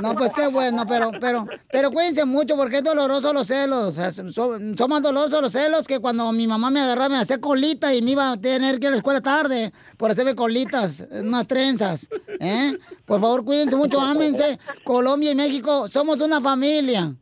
No, 0.00 0.14
pues 0.14 0.32
qué 0.34 0.48
bueno, 0.48 0.84
pero, 0.88 1.12
pero, 1.20 1.46
pero 1.70 1.90
cuídense 1.90 2.24
mucho 2.24 2.56
porque 2.56 2.78
es 2.78 2.82
doloroso 2.82 3.32
los 3.32 3.46
celos. 3.46 3.84
O 3.84 3.92
sea, 3.92 4.10
son, 4.12 4.32
son 4.32 4.90
más 4.90 5.02
dolorosos 5.02 5.40
los 5.40 5.52
celos 5.52 5.86
que 5.86 6.00
cuando 6.00 6.30
mi 6.32 6.46
mamá 6.46 6.70
me 6.70 6.80
agarraba, 6.80 7.08
me 7.10 7.18
hacía 7.18 7.40
colita 7.40 7.94
y 7.94 8.02
me 8.02 8.12
iba 8.12 8.32
a 8.32 8.36
tener 8.36 8.78
que 8.78 8.86
ir 8.86 8.88
a 8.88 8.90
la 8.90 8.96
escuela 8.96 9.20
tarde 9.20 9.72
por 9.96 10.10
hacerme 10.10 10.34
colitas, 10.34 11.06
unas 11.10 11.46
trenzas. 11.46 12.08
¿eh? 12.40 12.76
Por 13.04 13.20
favor, 13.20 13.44
cuídense 13.44 13.76
mucho, 13.76 14.00
ámense. 14.00 14.58
Colombia 14.82 15.30
y 15.30 15.34
México 15.34 15.88
somos 15.88 16.20
una 16.20 16.40
familia. 16.40 17.14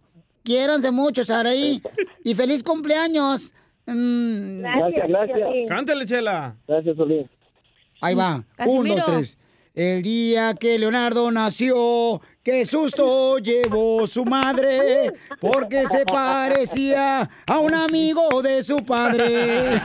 Quiéranse 0.42 0.90
mucho, 0.90 1.24
Saraí. 1.24 1.82
Y 2.24 2.34
feliz 2.34 2.62
cumpleaños. 2.62 3.52
Mm, 3.86 4.62
Gracias, 4.62 5.08
gracias. 5.08 5.38
Cántale, 5.68 6.06
Chela. 6.06 6.56
Gracias, 6.66 6.96
Solín. 6.96 7.28
Ahí 8.00 8.14
va. 8.14 8.36
Un, 8.36 8.44
Casimiro. 8.56 8.94
dos, 8.96 9.04
tres. 9.06 9.38
El 9.74 10.02
día 10.02 10.52
que 10.52 10.78
Leonardo 10.78 11.30
nació, 11.30 12.20
qué 12.42 12.66
susto 12.66 13.38
llevó 13.38 14.06
su 14.06 14.22
madre, 14.22 15.14
porque 15.40 15.86
se 15.86 16.04
parecía 16.04 17.30
a 17.46 17.58
un 17.58 17.72
amigo 17.72 18.42
de 18.42 18.62
su 18.62 18.76
padre. 18.84 19.80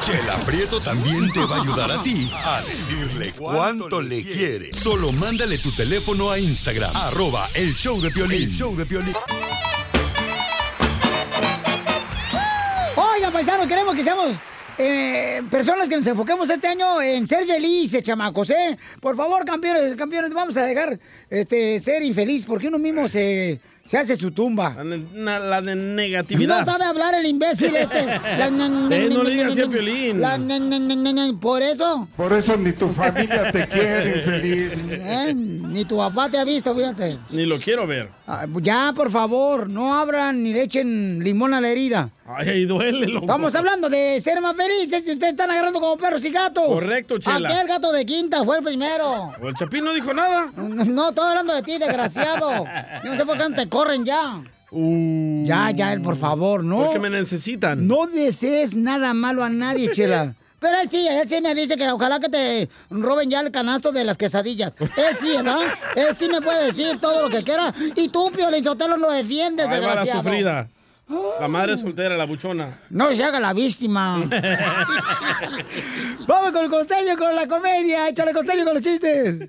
Chela 0.00 0.34
Prieto 0.44 0.80
también 0.80 1.30
te 1.30 1.44
va 1.44 1.58
a 1.58 1.62
ayudar 1.62 1.92
a 1.92 2.02
ti 2.02 2.28
a 2.44 2.60
decirle 2.62 3.32
cuánto 3.38 4.00
le 4.00 4.24
quiere. 4.24 4.74
Solo 4.74 5.12
mándale 5.12 5.56
tu 5.58 5.70
teléfono 5.70 6.32
a 6.32 6.40
Instagram, 6.40 6.90
arroba 6.96 7.48
el 7.54 7.72
show 7.72 8.00
de 8.00 8.10
Piolín. 8.10 8.48
El 8.48 8.50
show 8.50 8.74
de 8.76 8.84
Piolín. 8.84 9.14
Oigan, 12.96 13.32
paisanos, 13.32 13.68
queremos 13.68 13.94
que 13.94 14.02
seamos 14.02 14.32
eh, 14.78 15.42
personas 15.50 15.88
que 15.88 15.96
nos 15.96 16.06
enfoquemos 16.06 16.48
este 16.50 16.68
año 16.68 17.00
en 17.02 17.26
ser 17.26 17.46
felices, 17.46 18.02
chamacos, 18.02 18.50
¿eh? 18.50 18.78
Por 19.00 19.16
favor, 19.16 19.44
campeones, 19.44 19.94
campeones, 19.96 20.32
vamos 20.32 20.56
a 20.56 20.64
dejar 20.64 20.98
este, 21.30 21.80
ser 21.80 22.02
infeliz 22.02 22.44
porque 22.44 22.68
uno 22.68 22.78
mismo 22.78 23.08
se, 23.08 23.60
se 23.84 23.98
hace 23.98 24.16
su 24.16 24.30
tumba. 24.30 24.76
La, 25.14 25.38
la 25.38 25.60
de 25.62 25.74
negatividad. 25.74 26.60
No 26.60 26.64
sabe 26.64 26.84
hablar 26.84 27.14
el 27.14 27.26
imbécil 27.26 27.74
este. 27.76 28.06
La- 28.06 28.48
Eh, 28.90 29.08
no 29.10 29.22
le 29.24 29.30
digas 29.30 29.54
na- 30.14 31.38
Por 31.40 31.62
eso. 31.62 32.08
Por 32.16 32.32
eso 32.32 32.56
ni 32.56 32.72
tu 32.72 32.88
familia 32.88 33.50
te 33.52 33.66
quiere, 33.68 34.18
infeliz. 34.18 34.72
Eh, 34.90 35.34
Ni 35.34 35.84
tu 35.84 35.96
papá 35.96 36.28
te 36.30 36.38
ha 36.38 36.44
visto, 36.44 36.74
fíjate. 36.74 37.18
Ni 37.30 37.46
lo 37.46 37.58
quiero 37.60 37.86
ver. 37.86 38.08
Ah, 38.30 38.44
Ya, 38.60 38.92
por 38.94 39.10
favor, 39.10 39.70
no 39.70 39.94
abran 39.94 40.42
ni 40.42 40.52
le 40.52 40.64
echen 40.64 41.18
limón 41.24 41.54
a 41.54 41.62
la 41.62 41.70
herida. 41.70 42.10
Ay, 42.26 42.66
duele, 42.66 43.06
loco. 43.06 43.24
Estamos 43.24 43.54
hablando 43.54 43.88
de 43.88 44.20
ser 44.20 44.42
más 44.42 44.54
felices 44.54 45.02
si 45.02 45.12
ustedes 45.12 45.32
están 45.32 45.50
agarrando 45.50 45.80
como 45.80 45.96
perros 45.96 46.22
y 46.26 46.30
gatos. 46.30 46.66
Correcto, 46.66 47.16
Chela. 47.16 47.48
Aquel 47.48 47.66
gato 47.66 47.90
de 47.90 48.04
quinta 48.04 48.44
fue 48.44 48.58
el 48.58 48.64
primero. 48.64 49.32
¿O 49.40 49.48
el 49.48 49.54
Chapín 49.54 49.82
no 49.82 49.94
dijo 49.94 50.12
nada? 50.12 50.52
No, 50.56 51.08
estoy 51.08 51.26
hablando 51.26 51.54
de 51.54 51.62
ti, 51.62 51.78
desgraciado. 51.78 52.66
Yo 53.04 53.10
no 53.12 53.16
sé 53.16 53.24
por 53.24 53.38
qué 53.38 53.48
no 53.48 53.54
te 53.54 53.66
corren 53.66 54.04
ya. 54.04 54.42
Ya, 55.44 55.70
ya, 55.70 55.96
por 56.04 56.16
favor, 56.16 56.62
no. 56.62 56.80
Uh. 56.80 56.84
Porque 56.84 56.98
me 56.98 57.08
necesitan. 57.08 57.86
No 57.86 58.06
desees 58.06 58.74
nada 58.74 59.14
malo 59.14 59.42
a 59.42 59.48
nadie, 59.48 59.90
Chela. 59.90 60.34
Pero 60.60 60.80
él 60.80 60.90
sí, 60.90 61.06
él 61.08 61.28
sí 61.28 61.40
me 61.40 61.54
dice 61.54 61.76
que 61.76 61.88
ojalá 61.90 62.18
que 62.18 62.28
te 62.28 62.68
roben 62.90 63.30
ya 63.30 63.40
el 63.40 63.50
canasto 63.52 63.92
de 63.92 64.04
las 64.04 64.16
quesadillas. 64.16 64.72
Él 64.80 65.16
sí, 65.20 65.36
¿verdad? 65.36 65.60
Él 65.96 66.16
sí 66.16 66.28
me 66.28 66.40
puede 66.40 66.66
decir 66.66 66.98
todo 67.00 67.22
lo 67.22 67.28
que 67.28 67.44
quiera. 67.44 67.72
Y 67.94 68.08
tú, 68.08 68.30
Piolín 68.32 68.64
Sotelo, 68.64 68.96
lo 68.96 69.10
defiendes, 69.10 69.68
Ahí 69.68 69.80
va 69.80 69.94
la 69.94 70.00
desgraciado. 70.02 70.22
sufrida. 70.22 70.68
La 71.40 71.48
madre 71.48 71.76
soltera, 71.78 72.16
la 72.16 72.24
buchona. 72.26 72.80
No 72.90 73.14
se 73.14 73.24
haga 73.24 73.40
la 73.40 73.54
víctima. 73.54 74.18
Vamos 76.26 76.52
con 76.52 76.64
el 76.64 76.70
costeño, 76.70 77.16
con 77.16 77.34
la 77.34 77.46
comedia. 77.46 78.08
Échale 78.08 78.32
costeño 78.32 78.64
con 78.64 78.74
los 78.74 78.82
chistes. 78.82 79.40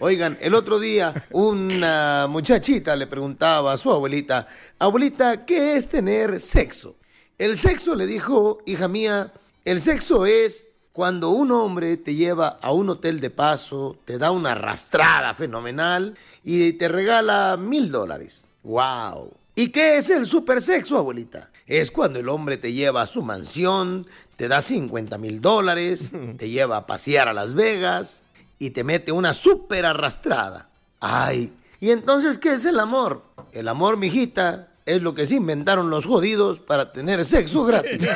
Oigan, 0.00 0.38
el 0.40 0.54
otro 0.54 0.78
día 0.78 1.26
una 1.32 2.26
muchachita 2.28 2.94
le 2.94 3.06
preguntaba 3.08 3.72
a 3.72 3.76
su 3.76 3.90
abuelita, 3.90 4.46
abuelita, 4.78 5.44
¿qué 5.44 5.76
es 5.76 5.88
tener 5.88 6.38
sexo? 6.38 6.96
El 7.36 7.56
sexo 7.56 7.94
le 7.96 8.06
dijo, 8.06 8.58
hija 8.64 8.86
mía, 8.86 9.32
el 9.70 9.82
sexo 9.82 10.24
es 10.24 10.66
cuando 10.94 11.28
un 11.28 11.52
hombre 11.52 11.98
te 11.98 12.14
lleva 12.14 12.56
a 12.62 12.72
un 12.72 12.88
hotel 12.88 13.20
de 13.20 13.28
paso, 13.28 13.98
te 14.06 14.16
da 14.16 14.30
una 14.30 14.52
arrastrada 14.52 15.34
fenomenal 15.34 16.16
y 16.42 16.72
te 16.72 16.88
regala 16.88 17.58
mil 17.58 17.90
dólares. 17.90 18.46
¡Wow! 18.62 19.30
¿Y 19.54 19.68
qué 19.68 19.98
es 19.98 20.08
el 20.08 20.26
supersexo, 20.26 20.96
abuelita? 20.96 21.50
Es 21.66 21.90
cuando 21.90 22.18
el 22.18 22.30
hombre 22.30 22.56
te 22.56 22.72
lleva 22.72 23.02
a 23.02 23.06
su 23.06 23.22
mansión, 23.22 24.06
te 24.38 24.48
da 24.48 24.62
50 24.62 25.18
mil 25.18 25.42
dólares, 25.42 26.12
te 26.38 26.48
lleva 26.48 26.78
a 26.78 26.86
pasear 26.86 27.28
a 27.28 27.34
Las 27.34 27.52
Vegas 27.52 28.22
y 28.58 28.70
te 28.70 28.84
mete 28.84 29.12
una 29.12 29.34
súper 29.34 29.84
arrastrada. 29.84 30.70
Ay, 30.98 31.52
¿y 31.78 31.90
entonces 31.90 32.38
qué 32.38 32.54
es 32.54 32.64
el 32.64 32.80
amor? 32.80 33.22
El 33.52 33.68
amor, 33.68 33.98
mijita, 33.98 34.67
es 34.88 35.02
lo 35.02 35.14
que 35.14 35.26
se 35.26 35.34
inventaron 35.34 35.90
los 35.90 36.06
jodidos 36.06 36.60
para 36.60 36.92
tener 36.92 37.22
sexo 37.26 37.64
gratis. 37.64 38.00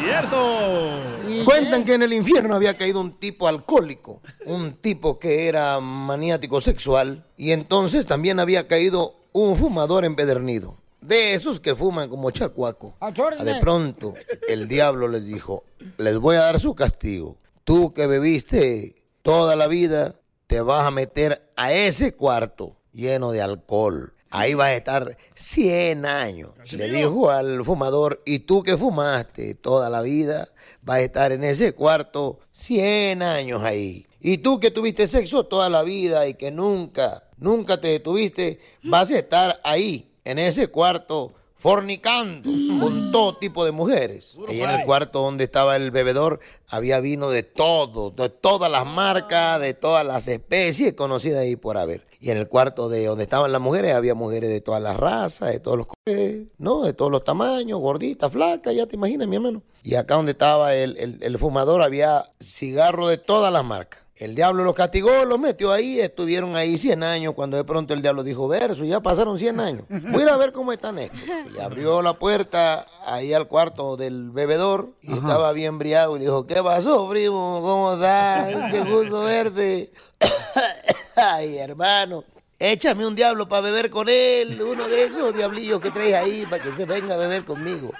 ¡Cierto! 0.00 0.98
Cuentan 1.44 1.84
que 1.84 1.94
en 1.94 2.02
el 2.02 2.12
infierno 2.12 2.56
había 2.56 2.76
caído 2.76 3.00
un 3.00 3.12
tipo 3.12 3.46
alcohólico, 3.46 4.20
un 4.44 4.72
tipo 4.72 5.20
que 5.20 5.46
era 5.46 5.78
maniático 5.78 6.60
sexual, 6.60 7.24
y 7.36 7.52
entonces 7.52 8.06
también 8.06 8.40
había 8.40 8.66
caído 8.66 9.14
un 9.30 9.56
fumador 9.56 10.04
empedernido. 10.04 10.76
De 11.00 11.34
esos 11.34 11.60
que 11.60 11.76
fuman 11.76 12.08
como 12.08 12.32
chacuaco. 12.32 12.96
De 13.44 13.60
pronto, 13.60 14.14
el 14.48 14.66
diablo 14.66 15.06
les 15.06 15.24
dijo, 15.24 15.62
les 15.96 16.18
voy 16.18 16.34
a 16.36 16.40
dar 16.40 16.58
su 16.58 16.74
castigo. 16.74 17.38
Tú 17.62 17.92
que 17.92 18.08
bebiste 18.08 19.04
toda 19.22 19.54
la 19.54 19.68
vida, 19.68 20.16
te 20.48 20.60
vas 20.60 20.84
a 20.84 20.90
meter 20.90 21.52
a 21.54 21.72
ese 21.72 22.14
cuarto 22.14 22.76
lleno 22.92 23.30
de 23.30 23.42
alcohol. 23.42 24.11
Ahí 24.34 24.54
vas 24.54 24.68
a 24.68 24.74
estar 24.74 25.18
100 25.34 26.06
años. 26.06 26.52
Le 26.72 26.88
dijo 26.88 27.30
al 27.30 27.62
fumador, 27.66 28.22
y 28.24 28.40
tú 28.40 28.62
que 28.62 28.78
fumaste 28.78 29.54
toda 29.54 29.90
la 29.90 30.00
vida, 30.00 30.48
vas 30.80 30.96
a 30.96 31.02
estar 31.02 31.32
en 31.32 31.44
ese 31.44 31.74
cuarto 31.74 32.40
100 32.50 33.22
años 33.22 33.62
ahí. 33.62 34.06
Y 34.20 34.38
tú 34.38 34.58
que 34.58 34.70
tuviste 34.70 35.06
sexo 35.06 35.44
toda 35.44 35.68
la 35.68 35.82
vida 35.82 36.26
y 36.26 36.32
que 36.32 36.50
nunca, 36.50 37.24
nunca 37.36 37.78
te 37.78 37.88
detuviste, 37.88 38.58
vas 38.82 39.10
a 39.10 39.18
estar 39.18 39.60
ahí, 39.64 40.10
en 40.24 40.38
ese 40.38 40.68
cuarto, 40.68 41.34
fornicando 41.62 42.50
con 42.80 43.12
todo 43.12 43.36
tipo 43.36 43.64
de 43.64 43.70
mujeres. 43.70 44.36
Ahí 44.48 44.60
en 44.60 44.70
el 44.80 44.84
cuarto 44.84 45.20
donde 45.22 45.44
estaba 45.44 45.76
el 45.76 45.92
bebedor 45.92 46.40
había 46.68 46.98
vino 46.98 47.30
de 47.30 47.44
todo, 47.44 48.10
de 48.10 48.28
todas 48.28 48.70
las 48.70 48.84
marcas, 48.84 49.60
de 49.60 49.72
todas 49.72 50.04
las 50.04 50.26
especies 50.26 50.94
conocidas 50.94 51.40
ahí 51.42 51.54
por 51.54 51.78
haber. 51.78 52.04
Y 52.18 52.30
en 52.30 52.38
el 52.38 52.48
cuarto 52.48 52.88
de 52.88 53.06
donde 53.06 53.24
estaban 53.24 53.52
las 53.52 53.60
mujeres 53.60 53.94
había 53.94 54.14
mujeres 54.14 54.50
de 54.50 54.60
todas 54.60 54.82
las 54.82 54.96
razas, 54.96 55.50
de 55.52 55.60
todos 55.60 55.78
los 55.78 55.86
¿no? 56.58 56.82
De 56.82 56.92
todos 56.94 57.10
los 57.12 57.22
tamaños, 57.24 57.78
gorditas, 57.80 58.32
flacas, 58.32 58.74
ya 58.74 58.86
te 58.86 58.96
imaginas, 58.96 59.28
mi 59.28 59.36
hermano. 59.36 59.62
Y 59.84 59.94
acá 59.94 60.16
donde 60.16 60.32
estaba 60.32 60.74
el, 60.74 60.96
el- 60.98 61.18
el 61.22 61.38
fumador 61.38 61.82
había 61.82 62.30
cigarro 62.40 63.06
de 63.08 63.18
todas 63.18 63.52
las 63.52 63.64
marcas. 63.64 64.01
El 64.22 64.36
diablo 64.36 64.62
los 64.62 64.76
castigó, 64.76 65.24
los 65.24 65.40
metió 65.40 65.72
ahí, 65.72 65.98
estuvieron 65.98 66.54
ahí 66.54 66.78
100 66.78 67.02
años, 67.02 67.34
cuando 67.34 67.56
de 67.56 67.64
pronto 67.64 67.92
el 67.92 68.02
diablo 68.02 68.22
dijo, 68.22 68.46
verso, 68.46 68.84
ya 68.84 69.00
pasaron 69.00 69.36
100 69.36 69.58
años. 69.58 69.84
Voy 69.88 70.20
a 70.20 70.22
ir 70.22 70.28
a 70.28 70.36
ver 70.36 70.52
cómo 70.52 70.72
están 70.72 71.00
estos. 71.00 71.18
Y 71.20 71.50
le 71.50 71.60
abrió 71.60 72.02
la 72.02 72.16
puerta 72.16 72.86
ahí 73.04 73.34
al 73.34 73.48
cuarto 73.48 73.96
del 73.96 74.30
bebedor 74.30 74.90
y 75.00 75.12
estaba 75.14 75.52
bien 75.52 75.76
briago 75.80 76.14
y 76.14 76.20
le 76.20 76.26
dijo, 76.26 76.46
¿qué 76.46 76.62
pasó, 76.62 77.08
primo? 77.08 77.60
¿Cómo 77.62 77.94
estás? 77.94 78.70
Qué 78.70 78.84
gusto 78.88 79.24
verte. 79.24 79.90
Ay, 81.16 81.58
hermano. 81.58 82.22
Échame 82.60 83.04
un 83.04 83.16
diablo 83.16 83.48
para 83.48 83.62
beber 83.62 83.90
con 83.90 84.08
él, 84.08 84.62
uno 84.62 84.88
de 84.88 85.02
esos 85.02 85.34
diablillos 85.34 85.80
que 85.80 85.90
traes 85.90 86.14
ahí 86.14 86.46
para 86.48 86.62
que 86.62 86.70
se 86.70 86.84
venga 86.84 87.14
a 87.14 87.18
beber 87.18 87.44
conmigo. 87.44 87.92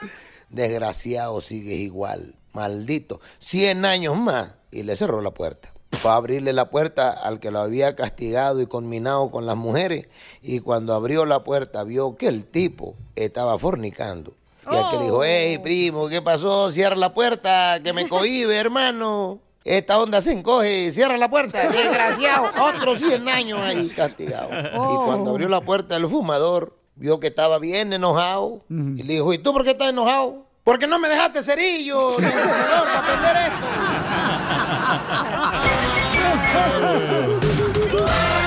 Desgraciado, 0.50 1.40
sigues 1.40 1.80
igual, 1.80 2.36
maldito. 2.52 3.20
Cien 3.38 3.84
años 3.84 4.16
más 4.16 4.50
y 4.70 4.84
le 4.84 4.94
cerró 4.94 5.20
la 5.20 5.32
puerta. 5.32 5.71
Fue 5.92 6.10
a 6.10 6.16
abrirle 6.16 6.52
la 6.52 6.70
puerta 6.70 7.10
al 7.10 7.38
que 7.38 7.50
lo 7.50 7.60
había 7.60 7.94
castigado 7.94 8.60
y 8.60 8.66
conminado 8.66 9.30
con 9.30 9.46
las 9.46 9.56
mujeres 9.56 10.08
y 10.40 10.60
cuando 10.60 10.94
abrió 10.94 11.26
la 11.26 11.44
puerta 11.44 11.84
vio 11.84 12.16
que 12.16 12.28
el 12.28 12.44
tipo 12.44 12.96
estaba 13.14 13.58
fornicando. 13.58 14.34
Y 14.70 14.76
aquel 14.76 14.98
le 14.98 15.04
dijo, 15.06 15.24
hey 15.24 15.58
primo, 15.58 16.08
¿qué 16.08 16.22
pasó? 16.22 16.70
Cierra 16.70 16.96
la 16.96 17.14
puerta, 17.14 17.80
que 17.82 17.92
me 17.92 18.08
cohibe, 18.08 18.56
hermano. 18.56 19.40
Esta 19.64 20.00
onda 20.00 20.20
se 20.20 20.32
encoge, 20.32 20.90
cierra 20.92 21.16
la 21.16 21.30
puerta, 21.30 21.68
desgraciado. 21.70 22.50
Otros 22.60 22.98
100 22.98 23.28
años 23.28 23.60
ahí 23.60 23.90
castigado. 23.90 24.48
Y 24.50 25.04
cuando 25.04 25.30
abrió 25.30 25.48
la 25.48 25.60
puerta 25.60 25.96
el 25.96 26.08
fumador, 26.08 26.76
vio 26.96 27.20
que 27.20 27.28
estaba 27.28 27.58
bien 27.58 27.92
enojado. 27.92 28.64
Y 28.68 29.02
le 29.02 29.14
dijo, 29.14 29.32
¿y 29.32 29.38
tú 29.38 29.52
por 29.52 29.62
qué 29.64 29.70
estás 29.70 29.90
enojado? 29.90 30.46
Porque 30.64 30.86
no 30.86 30.98
me 30.98 31.08
dejaste 31.08 31.42
cerillo 31.42 32.10
ni 32.18 32.26
encendedor 32.26 32.84
para 32.84 33.02
prender 33.04 33.36
esto. 33.36 33.66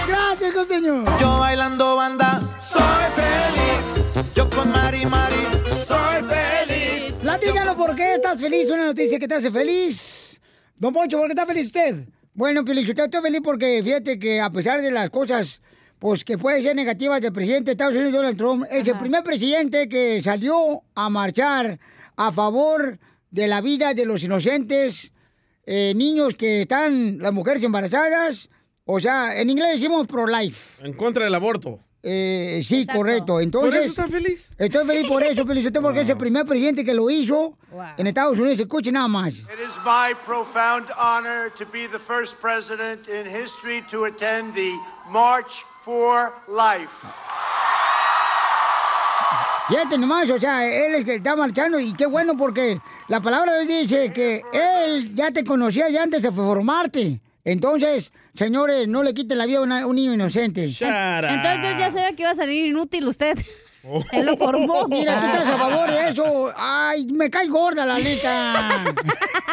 Gracias, 0.07 0.51
costeño. 0.53 1.03
Yo 1.19 1.39
bailando 1.39 1.95
banda, 1.95 2.41
soy 2.59 2.81
feliz. 3.15 4.33
Yo 4.35 4.49
con 4.49 4.71
Mari 4.71 5.05
Mari, 5.05 5.35
soy 5.69 6.23
feliz. 6.23 7.13
Platícanos 7.21 7.75
por 7.75 7.95
qué 7.95 8.15
estás 8.15 8.39
feliz, 8.39 8.69
una 8.69 8.85
noticia 8.85 9.19
que 9.19 9.27
te 9.27 9.35
hace 9.35 9.51
feliz. 9.51 10.39
Don 10.77 10.93
Poncho, 10.93 11.17
¿por 11.17 11.27
qué 11.27 11.33
está 11.33 11.45
feliz 11.45 11.67
usted? 11.67 12.07
Bueno, 12.33 12.65
Pelichotero, 12.65 13.05
estoy 13.05 13.21
feliz 13.21 13.41
porque 13.43 13.81
fíjate 13.83 14.19
que 14.19 14.41
a 14.41 14.49
pesar 14.49 14.81
de 14.81 14.91
las 14.91 15.09
cosas 15.09 15.61
pues 15.99 16.23
que 16.23 16.37
pueden 16.37 16.61
ser 16.61 16.75
negativas 16.75 17.21
del 17.21 17.31
presidente 17.31 17.65
de 17.65 17.71
Estados 17.71 17.95
Unidos, 17.95 18.13
Donald 18.13 18.37
Trump, 18.37 18.65
es 18.69 18.87
el 18.87 18.97
primer 18.99 19.23
presidente 19.23 19.87
que 19.87 20.21
salió 20.21 20.83
a 20.93 21.09
marchar 21.09 21.79
a 22.15 22.31
favor 22.31 22.99
de 23.31 23.47
la 23.47 23.61
vida 23.61 23.93
de 23.93 24.05
los 24.05 24.21
inocentes 24.23 25.11
eh, 25.65 25.93
niños 25.95 26.35
que 26.35 26.61
están, 26.61 27.17
las 27.19 27.33
mujeres 27.33 27.63
embarazadas, 27.63 28.49
o 28.85 28.99
sea, 28.99 29.39
en 29.39 29.49
inglés 29.49 29.73
decimos 29.73 30.05
pro-life. 30.07 30.85
En 30.85 30.93
contra 30.93 31.23
del 31.23 31.33
aborto. 31.33 31.79
Eh, 32.07 32.61
sí, 32.63 32.85
correcto. 32.85 33.39
Entonces, 33.39 33.71
¿Por 33.71 33.79
eso 33.79 33.89
está 33.89 34.07
feliz? 34.07 34.47
Estoy 34.59 34.85
feliz 34.85 35.07
por 35.07 35.23
eso, 35.23 35.43
Felicito, 35.43 35.81
porque 35.81 36.01
es 36.01 36.09
el 36.09 36.17
primer 36.17 36.45
presidente 36.45 36.85
que 36.85 36.93
lo 36.93 37.09
hizo 37.09 37.57
en 37.97 38.05
Estados 38.05 38.37
Unidos. 38.37 38.59
Escuche 38.59 38.91
nada 38.91 39.07
más. 39.07 39.33
It 39.33 39.47
is 39.59 39.79
my 39.83 40.13
profound 40.23 40.91
honor 40.99 41.51
to 41.57 41.65
be 41.65 41.87
the 41.87 41.97
first 41.97 42.39
president 42.39 43.07
in 43.07 43.25
history 43.25 43.81
to 43.89 44.05
attend 44.05 44.53
the 44.53 44.71
March 45.09 45.65
for 45.81 46.31
Life. 46.47 47.07
Fíjate 49.67 49.97
nomás, 49.97 50.29
o 50.29 50.39
sea, 50.39 50.63
él 50.63 50.93
es 50.93 50.99
el 50.99 51.05
que 51.05 51.15
está 51.15 51.35
marchando 51.35 51.79
y 51.79 51.91
qué 51.93 52.05
bueno 52.05 52.37
porque 52.37 52.79
la 53.07 53.19
palabra 53.21 53.53
de 53.53 53.65
Dios 53.65 53.81
dice 53.89 54.11
que 54.13 54.41
él 54.53 55.13
ya 55.15 55.31
te 55.31 55.43
conocía 55.43 55.89
ya 55.89 56.03
antes 56.03 56.23
de 56.23 56.31
formarte. 56.31 57.19
Entonces, 57.43 58.11
señores, 58.33 58.87
no 58.87 59.03
le 59.03 59.13
quiten 59.13 59.37
la 59.37 59.45
vida 59.45 59.59
a 59.59 59.61
una- 59.61 59.85
un 59.85 59.95
niño 59.95 60.13
inocente. 60.13 60.69
Entonces 61.33 61.77
ya 61.77 61.91
sabía 61.91 62.15
que 62.15 62.23
iba 62.23 62.31
a 62.31 62.35
salir 62.35 62.65
inútil 62.65 63.07
usted. 63.07 63.37
Él 64.11 64.25
lo 64.25 64.37
formó. 64.37 64.87
Mira, 64.87 65.19
tú 65.21 65.25
estás 65.27 65.47
a 65.49 65.57
favor 65.57 65.91
de 65.91 66.09
eso. 66.09 66.51
Ay, 66.55 67.05
me 67.07 67.29
caes 67.29 67.49
gorda, 67.49 67.85
la 67.85 67.99
neta. 67.99 68.83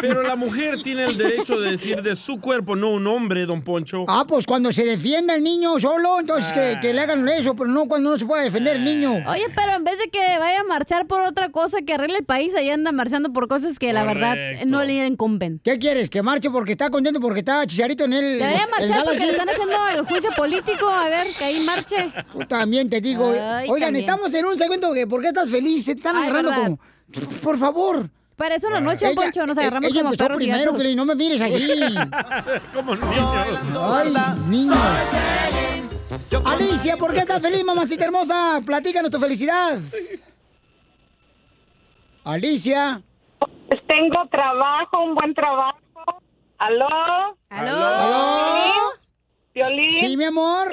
Pero 0.00 0.22
la 0.22 0.36
mujer 0.36 0.82
tiene 0.82 1.04
el 1.04 1.16
derecho 1.16 1.60
de 1.60 1.72
decir 1.72 2.02
de 2.02 2.16
su 2.16 2.40
cuerpo, 2.40 2.74
no 2.74 2.90
un 2.90 3.06
hombre, 3.06 3.46
don 3.46 3.62
Poncho. 3.62 4.04
Ah, 4.08 4.24
pues 4.26 4.46
cuando 4.46 4.72
se 4.72 4.84
defienda 4.84 5.34
el 5.34 5.44
niño 5.44 5.78
solo, 5.78 6.18
entonces 6.18 6.52
que, 6.52 6.78
que 6.80 6.92
le 6.92 7.00
hagan 7.02 7.28
eso, 7.28 7.54
pero 7.54 7.68
no 7.68 7.86
cuando 7.86 8.10
no 8.10 8.18
se 8.18 8.26
puede 8.26 8.44
defender 8.44 8.76
el 8.76 8.84
niño. 8.84 9.22
Oye, 9.28 9.44
pero 9.54 9.74
en 9.76 9.84
vez 9.84 9.98
de 9.98 10.08
que 10.08 10.38
vaya 10.38 10.60
a 10.60 10.64
marchar 10.64 11.06
por 11.06 11.20
otra 11.22 11.50
cosa 11.50 11.78
que 11.82 11.94
arregle 11.94 12.18
el 12.18 12.24
país, 12.24 12.54
ahí 12.54 12.70
anda 12.70 12.90
marchando 12.90 13.32
por 13.32 13.48
cosas 13.48 13.78
que 13.78 13.92
la 13.92 14.04
verdad 14.04 14.36
no 14.66 14.82
le 14.82 15.06
incumben. 15.06 15.60
¿Qué 15.62 15.78
quieres? 15.78 16.10
¿Que 16.10 16.22
marche 16.22 16.50
porque 16.50 16.72
está 16.72 16.90
contento 16.90 17.20
porque 17.20 17.40
está 17.40 17.66
Chicharito 17.66 18.04
en 18.04 18.12
el. 18.14 18.38
Debería 18.38 18.64
el 18.64 18.70
marchar 18.70 19.04
porque 19.04 19.26
le 19.26 19.32
están 19.32 19.48
haciendo 19.48 19.76
el 19.94 20.00
juicio 20.06 20.30
político. 20.36 20.88
A 20.88 21.08
ver, 21.08 21.26
que 21.38 21.44
ahí 21.44 21.60
marche. 21.60 22.12
Tú 22.32 22.40
también 22.46 22.88
te 22.90 23.00
digo. 23.00 23.32
Ay, 23.40 23.68
Oigan, 23.68 23.88
también. 23.88 23.96
estamos 24.04 24.21
en 24.34 24.44
un 24.46 24.56
segmento 24.58 24.92
que 24.92 25.06
¿por 25.06 25.20
qué 25.20 25.28
estás 25.28 25.50
feliz? 25.50 25.84
Se 25.84 25.92
están 25.92 26.16
Ay, 26.16 26.24
agarrando 26.24 26.50
verdad. 26.50 26.64
como. 26.64 26.78
Por 27.42 27.58
favor. 27.58 28.10
Para 28.36 28.56
eso 28.56 28.66
en 28.68 28.72
la 28.74 28.80
noche, 28.80 29.06
Ella- 29.06 29.14
Poncho, 29.14 29.46
nos 29.46 29.58
agarramos 29.58 29.90
ella 29.90 30.00
como 30.00 30.12
empezó 30.14 30.24
perros 30.28 30.42
y 30.42 30.46
primero, 30.46 30.72
pero 30.76 30.94
no 30.96 31.04
me 31.04 31.14
mires 31.14 31.40
así. 31.40 31.94
Como 32.74 32.92
Ay, 33.94 34.14
niño. 34.48 34.74
Alicia, 36.44 36.96
¿por 36.96 37.12
qué 37.12 37.20
estás 37.20 37.40
feliz, 37.40 37.62
mamacita 37.64 38.04
hermosa? 38.04 38.60
Platícanos 38.64 39.10
tu 39.10 39.18
felicidad. 39.20 39.78
Alicia. 42.24 43.02
Tengo 43.86 44.26
trabajo, 44.30 45.04
un 45.04 45.14
buen 45.14 45.34
trabajo. 45.34 45.78
¿Aló? 46.58 46.86
¿Aló? 47.50 47.76
¿Aló? 47.76 48.72
¿Violín? 49.54 49.90
Sí, 49.90 50.16
mi 50.16 50.24
amor. 50.24 50.68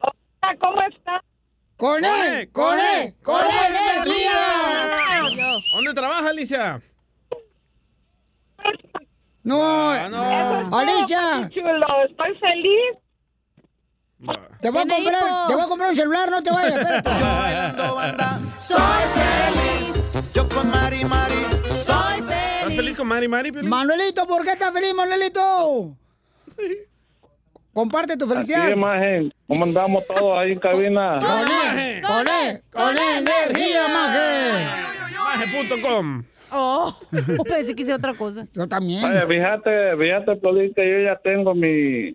Hola, 0.00 0.56
¿cómo 0.60 0.82
estás? 0.82 1.22
¡Con 1.76 2.04
él! 2.04 2.50
¡Con 2.52 2.78
él! 2.78 3.14
¡Con 3.22 3.40
él, 3.44 3.76
energía! 3.94 5.20
¿Dónde 5.74 5.92
trabaja, 5.94 6.28
Alicia? 6.28 6.80
No, 9.42 9.94
Eso 9.94 10.06
Alicia. 10.76 11.20
es 11.42 11.48
todo, 11.48 11.48
chulo. 11.50 11.86
Estoy 12.08 12.38
feliz. 12.38 12.98
Te 14.60 14.70
voy, 14.70 14.78
a 14.80 14.86
comprar, 14.86 15.00
hipo. 15.02 15.46
te 15.48 15.54
voy 15.54 15.62
a 15.62 15.66
comprar 15.66 15.90
un 15.90 15.96
celular, 15.96 16.30
no 16.30 16.42
te 16.42 16.50
vayas, 16.50 16.72
espérate. 16.78 17.10
Soy 18.58 19.02
feliz. 19.14 20.32
Yo 20.32 20.48
con 20.48 20.70
Mari 20.70 21.04
Mari, 21.04 21.34
soy 21.68 22.20
¿Estás 22.20 22.62
feliz. 22.62 22.76
feliz 22.76 22.96
con 22.96 23.06
Mari 23.08 23.28
Mari? 23.28 23.52
Piolín? 23.52 23.68
Manuelito, 23.68 24.26
¿por 24.26 24.42
qué 24.44 24.52
estás 24.52 24.72
feliz, 24.72 24.94
Manuelito? 24.94 25.94
Comparte 27.74 28.16
tu 28.16 28.26
felicidad. 28.26 28.62
Aquí, 28.64 28.72
imagen. 28.72 29.32
¿Cómo 29.48 29.64
andamos 29.64 30.06
todos 30.06 30.38
ahí 30.38 30.52
en 30.52 30.58
cabina? 30.60 31.18
Con 31.20 31.78
él, 31.78 32.00
con 32.02 32.26
él, 32.28 32.62
con 32.72 32.96
energía, 32.96 33.88
maje. 33.88 34.64
Maje.com. 35.12 36.22
Oh, 36.52 36.94
pensé 37.48 37.74
que 37.74 37.82
hice 37.82 37.92
otra 37.94 38.14
cosa. 38.14 38.46
Yo 38.54 38.68
también. 38.68 39.04
Oye, 39.04 39.26
fíjate, 39.26 39.96
fíjate, 39.96 40.36
Piolín, 40.36 40.72
que 40.72 40.88
yo 40.88 41.00
ya 41.00 41.16
tengo 41.16 41.52
mi, 41.54 42.14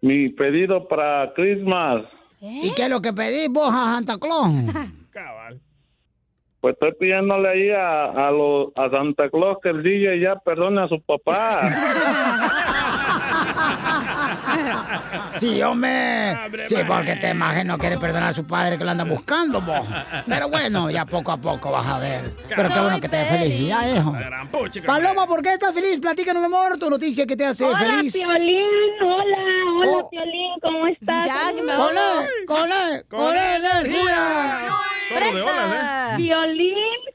mi 0.00 0.30
pedido 0.30 0.88
para 0.88 1.32
Christmas. 1.34 2.04
¿Y 2.40 2.72
qué 2.74 2.84
es 2.84 2.88
lo 2.90 3.02
que 3.02 3.12
pedís 3.12 3.48
vos 3.50 3.68
a 3.72 3.94
Santa 3.96 4.18
Claus? 4.18 4.48
Pues 6.60 6.72
estoy 6.72 6.92
pidiéndole 6.98 7.48
ahí 7.48 7.70
a, 7.70 8.06
a, 8.06 8.30
lo- 8.32 8.72
a 8.74 8.90
Santa 8.90 9.28
Claus 9.30 9.58
que 9.62 9.68
el 9.68 9.82
DJ 9.84 10.18
ya 10.20 10.34
perdone 10.36 10.82
a 10.82 10.88
su 10.88 11.00
papá. 11.00 11.60
Sí, 15.40 15.62
hombre. 15.62 16.36
Sí, 16.64 16.76
porque 16.86 17.16
te 17.16 17.30
imaginas 17.30 17.66
no 17.66 17.78
quiere 17.78 17.98
perdonar 17.98 18.30
a 18.30 18.32
su 18.32 18.46
padre 18.46 18.78
que 18.78 18.84
lo 18.84 18.90
anda 18.90 19.04
buscando, 19.04 19.60
vos. 19.60 19.86
Pero 20.26 20.48
bueno, 20.48 20.90
ya 20.90 21.04
poco 21.04 21.32
a 21.32 21.36
poco 21.36 21.72
vas 21.72 21.86
a 21.86 21.98
ver. 21.98 22.20
Pero 22.54 22.68
qué 22.68 22.80
bueno 22.80 23.00
que 23.00 23.08
te 23.08 23.16
dé 23.16 23.24
felicidad, 23.26 23.80
hijo. 23.94 24.14
Paloma, 24.86 25.26
¿por 25.26 25.42
qué 25.42 25.52
estás 25.52 25.72
feliz? 25.74 26.00
Platícanos, 26.00 26.40
mi 26.40 26.46
amor, 26.46 26.78
tu 26.78 26.88
noticia 26.88 27.26
que 27.26 27.36
te 27.36 27.44
hace 27.44 27.64
Hola, 27.64 27.78
feliz. 27.78 28.12
Piolín. 28.12 28.64
Hola, 29.02 29.36
hola, 29.78 29.90
Oh. 29.90 30.08
Piolín. 30.10 30.52
¿Cómo 30.62 30.86
estás? 30.86 31.26
Ya, 31.26 31.52
que 31.54 31.62
me 31.62 31.72
Con 31.74 31.82
hablo. 31.98 32.00
él, 32.22 32.46
con 32.46 32.72
él, 32.72 33.04
con 33.08 33.36
él, 33.36 33.64
energía. 33.64 34.68
¡Presa! 35.14 36.14
Piolín 36.16 36.74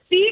sí, 0.09 0.25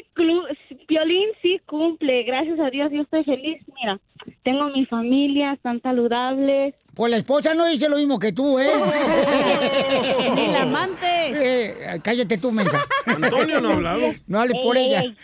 Piolín 0.86 1.28
sí 1.42 1.60
cumple. 1.66 2.22
Gracias 2.24 2.58
a 2.60 2.70
Dios, 2.70 2.90
yo 2.92 3.02
estoy 3.02 3.24
feliz. 3.24 3.62
Mira, 3.80 3.98
tengo 4.42 4.68
mi 4.68 4.86
familia, 4.86 5.52
están 5.52 5.80
saludables. 5.82 6.74
Pues 7.00 7.10
la 7.12 7.16
esposa 7.16 7.54
no 7.54 7.64
dice 7.64 7.88
lo 7.88 7.96
mismo 7.96 8.18
que 8.18 8.30
tú, 8.30 8.58
¿eh? 8.58 8.68
Ni 10.34 10.48
la 10.48 10.62
amante. 10.64 11.06
Eh, 11.32 11.98
cállate 12.02 12.36
tú, 12.36 12.52
mensa. 12.52 12.84
Antonio 13.06 13.58
no 13.58 13.70
ha 13.70 13.72
hablado. 13.72 14.12
No 14.26 14.38
hables 14.38 14.60
por 14.62 14.76
Ey, 14.76 14.84
ella. 14.88 15.00
ey, 15.00 15.16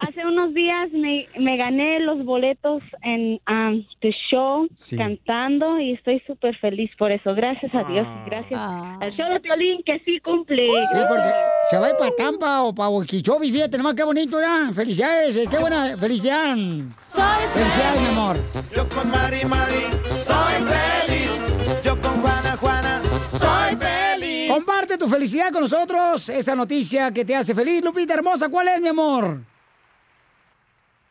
Hace 0.00 0.26
unos 0.26 0.52
días 0.52 0.90
me, 0.92 1.26
me 1.38 1.56
gané 1.56 2.00
los 2.00 2.22
boletos 2.22 2.82
en 3.02 3.40
um, 3.48 3.82
tu 4.00 4.08
show 4.30 4.68
Sí. 4.74 4.98
cantando 4.98 5.80
y 5.80 5.92
estoy 5.94 6.20
súper 6.26 6.54
feliz 6.58 6.90
por 6.98 7.10
eso. 7.10 7.34
Gracias 7.34 7.74
a 7.74 7.84
Dios 7.84 8.06
y 8.26 8.28
gracias 8.28 8.60
Ah. 8.62 8.98
al 9.00 9.10
show 9.16 9.26
de 9.32 9.40
Piolín 9.40 9.82
que 9.86 9.98
sí 10.04 10.20
cumple. 10.20 10.66
Sí, 10.66 10.98
porque 11.08 11.30
se 11.70 11.78
va 11.78 11.86
a 11.86 11.90
ir 11.92 11.96
para 11.98 12.10
Tampa 12.14 12.62
o 12.62 12.74
para 12.74 12.90
Huiquichobi, 12.90 13.50
fíjate 13.50 13.78
nomás 13.78 13.94
qué 13.94 14.04
bonito 14.04 14.38
ya. 14.38 14.70
Felicidades, 14.74 15.34
eh, 15.38 15.46
qué 15.50 15.56
buena 15.56 15.96
felicidad. 15.96 16.54
Felicidades, 16.56 18.00
mi 18.02 18.08
amor. 18.08 18.36
Yo 18.76 18.86
con 18.90 19.10
Mari 19.10 19.46
Mari 19.46 19.82
soy 20.08 20.54
feliz. 20.68 21.05
Yo 21.84 22.00
con 22.00 22.20
Juana 22.22 22.56
Juana 22.56 23.00
soy 23.28 23.76
feliz. 23.76 24.50
Comparte 24.52 24.98
tu 24.98 25.08
felicidad 25.08 25.50
con 25.52 25.62
nosotros, 25.62 26.28
esa 26.28 26.54
noticia 26.54 27.12
que 27.12 27.24
te 27.24 27.34
hace 27.36 27.54
feliz. 27.54 27.82
Lupita 27.84 28.14
hermosa, 28.14 28.48
¿cuál 28.48 28.68
es, 28.68 28.80
mi 28.80 28.88
amor? 28.88 29.40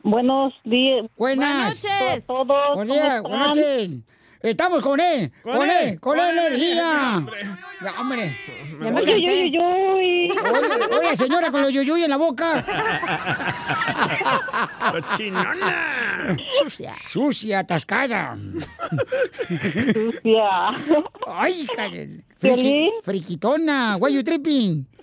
Buenos 0.04 0.54
días. 0.64 1.06
Buenas. 1.18 1.76
noches. 1.84 2.26
Todos, 2.28 2.48
Buen 2.76 2.88
¿cómo 2.88 2.94
día, 3.00 3.08
están? 3.08 3.24
buenas 3.24 3.48
noches. 3.50 3.90
Estamos 4.46 4.80
con 4.82 5.00
él, 5.00 5.32
Con 5.42 5.58
con 5.58 5.70
él, 5.70 5.88
él, 5.90 6.00
con 6.00 6.18
con 6.18 6.28
energía. 6.28 7.16
hombre. 7.18 7.42
Ya, 7.82 7.94
hombre. 8.00 8.32
Ya 8.80 8.92
me 8.92 9.02
Uy, 9.02 9.06
cansé. 9.06 9.14
uy, 9.16 9.58
uy, 9.58 9.60
uy. 9.60 10.32
Oye, 10.32 10.98
oye, 11.00 11.18
señora 11.18 11.50
con 11.50 11.62
los 11.64 11.74
yuyuy 11.74 12.04
en 12.04 12.10
la 12.12 12.18
boca. 12.18 12.64
¡Cochinona! 14.92 16.38
Sucia. 16.62 16.94
Sucia, 17.10 17.60
atascada. 17.60 18.38
Sucia. 19.50 20.48
Ay, 21.28 21.66
Karen. 21.76 22.24
¿Piolín? 22.40 22.92
friquitona. 23.04 23.98
Why 24.00 24.14
you 24.14 24.24
tripping? 24.24 24.86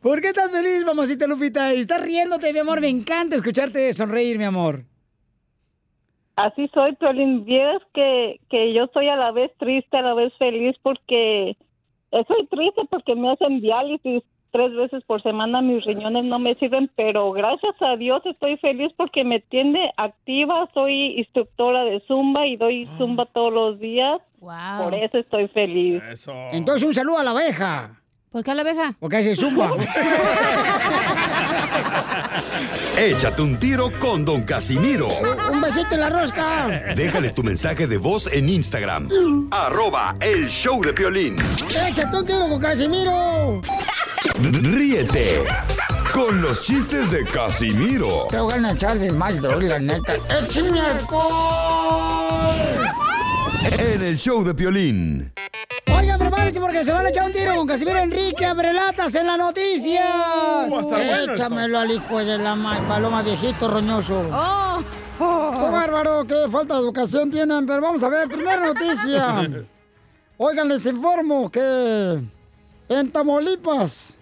¿Por 0.00 0.20
qué 0.20 0.28
estás 0.28 0.50
feliz, 0.52 0.84
mamacita 0.84 1.26
Lupita? 1.26 1.74
Y 1.74 1.80
estás 1.80 2.00
riéndote, 2.02 2.52
mi 2.52 2.60
amor. 2.60 2.80
Me 2.80 2.88
encanta 2.88 3.34
escucharte 3.34 3.92
sonreír, 3.92 4.38
mi 4.38 4.44
amor. 4.44 4.84
Así 6.44 6.70
soy, 6.72 6.94
Piolín. 6.96 7.44
Vieras 7.44 7.82
que, 7.92 8.40
que 8.48 8.72
yo 8.72 8.86
soy 8.92 9.08
a 9.08 9.16
la 9.16 9.30
vez 9.32 9.50
triste, 9.58 9.96
a 9.96 10.02
la 10.02 10.14
vez 10.14 10.32
feliz 10.38 10.76
porque 10.82 11.56
soy 12.10 12.46
triste 12.46 12.82
porque 12.90 13.14
me 13.14 13.30
hacen 13.30 13.60
diálisis 13.60 14.22
tres 14.50 14.74
veces 14.74 15.04
por 15.04 15.22
semana, 15.22 15.62
mis 15.62 15.84
riñones 15.84 16.24
no 16.24 16.38
me 16.38 16.54
sirven, 16.56 16.90
pero 16.96 17.30
gracias 17.32 17.74
a 17.80 17.96
Dios 17.96 18.20
estoy 18.24 18.56
feliz 18.56 18.92
porque 18.96 19.22
me 19.22 19.40
tiene 19.40 19.92
activa, 19.96 20.68
soy 20.74 21.18
instructora 21.18 21.84
de 21.84 22.00
Zumba 22.08 22.46
y 22.46 22.56
doy 22.56 22.86
Zumba 22.98 23.26
todos 23.26 23.52
los 23.52 23.78
días. 23.78 24.20
Por 24.40 24.94
eso 24.94 25.18
estoy 25.18 25.48
feliz. 25.48 26.02
Entonces, 26.52 26.82
un 26.82 26.94
saludo 26.94 27.18
a 27.18 27.24
la 27.24 27.30
abeja. 27.30 28.00
¿Por 28.30 28.44
qué 28.44 28.52
a 28.52 28.54
la 28.54 28.62
abeja? 28.62 28.94
Porque 29.00 29.16
hace 29.16 29.34
zumba. 29.34 29.72
Échate 32.98 33.42
un 33.42 33.58
tiro 33.58 33.90
con 33.98 34.24
Don 34.24 34.42
Casimiro. 34.42 35.08
un 35.52 35.60
besito 35.60 35.94
en 35.94 36.00
la 36.00 36.10
rosca. 36.10 36.68
Déjale 36.94 37.30
tu 37.30 37.42
mensaje 37.42 37.86
de 37.86 37.98
voz 37.98 38.28
en 38.32 38.48
Instagram. 38.48 39.08
Arroba 39.50 40.14
el 40.20 40.48
show 40.48 40.82
de 40.82 40.92
Piolín. 40.92 41.36
Échate 41.88 42.16
un 42.16 42.26
tiro 42.26 42.48
con 42.48 42.60
Casimiro. 42.60 43.60
Ríete 44.40 45.42
con 46.12 46.42
los 46.42 46.62
chistes 46.62 47.10
de 47.10 47.24
Casimiro 47.24 48.26
Te 48.30 48.38
voy 48.38 48.52
a 48.52 48.72
echar 48.72 48.98
de 48.98 49.12
mal, 49.12 49.40
la 49.40 49.78
neta. 49.78 50.14
¡Échame 50.28 50.80
alcohol! 50.80 52.40
En 53.62 54.02
el 54.02 54.16
show 54.16 54.42
de 54.44 54.54
Piolín. 54.54 55.32
Oigan, 55.96 56.18
prepárense 56.18 56.60
porque 56.60 56.84
se 56.84 56.92
van 56.92 57.06
a 57.06 57.08
echar 57.10 57.26
un 57.26 57.32
tiro 57.32 57.54
con 57.56 57.66
Casimiro 57.66 57.98
Enrique 57.98 58.44
Abrelatas 58.46 59.14
en 59.14 59.26
la 59.26 59.36
noticia. 59.36 60.66
Uh, 60.68 60.80
estar 60.80 61.06
bueno 61.06 61.32
Échamelo 61.34 61.78
al 61.78 61.90
hijo 61.90 62.18
de 62.18 62.38
la 62.38 62.54
ma- 62.54 62.86
paloma 62.86 63.22
viejito 63.22 63.68
roñoso. 63.68 64.28
¡Oh! 64.32 64.82
¡Qué 65.18 65.70
bárbaro! 65.70 66.24
¡Qué 66.26 66.46
falta 66.50 66.74
de 66.74 66.80
educación 66.80 67.30
tienen! 67.30 67.66
Pero 67.66 67.82
vamos 67.82 68.02
a 68.02 68.08
ver, 68.08 68.28
primera 68.28 68.64
noticia. 68.66 69.48
Oigan, 70.38 70.68
les 70.68 70.86
informo 70.86 71.50
que 71.50 72.18
en 72.88 73.12
Tamaulipas 73.12 74.16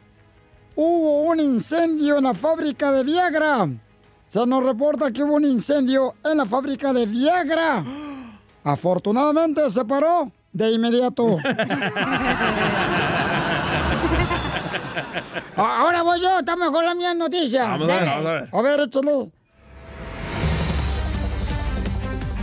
hubo 0.75 1.23
un 1.23 1.39
incendio 1.39 2.19
en 2.19 2.25
la 2.25 2.35
fábrica 2.35 2.91
de 2.91 3.05
Viagra. 3.05 3.69
Se 4.27 4.45
nos 4.45 4.65
reporta 4.65 5.13
que 5.13 5.23
hubo 5.23 5.35
un 5.35 5.45
incendio 5.45 6.15
en 6.25 6.39
la 6.39 6.45
fábrica 6.45 6.93
de 6.93 7.07
Viagra. 7.07 7.85
Afortunadamente 8.65 9.69
se 9.71 9.85
paró 9.85 10.31
de 10.53 10.71
inmediato. 10.73 11.39
Ah, 15.57 15.81
Ahora 15.81 16.03
voy 16.03 16.21
yo, 16.21 16.39
está 16.39 16.55
mejor 16.57 16.85
la 16.85 16.95
mía 16.95 17.15
noticia. 17.15 17.67
Vamos 17.67 17.91
a 17.91 17.95
ver, 17.95 18.05
vamos 18.07 18.27
a 18.27 18.33
ver. 18.33 18.49
A 18.53 18.63
ver, 18.63 18.81
échale. 18.81 19.31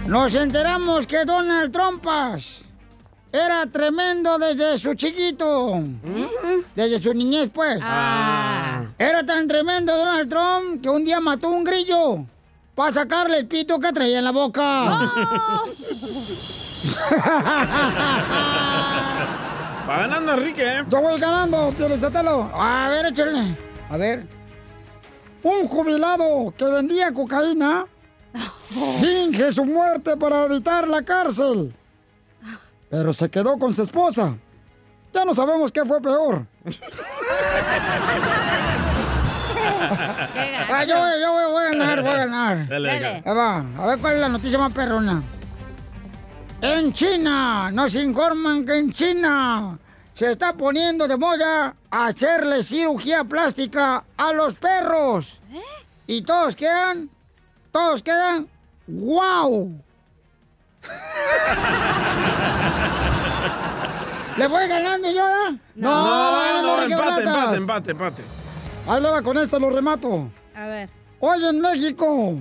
Nos 0.07 0.35
enteramos 0.35 1.07
que 1.07 1.23
Donald 1.25 1.71
Trumpas 1.71 2.61
era 3.31 3.65
tremendo 3.67 4.37
desde 4.37 4.77
su 4.77 4.93
chiquito. 4.95 5.81
Desde 6.75 6.99
su 7.01 7.13
niñez, 7.13 7.49
pues. 7.53 7.77
Era 8.97 9.25
tan 9.25 9.47
tremendo 9.47 9.95
Donald 9.95 10.29
Trump 10.29 10.81
que 10.81 10.89
un 10.89 11.03
día 11.05 11.19
mató 11.19 11.49
un 11.49 11.63
grillo 11.63 12.25
para 12.75 12.91
sacarle 12.91 13.37
el 13.37 13.47
pito 13.47 13.79
que 13.79 13.91
traía 13.93 14.19
en 14.19 14.25
la 14.25 14.31
boca. 14.31 14.61
Va 19.87 19.87
ganando 19.97 20.33
Enrique, 20.33 20.63
¿eh? 20.63 20.83
Yo 20.89 21.01
voy 21.01 21.19
ganando, 21.19 21.71
Pielizotelo. 21.71 22.51
A 22.53 22.89
ver, 22.89 23.05
échale. 23.07 23.55
A 23.89 23.97
ver. 23.97 24.27
Un 25.41 25.67
jubilado 25.67 26.53
que 26.57 26.65
vendía 26.65 27.13
cocaína 27.13 27.85
finge 28.99 29.51
su 29.51 29.63
muerte 29.63 30.17
para 30.17 30.43
evitar 30.43 30.87
la 30.87 31.03
cárcel. 31.03 31.73
Pero 32.89 33.13
se 33.13 33.29
quedó 33.29 33.57
con 33.57 33.73
su 33.73 33.83
esposa. 33.83 34.35
Ya 35.13 35.23
no 35.23 35.33
sabemos 35.33 35.71
qué 35.71 35.85
fue 35.85 36.01
peor. 36.01 36.45
Ah, 40.71 40.83
yo, 40.83 40.97
voy, 40.97 41.21
yo 41.21 41.31
voy, 41.31 41.51
voy 41.51 41.63
a 41.63 41.69
ganar, 41.69 42.01
voy 42.01 42.13
a 42.13 42.17
ganar. 42.17 42.67
Dale, 42.67 42.99
Dale. 42.99 43.23
A 43.25 43.85
ver 43.85 43.99
cuál 43.99 44.15
es 44.15 44.21
la 44.21 44.29
noticia 44.29 44.57
más 44.57 44.73
perrona. 44.73 45.21
En 46.61 46.93
China, 46.93 47.69
nos 47.71 47.93
informan 47.95 48.65
que 48.65 48.77
en 48.77 48.91
China 48.91 49.77
se 50.15 50.31
está 50.31 50.53
poniendo 50.53 51.07
de 51.07 51.17
moda 51.17 51.75
hacerle 51.91 52.63
cirugía 52.63 53.23
plástica 53.23 54.03
a 54.17 54.33
los 54.33 54.55
perros. 54.55 55.39
Y 56.07 56.21
todos 56.21 56.55
quedan, 56.55 57.09
todos 57.71 58.01
quedan, 58.01 58.47
wow. 58.87 59.71
¿Le 64.37 64.47
voy 64.47 64.67
ganando 64.67 65.11
yo, 65.11 65.27
eh? 65.27 65.57
No, 65.75 65.89
ganando 65.89 66.61
no, 66.61 66.75
Enrique 66.83 66.93
empate, 66.93 67.23
empate, 67.23 67.57
empate, 67.57 67.91
empate. 67.91 68.23
Ahí 68.87 69.01
le 69.01 69.09
va 69.09 69.21
con 69.23 69.35
esto, 69.37 69.57
lo 69.57 69.71
remato. 69.71 70.29
A 70.55 70.67
ver. 70.67 70.89
Hoy 71.19 71.43
en 71.43 71.59
México, 71.59 72.35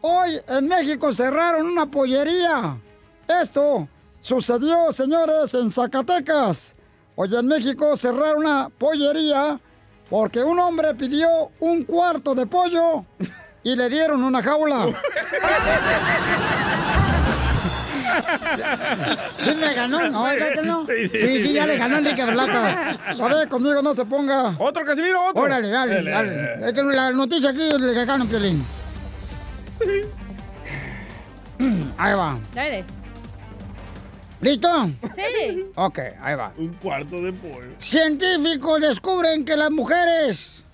hoy 0.00 0.40
en 0.46 0.68
México 0.68 1.12
cerraron 1.12 1.66
una 1.66 1.86
pollería. 1.86 2.78
Esto 3.26 3.88
sucedió, 4.20 4.92
señores, 4.92 5.52
en 5.54 5.72
Zacatecas. 5.72 6.76
Hoy 7.16 7.34
en 7.34 7.46
México 7.46 7.96
cerraron 7.96 8.44
una 8.44 8.68
pollería 8.70 9.60
Porque 10.08 10.42
un 10.42 10.58
hombre 10.58 10.94
pidió 10.94 11.50
un 11.58 11.82
cuarto 11.84 12.34
de 12.34 12.46
pollo 12.46 13.04
y 13.64 13.74
le 13.74 13.88
dieron 13.88 14.22
una 14.22 14.42
jaula. 14.42 14.86
¿Sí 19.38 19.54
me 19.54 19.74
ganó? 19.74 20.08
¿No? 20.10 20.24
¿Verdad 20.24 20.52
que 20.54 20.62
no? 20.62 20.86
Sí, 20.86 21.08
sí, 21.08 21.18
sí, 21.18 21.42
sí. 21.42 21.52
ya 21.52 21.66
le 21.66 21.76
ganó 21.76 21.98
Enrique 21.98 22.24
Berlata. 22.24 22.98
A 23.08 23.28
ver, 23.28 23.48
conmigo 23.48 23.82
no 23.82 23.94
se 23.94 24.04
ponga. 24.04 24.56
Otro, 24.58 24.84
Casimiro, 24.84 25.24
otro. 25.28 25.42
Órale, 25.42 25.68
dale, 25.68 25.94
Dale. 26.02 26.10
dale. 26.10 26.66
Es 26.66 26.72
que 26.72 26.82
la 26.82 27.10
noticia 27.12 27.50
aquí 27.50 27.70
le 27.78 27.94
que 27.94 28.04
gana 28.04 28.24
Piolín. 28.24 28.64
Ahí 31.98 32.14
va. 32.14 32.38
Dale. 32.54 32.84
¿Listo? 34.40 34.90
Sí. 35.14 35.66
Ok, 35.76 35.98
ahí 36.20 36.34
va. 36.34 36.52
Un 36.56 36.74
cuarto 36.74 37.20
de 37.22 37.32
pollo. 37.32 37.70
Científicos 37.78 38.80
descubren 38.80 39.44
que 39.44 39.56
las 39.56 39.70
mujeres 39.70 40.64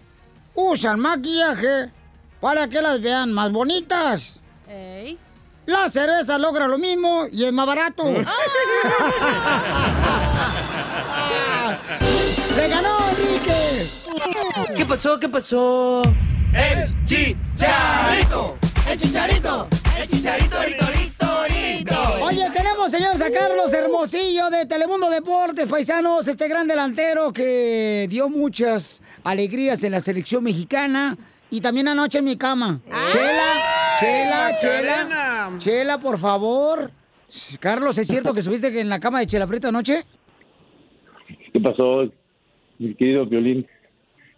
usan 0.55 1.01
maquillaje 1.01 1.91
para 2.41 2.67
que 2.69 2.81
las 2.81 3.01
vean 3.03 3.33
más 3.33 3.53
bonitas. 3.53 4.41
Ey. 4.69 5.19
La 5.69 5.91
cerveza 5.91 6.39
logra 6.39 6.67
lo 6.67 6.79
mismo 6.79 7.27
y 7.31 7.45
es 7.45 7.53
más 7.53 7.67
barato. 7.67 8.05
¡Le 12.57 12.69
ganó 12.69 12.97
Enrique! 13.11 13.87
¿Qué 14.75 14.87
pasó? 14.87 15.21
¿Qué 15.21 15.29
pasó? 15.29 16.01
El 16.55 17.05
chicharito. 17.05 18.57
El 18.89 18.99
chicharito. 18.99 19.69
El 19.95 20.09
chicharito, 20.09 20.63
rito, 20.63 20.87
rito, 20.87 21.27
rito. 21.49 22.15
Oye, 22.23 22.51
tenemos, 22.55 22.91
señores, 22.91 23.21
a 23.21 23.31
Carlos 23.31 23.71
Hermosillo 23.75 24.49
de 24.49 24.65
Telemundo 24.65 25.11
Deportes, 25.11 25.67
paisanos, 25.67 26.27
este 26.29 26.49
gran 26.49 26.67
delantero 26.67 27.31
que 27.31 28.07
dio 28.09 28.31
muchas 28.31 29.03
alegrías 29.23 29.85
en 29.85 29.93
la 29.93 30.01
selección 30.01 30.45
mexicana 30.45 31.19
y 31.51 31.61
también 31.61 31.89
anoche 31.89 32.19
en 32.19 32.25
mi 32.25 32.37
cama. 32.37 32.81
Chela, 33.13 33.97
Chela, 33.99 34.59
Chela, 34.61 35.05
Macarena. 35.05 35.59
Chela, 35.59 35.99
por 35.99 36.19
favor. 36.19 36.91
Carlos, 37.61 37.99
¿es 37.99 38.07
cierto 38.07 38.33
que 38.33 38.43
subiste 38.43 38.81
en 38.81 38.89
la 38.89 39.01
cama 39.01 39.21
de 39.21 39.27
Chela 39.27 39.47
Prieto 39.47 39.69
anoche? 39.69 40.05
¿Qué 41.53 41.61
pasó, 41.61 42.11
mi 42.79 42.95
querido 42.95 43.27
Violín? 43.27 43.67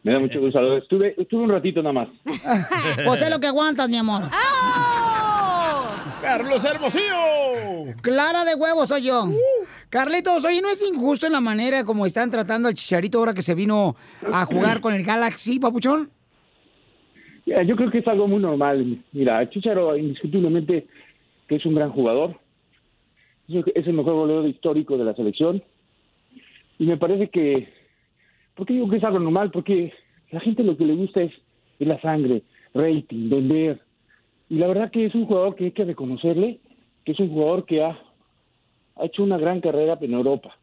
Me 0.03 0.13
da 0.13 0.19
mucho 0.19 0.41
gusto 0.41 0.59
saludar. 0.59 0.79
Estuve, 0.79 1.15
estuve 1.19 1.43
un 1.43 1.51
ratito 1.51 1.83
nada 1.83 1.93
más. 1.93 2.09
Pues 3.05 3.23
es 3.23 3.31
lo 3.31 3.39
que 3.39 3.47
aguantas, 3.47 3.89
mi 3.89 3.99
amor. 3.99 4.23
¡Carlos 6.23 6.65
Hermosillo! 6.65 7.95
Clara 8.03 8.45
de 8.45 8.55
huevos 8.55 8.89
soy 8.89 9.03
yo. 9.03 9.29
Carlitos, 9.89 10.45
oye, 10.45 10.61
¿no 10.61 10.71
es 10.71 10.83
injusto 10.87 11.27
en 11.27 11.33
la 11.33 11.41
manera 11.41 11.85
como 11.85 12.07
están 12.07 12.31
tratando 12.31 12.69
al 12.69 12.75
Chicharito 12.75 13.19
ahora 13.19 13.35
que 13.35 13.43
se 13.43 13.55
vino 13.55 13.97
a 14.33 14.45
jugar 14.45 14.81
con 14.83 14.93
el 14.95 15.03
Galaxy, 15.05 15.59
papuchón? 15.59 16.11
Ya, 17.51 17.62
Yo 17.64 17.74
creo 17.74 17.90
que 17.90 17.98
es 17.98 18.07
algo 18.07 18.28
muy 18.28 18.40
normal. 18.40 19.03
Mira, 19.11 19.48
Chicharo 19.51 19.96
indiscutiblemente 19.96 20.86
que 21.48 21.57
es 21.57 21.66
un 21.66 21.74
gran 21.74 21.90
jugador. 21.90 22.36
Es 23.48 23.86
el- 23.88 23.94
mejor 23.94 24.14
goleador 24.14 24.46
histórico 24.48 24.96
de 24.96 25.05
la 25.05 25.14
selección. 25.14 25.61
Y 26.78 26.86
me 26.86 26.96
parece 26.96 27.28
que... 27.28 27.68
¿Por 28.55 28.66
qué 28.66 28.74
digo 28.74 28.88
que 28.88 28.98
es 28.98 29.05
algo 29.05 29.18
normal? 29.18 29.51
Porque 29.51 29.92
la 30.30 30.38
gente 30.38 30.62
lo 30.62 30.76
que 30.76 30.84
le 30.84 30.94
gusta 30.94 31.22
es, 31.22 31.32
la 31.80 32.01
sangre, 32.01 32.42
rating, 32.72 33.28
vender. 33.28 33.80
Y 34.48 34.59
la 34.59 34.68
verdad 34.68 34.92
que 34.92 35.07
es 35.07 35.14
un 35.16 35.26
jugador 35.26 35.57
que 35.57 35.64
hay 35.64 35.72
que 35.72 35.84
reconocerle, 35.84 36.61
que 37.05 37.12
es 37.12 37.18
un 37.18 37.30
jugador 37.30 37.64
que 37.66 37.82
ha, 37.82 37.98
ha 38.96 39.05
hecho 39.07 39.24
una 39.24 39.38
gran 39.38 39.61
carrera 39.61 39.98
en 40.01 40.12
Europa. 40.12 40.57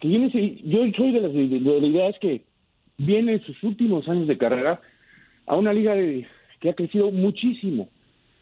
Que 0.00 0.08
viene, 0.08 0.28
yo 0.64 0.78
soy 0.96 1.12
de, 1.12 1.20
las, 1.20 1.32
la 1.32 1.86
idea 1.86 2.08
es 2.08 2.18
que 2.18 2.42
viene 2.98 3.34
en 3.34 3.42
sus 3.44 3.62
últimos 3.62 4.08
años 4.08 4.26
de 4.26 4.38
carrera 4.38 4.80
a 5.46 5.56
una 5.56 5.72
liga 5.72 5.94
de- 5.94 6.26
que 6.60 6.70
ha 6.70 6.74
crecido 6.74 7.10
muchísimo, 7.10 7.88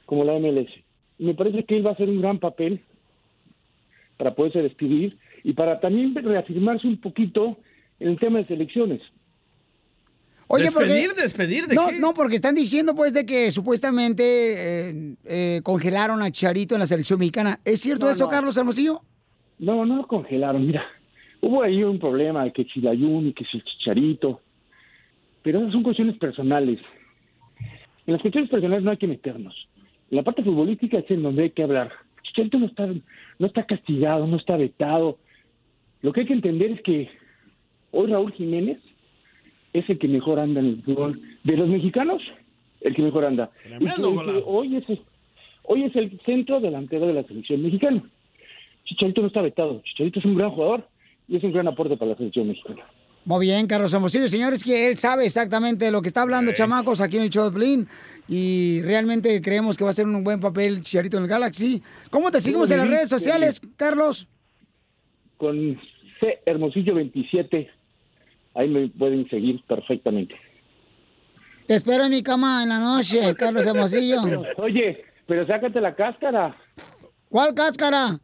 como 0.07 0.25
la 0.25 0.35
MLS. 0.35 0.71
Y 1.19 1.25
me 1.25 1.35
parece 1.35 1.65
que 1.65 1.77
él 1.77 1.85
va 1.87 1.91
a 1.91 1.95
hacer 1.95 2.09
un 2.09 2.21
gran 2.21 2.39
papel 2.39 2.81
para 4.17 4.35
poderse 4.35 4.63
despedir 4.63 5.19
y 5.45 5.53
para 5.53 5.81
también 5.81 6.15
reafirmarse 6.15 6.87
un 6.87 7.01
poquito 7.01 7.57
en 7.99 8.09
el 8.09 8.19
tema 8.19 8.39
de 8.39 8.47
selecciones. 8.47 9.01
Oye, 10.49 10.71
porque- 10.71 10.89
¿Despedir? 10.89 11.13
¿Despedir 11.15 11.67
de 11.67 11.75
no, 11.75 11.89
qué? 11.89 11.99
no, 11.99 12.13
porque 12.15 12.37
están 12.37 12.55
diciendo 12.55 12.95
pues 12.95 13.15
de 13.15 13.25
que 13.25 13.51
supuestamente 13.51 14.91
eh, 14.91 15.15
eh, 15.25 15.61
congelaron 15.63 16.21
a 16.23 16.31
Charito 16.31 16.75
en 16.75 16.81
la 16.81 16.87
selección 16.87 17.19
mexicana. 17.19 17.59
¿Es 17.65 17.81
cierto 17.81 18.07
No, 18.07 18.13
eso, 18.13 18.25
no. 18.25 18.31
Carlos 18.31 18.57
Hermosillo? 18.57 19.01
No, 19.59 19.87
no 19.87 19.97
lo 19.97 20.07
congelaron, 20.07 20.67
mira. 20.67 20.85
Hubo 21.41 21.63
ahí 21.63 21.83
un 21.83 21.99
problema 21.99 22.45
de 22.45 22.53
que 22.53 22.67
Chilayún 22.67 23.29
y 23.29 23.33
que 23.33 23.45
si 23.47 23.57
el 23.59 23.65
Chicharito. 23.65 24.41
Pero 25.43 25.59
esas 25.61 25.73
son 25.73 25.83
cuestiones 25.83 26.17
personales. 26.19 26.79
En 28.07 28.13
las 28.15 28.21
cuestiones 28.23 28.51
personales 28.51 28.85
no 28.85 28.91
hay 28.91 28.97
que 28.97 29.07
meternos. 29.07 29.69
En 30.11 30.17
la 30.17 30.23
parte 30.23 30.43
futbolística 30.43 30.99
es 30.99 31.11
en 31.11 31.23
donde 31.23 31.45
hay 31.45 31.51
que 31.51 31.63
hablar. 31.63 31.91
Chicharito 32.23 32.59
no 32.59 32.67
está, 32.67 32.87
no 32.87 33.47
está 33.47 33.65
castigado, 33.65 34.27
no 34.27 34.37
está 34.37 34.57
vetado. 34.57 35.19
Lo 36.03 36.13
que 36.13 36.21
hay 36.21 36.27
que 36.27 36.33
entender 36.33 36.73
es 36.73 36.83
que 36.83 37.09
hoy 37.93 38.07
Raúl 38.11 38.33
Jiménez 38.33 38.79
es 39.73 39.89
el 39.89 39.99
que 39.99 40.09
mejor 40.09 40.39
anda 40.39 40.61
en 40.61 40.67
el 40.67 40.83
fútbol. 40.83 41.21
De 41.45 41.57
los 41.57 41.69
mexicanos, 41.69 42.23
el 42.81 42.95
que 42.95 43.03
mejor 43.03 43.25
anda. 43.25 43.51
Y 43.81 43.85
que- 43.97 44.43
hoy, 44.45 44.77
es, 44.77 44.85
hoy 45.65 45.85
es 45.85 45.97
el 45.97 46.19
centro 46.25 46.61
delantero 46.61 47.07
de 47.07 47.15
la 47.15 47.23
selección 47.25 47.63
mexicana. 47.63 48.03
Chicharito 48.85 49.21
no 49.21 49.29
está 49.29 49.43
vetado. 49.43 49.81
Chicharito 49.85 50.19
es 50.19 50.25
un 50.25 50.37
gran 50.37 50.51
jugador 50.51 50.87
y 51.29 51.37
es 51.37 51.45
un 51.45 51.53
gran 51.53 51.69
aporte 51.69 51.97
para 51.97 52.11
la 52.13 52.17
selección 52.17 52.49
mexicana. 52.49 52.83
Muy 53.25 53.47
bien, 53.47 53.69
Carlos 53.69 53.93
Hermosillo. 53.93 54.29
Señores, 54.29 54.65
que 54.65 54.89
él 54.89 54.99
sabe 54.99 55.27
exactamente 55.27 55.85
de 55.85 55.93
lo 55.93 56.03
que 56.03 56.09
está 56.09 56.23
hablando, 56.23 56.51
chamacos, 56.53 57.01
aquí 57.01 57.19
en 57.19 57.23
el 57.25 57.31
show 57.31 57.45
de 57.45 57.51
Blin. 57.51 57.87
Y 58.29 58.83
realmente 58.83 59.41
creemos 59.41 59.77
que 59.77 59.85
va 59.85 59.91
a 59.91 59.95
ser 59.95 60.07
un 60.07 60.25
buen 60.25 60.41
papel 60.41 60.83
Chicharito 60.83 61.19
en 61.19 61.25
el 61.25 61.29
Galaxy. 61.29 61.83
¿Cómo 62.11 62.31
te 62.33 62.41
seguimos 62.41 62.71
en 62.73 62.79
las 62.79 62.89
redes 62.89 63.09
sociales, 63.09 63.61
Carlos? 63.77 64.27
Con 65.37 65.81
C 66.19 66.41
Hermosillo 66.47 66.95
27, 66.95 67.71
ahí 68.55 68.69
me 68.69 68.89
pueden 68.89 69.29
seguir 69.29 69.63
perfectamente. 69.69 70.35
Te 71.67 71.77
espero 71.77 72.05
en 72.05 72.11
mi 72.11 72.23
cama 72.23 72.63
en 72.65 72.71
la 72.71 72.79
noche, 72.81 73.35
Carlos 73.39 73.65
Hermosillo. 73.67 74.23
Oye, 74.57 75.05
pero 75.27 75.47
sácate 75.47 75.81
la 75.81 75.95
cáscara, 75.95 76.57
¿Cuál 77.29 77.55
cáscara? 77.55 78.19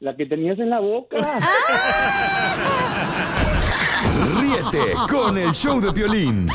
la 0.00 0.16
que 0.16 0.26
tenías 0.26 0.58
en 0.58 0.70
la 0.70 0.80
boca. 0.80 1.16
Ríete 4.40 4.92
con 5.10 5.38
el 5.38 5.52
show 5.52 5.80
de 5.80 5.92
Piolín. 5.92 6.48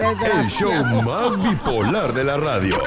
El 0.00 0.48
show 0.48 0.72
más 1.04 1.40
bipolar 1.42 2.12
de 2.14 2.24
la 2.24 2.36
radio. 2.36 2.78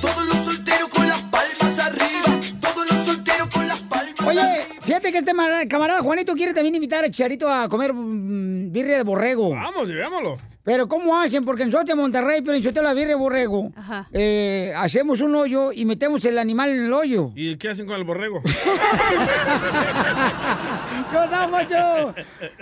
Todos 0.00 0.26
los 0.26 0.44
solteros 0.44 0.88
con 0.88 1.08
las 1.08 1.22
palmas 1.22 1.78
arriba. 1.78 2.40
Todos 2.60 2.90
los 2.90 3.06
solteros 3.06 3.48
con 3.48 3.68
las 3.68 3.80
palmas 3.82 4.14
Oye, 4.26 4.66
fíjate 4.82 5.12
que 5.12 5.18
este 5.18 5.34
mar- 5.34 5.66
camarada 5.68 6.00
Juanito 6.02 6.34
quiere 6.34 6.52
también 6.52 6.74
invitar 6.74 7.04
a 7.04 7.10
Chicharito 7.10 7.48
a 7.50 7.68
comer 7.68 7.92
mm, 7.92 8.72
birria 8.72 8.96
de 8.98 9.02
borrego. 9.04 9.50
Vamos, 9.50 9.88
llevémoslo. 9.88 10.36
Pero 10.64 10.88
¿cómo 10.88 11.14
hacen? 11.20 11.44
Porque 11.44 11.66
nosotros 11.66 11.90
en 11.90 11.98
Monterrey, 11.98 12.40
pero 12.40 12.56
en 12.56 12.74
la 12.82 12.94
birria 12.94 13.08
de 13.08 13.14
borrego, 13.16 13.70
Ajá. 13.76 14.08
eh, 14.12 14.72
hacemos 14.76 15.20
un 15.20 15.34
hoyo 15.36 15.72
y 15.72 15.84
metemos 15.84 16.24
el 16.24 16.38
animal 16.38 16.70
en 16.70 16.86
el 16.86 16.92
hoyo. 16.94 17.32
¿Y 17.34 17.56
qué 17.58 17.68
hacen 17.68 17.86
con 17.86 17.96
el 17.96 18.04
borrego? 18.04 18.40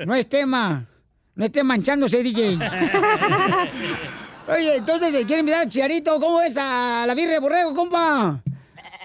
No 0.07 0.15
es 0.15 0.29
tema. 0.29 0.87
No 1.35 1.45
esté 1.45 1.65
manchándose, 1.65 2.23
DJ. 2.23 2.59
Oye, 4.49 4.77
entonces, 4.77 5.15
eh, 5.15 5.25
¿quiere 5.25 5.41
invitar 5.41 5.63
a 5.63 5.69
Chicharito? 5.69 6.19
¿Cómo 6.21 6.43
es 6.43 6.57
a 6.59 7.05
la 7.07 7.15
birria 7.15 7.35
de 7.35 7.39
borrego, 7.39 7.75
compa? 7.75 8.43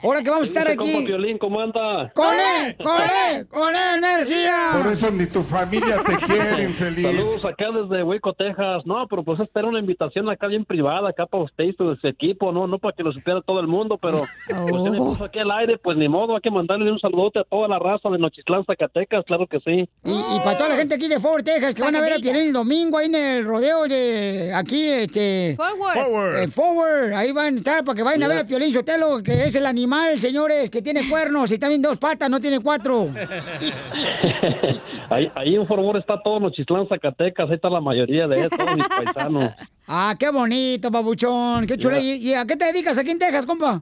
Ahora 0.03 0.22
que 0.22 0.30
vamos 0.30 0.48
a 0.48 0.52
estar 0.52 0.68
aquí. 0.68 1.06
Violín, 1.06 1.38
¿cómo 1.38 1.60
anda? 1.60 2.11
¡Con 2.14 2.34
él! 2.36 2.76
¡Con 2.84 3.02
él! 3.02 3.48
¡Con 3.48 3.76
él, 3.76 3.98
energía! 4.03 4.69
Por 4.82 4.91
eso 4.91 5.11
ni 5.11 5.26
tu 5.26 5.41
familia 5.41 5.98
te 6.06 6.15
quiere, 6.26 6.64
infeliz. 6.64 7.03
Saludos 7.03 7.45
acá 7.45 7.65
desde 7.72 8.03
Hueco, 8.03 8.34
Texas. 8.34 8.86
No, 8.86 9.07
pero 9.10 9.24
pues 9.24 9.40
espero 9.40 9.69
una 9.69 9.80
invitación 9.80 10.30
acá 10.30 10.48
bien 10.48 10.65
privada, 10.65 11.10
acá 11.10 11.26
para 11.26 11.44
usted 11.44 11.64
y 11.65 11.74
su 11.74 11.98
equipo, 12.03 12.52
no 12.52 12.68
no 12.68 12.80
para 12.80 12.94
que 12.95 13.03
lo 13.03 13.11
supiera 13.11 13.41
todo 13.41 13.60
el 13.60 13.68
mundo, 13.68 13.98
pero 14.02 14.24
pues 14.48 14.72
usted 14.72 14.91
me 14.91 14.98
puso 14.98 15.24
aquí 15.26 15.40
al 15.40 15.52
aire, 15.52 15.78
pues 15.78 15.98
ni 15.98 16.07
modo, 16.07 16.36
hay 16.36 16.41
que 16.41 16.52
mandarle 16.52 16.91
un 16.91 16.99
saludote 16.99 17.40
a 17.40 17.44
toda 17.44 17.68
la 17.68 17.80
raza 17.80 18.10
de 18.10 18.18
Nochitlán, 18.18 18.65
Zacatecas, 18.65 19.24
claro 19.26 19.48
que 19.48 19.60
sí. 19.60 19.90
Y, 20.03 20.11
y 20.11 20.40
para 20.44 20.57
toda 20.57 20.69
la 20.69 20.76
gente 20.76 20.95
aquí 20.95 21.07
de 21.07 21.19
Fort 21.19 21.44
Texas 21.45 21.74
que 21.74 21.82
van 21.82 21.95
a 21.95 22.02
ver 22.02 22.14
a 22.14 22.18
Piolín 22.18 22.48
el 22.48 22.53
domingo 22.53 22.98
ahí 22.98 23.07
en 23.07 23.15
el 23.15 23.45
rodeo 23.45 23.84
de 23.88 24.52
aquí, 24.53 24.88
este... 24.90 25.56
Forward. 25.57 25.94
Forward. 25.94 26.36
eh, 26.44 26.48
forward, 26.48 27.14
ahí 27.14 27.32
van 27.32 27.56
a 27.56 27.57
estar 27.57 27.84
para 27.84 27.95
que 27.95 28.03
vayan 28.03 28.24
a 28.24 28.28
ver 28.28 28.40
a 28.40 28.44
Piolín 28.45 28.74
Sotelo, 28.74 29.22
que 29.24 29.45
es 29.45 29.56
el 29.56 29.65
animal, 29.65 29.86
señores, 30.19 30.69
que 30.69 30.81
tiene 30.81 31.07
cuernos 31.09 31.51
y 31.51 31.57
también 31.57 31.81
dos 31.81 31.97
patas, 31.97 32.30
no 32.30 32.39
tiene 32.39 32.59
cuatro. 32.59 33.09
ahí, 35.09 35.31
ahí 35.35 35.55
en 35.55 35.68
favor 35.68 35.97
está 35.97 36.22
todo 36.22 36.39
Nochitlán, 36.39 36.88
Zacatecas, 36.88 37.49
ahí 37.49 37.55
está 37.55 37.69
la 37.69 37.81
mayoría 37.81 38.27
de 38.27 38.47
todos 38.49 38.76
mis 38.76 38.88
paisanos. 38.88 39.51
Ah, 39.89 40.18
qué 40.19 40.30
bonito, 40.31 40.91
babuchón, 40.91 41.65
qué 41.65 41.77
chula. 41.77 41.97
¿Y, 41.97 42.15
y 42.15 42.34
a 42.34 42.45
qué 42.45 42.57
te 42.57 42.65
dedicas 42.65 42.97
aquí 42.97 43.11
en 43.11 43.19
Texas, 43.19 43.45
compa? 43.45 43.81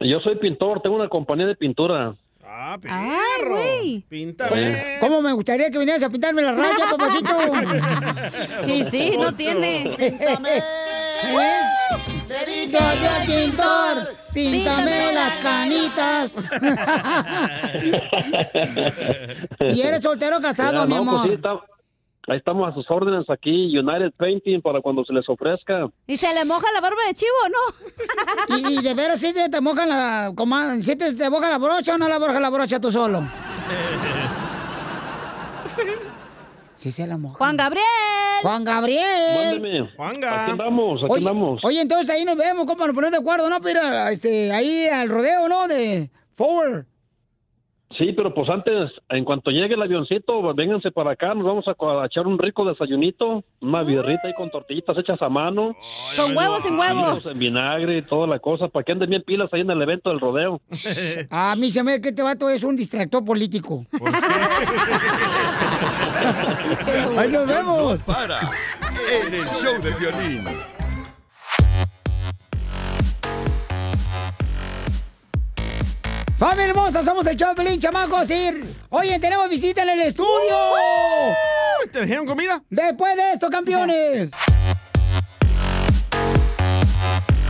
Yo 0.00 0.18
soy 0.18 0.34
pintor, 0.36 0.82
tengo 0.82 0.96
una 0.96 1.08
compañía 1.08 1.46
de 1.46 1.54
pintura. 1.54 2.16
Ah, 2.44 2.76
Ay. 2.88 4.04
Píntame. 4.08 4.96
¿Cómo 5.00 5.20
me 5.20 5.32
gustaría 5.32 5.70
que 5.70 5.78
vinieras 5.78 6.02
a 6.02 6.10
pintarme 6.10 6.42
la 6.42 6.52
raya, 6.52 6.84
papacito? 6.90 7.36
Y 8.66 8.84
sí, 8.86 9.12
no 9.18 9.34
tiene. 9.34 9.94
Píntame. 9.96 10.50
Le 10.50 11.75
dije 12.44 12.70
yo 12.70 12.78
pintor, 13.26 14.14
píntame 14.34 15.12
las 15.12 15.36
canitas. 15.38 16.36
¿Y 19.74 19.80
eres 19.82 20.02
soltero 20.02 20.38
o 20.38 20.40
casado, 20.40 20.80
Ya, 20.80 20.86
mi 20.86 20.94
no, 20.94 21.04
pues 21.04 21.08
amor? 21.14 21.26
sí, 21.28 21.34
está- 21.34 21.60
ahí 22.28 22.38
estamos 22.38 22.68
a 22.68 22.74
sus 22.74 22.90
órdenes 22.90 23.28
aquí, 23.30 23.76
United 23.78 24.12
Painting, 24.16 24.60
para 24.60 24.80
cuando 24.80 25.04
se 25.04 25.12
les 25.12 25.28
ofrezca. 25.28 25.86
¿Y 26.06 26.16
se 26.16 26.32
le 26.34 26.44
moja 26.44 26.66
la 26.72 26.80
barba 26.80 26.98
de 27.06 27.14
chivo 27.14 27.30
no? 27.50 28.56
¿Y, 28.70 28.80
y 28.80 28.82
de 28.82 28.94
veras 28.94 29.20
si 29.20 29.32
te, 29.32 29.48
te 29.48 29.60
mojan 29.60 29.88
la, 29.88 30.32
si 30.82 30.96
te, 30.96 31.14
te 31.14 31.30
moja 31.30 31.48
la 31.48 31.58
brocha 31.58 31.94
o 31.94 31.98
no 31.98 32.08
la 32.08 32.18
moja 32.18 32.40
la 32.40 32.50
brocha 32.50 32.80
tú 32.80 32.90
solo? 32.90 33.22
Sí, 36.76 36.92
se 36.92 37.06
la 37.06 37.16
moja. 37.16 37.36
Juan 37.38 37.56
Gabriel. 37.56 37.84
Juan 38.42 38.64
Gabriel. 38.64 39.60
Mándeme. 39.60 39.90
Juanga. 39.96 40.42
Aquí 40.42 40.50
andamos, 40.52 41.02
aquí 41.02 41.12
Oye, 41.12 41.28
andamos. 41.28 41.64
oye, 41.64 41.80
entonces 41.80 42.10
ahí 42.10 42.24
nos 42.24 42.36
vemos, 42.36 42.66
¿cómo 42.66 42.86
nos 42.86 42.94
ponemos 42.94 43.12
de 43.12 43.18
acuerdo, 43.18 43.48
no? 43.48 43.60
Pero 43.60 43.80
este, 44.08 44.52
ahí 44.52 44.86
al 44.86 45.08
rodeo, 45.08 45.48
¿no? 45.48 45.66
De 45.68 46.10
Forward. 46.34 46.86
Sí, 47.96 48.12
pero 48.14 48.34
pues 48.34 48.48
antes, 48.50 48.90
en 49.08 49.24
cuanto 49.24 49.50
llegue 49.50 49.74
el 49.74 49.80
avioncito, 49.80 50.42
pues, 50.42 50.54
vénganse 50.54 50.90
para 50.90 51.12
acá, 51.12 51.34
nos 51.34 51.44
vamos 51.46 51.64
a, 51.66 51.74
echar 52.04 52.26
un 52.26 52.38
rico 52.38 52.64
desayunito, 52.66 53.42
una 53.60 53.82
birrita 53.84 54.26
ahí 54.26 54.34
con 54.34 54.50
tortillitas 54.50 54.98
hechas 54.98 55.22
a 55.22 55.30
mano. 55.30 55.74
Con 56.16 56.36
huevos 56.36 56.62
sin 56.62 56.78
huevos. 56.78 57.24
En 57.24 57.38
vinagre 57.38 57.98
y 57.98 58.02
toda 58.02 58.26
la 58.26 58.38
cosa, 58.38 58.68
para 58.68 58.84
que 58.84 58.92
anden 58.92 59.08
bien 59.08 59.22
pilas 59.22 59.48
ahí 59.52 59.62
en 59.62 59.70
el 59.70 59.80
evento 59.80 60.10
del 60.10 60.20
rodeo. 60.20 60.60
A 61.30 61.56
mí 61.56 61.70
se 61.70 61.82
me 61.82 62.00
que 62.00 62.08
este 62.10 62.22
vato 62.22 62.50
es 62.50 62.62
un 62.64 62.76
distractor 62.76 63.24
político. 63.24 63.86
Ahí 67.18 67.30
nos 67.30 67.46
vemos. 67.46 68.02
Para 68.02 68.38
en 69.10 69.34
el 69.34 69.44
show 69.44 69.80
de 69.82 69.90
violín. 69.92 70.44
¡Familia 76.36 76.66
hermosa! 76.66 77.02
Somos 77.02 77.26
el 77.26 77.36
Chopelín, 77.36 77.80
chamacos. 77.80 78.28
Ir. 78.28 78.62
Oye, 78.90 79.18
tenemos 79.18 79.48
visita 79.48 79.82
en 79.82 79.88
el 79.90 80.00
estudio. 80.00 80.56
¿Te 81.84 81.88
trajeron 81.88 82.26
comida? 82.26 82.62
Después 82.68 83.16
de 83.16 83.32
esto, 83.32 83.48
campeones. 83.48 84.30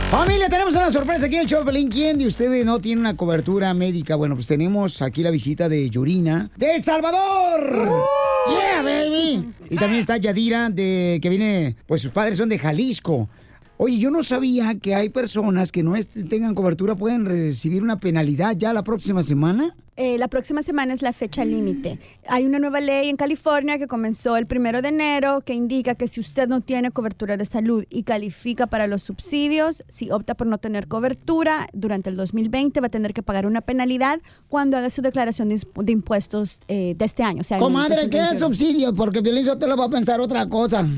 Familia, 0.09 0.47
tenemos 0.47 0.73
una 0.73 0.89
sorpresa 0.89 1.25
aquí 1.25 1.35
en 1.35 1.41
el 1.41 1.47
Chopelín. 1.47 1.89
¿Quién 1.89 2.17
de 2.17 2.27
ustedes 2.27 2.65
no 2.65 2.79
tiene 2.79 3.01
una 3.01 3.17
cobertura 3.17 3.73
médica? 3.73 4.15
Bueno, 4.15 4.35
pues 4.35 4.47
tenemos 4.47 5.01
aquí 5.01 5.21
la 5.21 5.31
visita 5.31 5.67
de 5.67 5.89
Yurina 5.89 6.49
de 6.55 6.75
El 6.75 6.83
Salvador. 6.83 8.05
Yeah, 8.47 8.83
baby. 8.83 9.53
Y 9.69 9.75
también 9.75 9.99
está 9.99 10.15
Yadira, 10.15 10.69
de, 10.69 11.19
que 11.21 11.27
viene, 11.27 11.75
pues 11.87 12.01
sus 12.01 12.11
padres 12.11 12.37
son 12.37 12.47
de 12.47 12.57
Jalisco. 12.57 13.27
Oye, 13.75 13.99
yo 13.99 14.09
no 14.09 14.23
sabía 14.23 14.75
que 14.75 14.95
hay 14.95 15.09
personas 15.09 15.73
que 15.73 15.83
no 15.83 15.93
tengan 16.29 16.55
cobertura, 16.55 16.95
pueden 16.95 17.25
recibir 17.25 17.83
una 17.83 17.99
penalidad 17.99 18.55
ya 18.55 18.71
la 18.71 18.83
próxima 18.83 19.23
semana. 19.23 19.75
Eh, 19.97 20.17
la 20.19 20.27
próxima 20.27 20.61
semana 20.61 20.93
es 20.93 21.01
la 21.01 21.11
fecha 21.11 21.43
límite. 21.43 21.99
Hay 22.27 22.45
una 22.45 22.59
nueva 22.59 22.79
ley 22.79 23.09
en 23.09 23.17
California 23.17 23.79
que 23.79 23.87
comenzó 23.87 24.37
el 24.37 24.45
primero 24.45 24.81
de 24.83 24.89
enero 24.89 25.41
que 25.41 25.55
indica 25.55 25.95
que 25.95 26.07
si 26.07 26.19
usted 26.19 26.47
no 26.47 26.61
tiene 26.61 26.91
cobertura 26.91 27.35
de 27.35 27.45
salud 27.45 27.83
y 27.89 28.03
califica 28.03 28.67
para 28.67 28.85
los 28.85 29.01
subsidios, 29.01 29.83
si 29.87 30.11
opta 30.11 30.35
por 30.35 30.45
no 30.45 30.59
tener 30.59 30.87
cobertura 30.87 31.67
durante 31.73 32.11
el 32.11 32.15
2020 32.15 32.79
va 32.79 32.87
a 32.87 32.89
tener 32.91 33.13
que 33.13 33.23
pagar 33.23 33.47
una 33.47 33.61
penalidad 33.61 34.21
cuando 34.47 34.77
haga 34.77 34.89
su 34.91 35.01
declaración 35.01 35.49
de, 35.49 35.55
imp- 35.55 35.83
de 35.83 35.91
impuestos 35.91 36.59
eh, 36.67 36.93
de 36.95 37.05
este 37.05 37.23
año. 37.23 37.41
O 37.41 37.43
sea, 37.43 37.57
Comadre, 37.57 38.07
¿qué 38.09 38.17
es 38.19 38.39
2021. 38.39 38.45
subsidio? 38.47 38.93
Porque 38.93 39.21
Violín 39.21 39.47
te 39.59 39.65
lo 39.67 39.75
va 39.75 39.85
a 39.85 39.89
pensar 39.89 40.21
otra 40.21 40.47
cosa. 40.47 40.83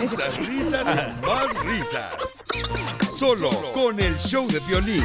Risas, 0.00 0.38
risas 0.46 0.84
y 0.84 1.24
más 1.24 1.48
risas. 1.64 2.42
Solo 3.14 3.50
con 3.72 4.00
el 4.00 4.14
show 4.16 4.46
de 4.48 4.58
violín. 4.68 5.04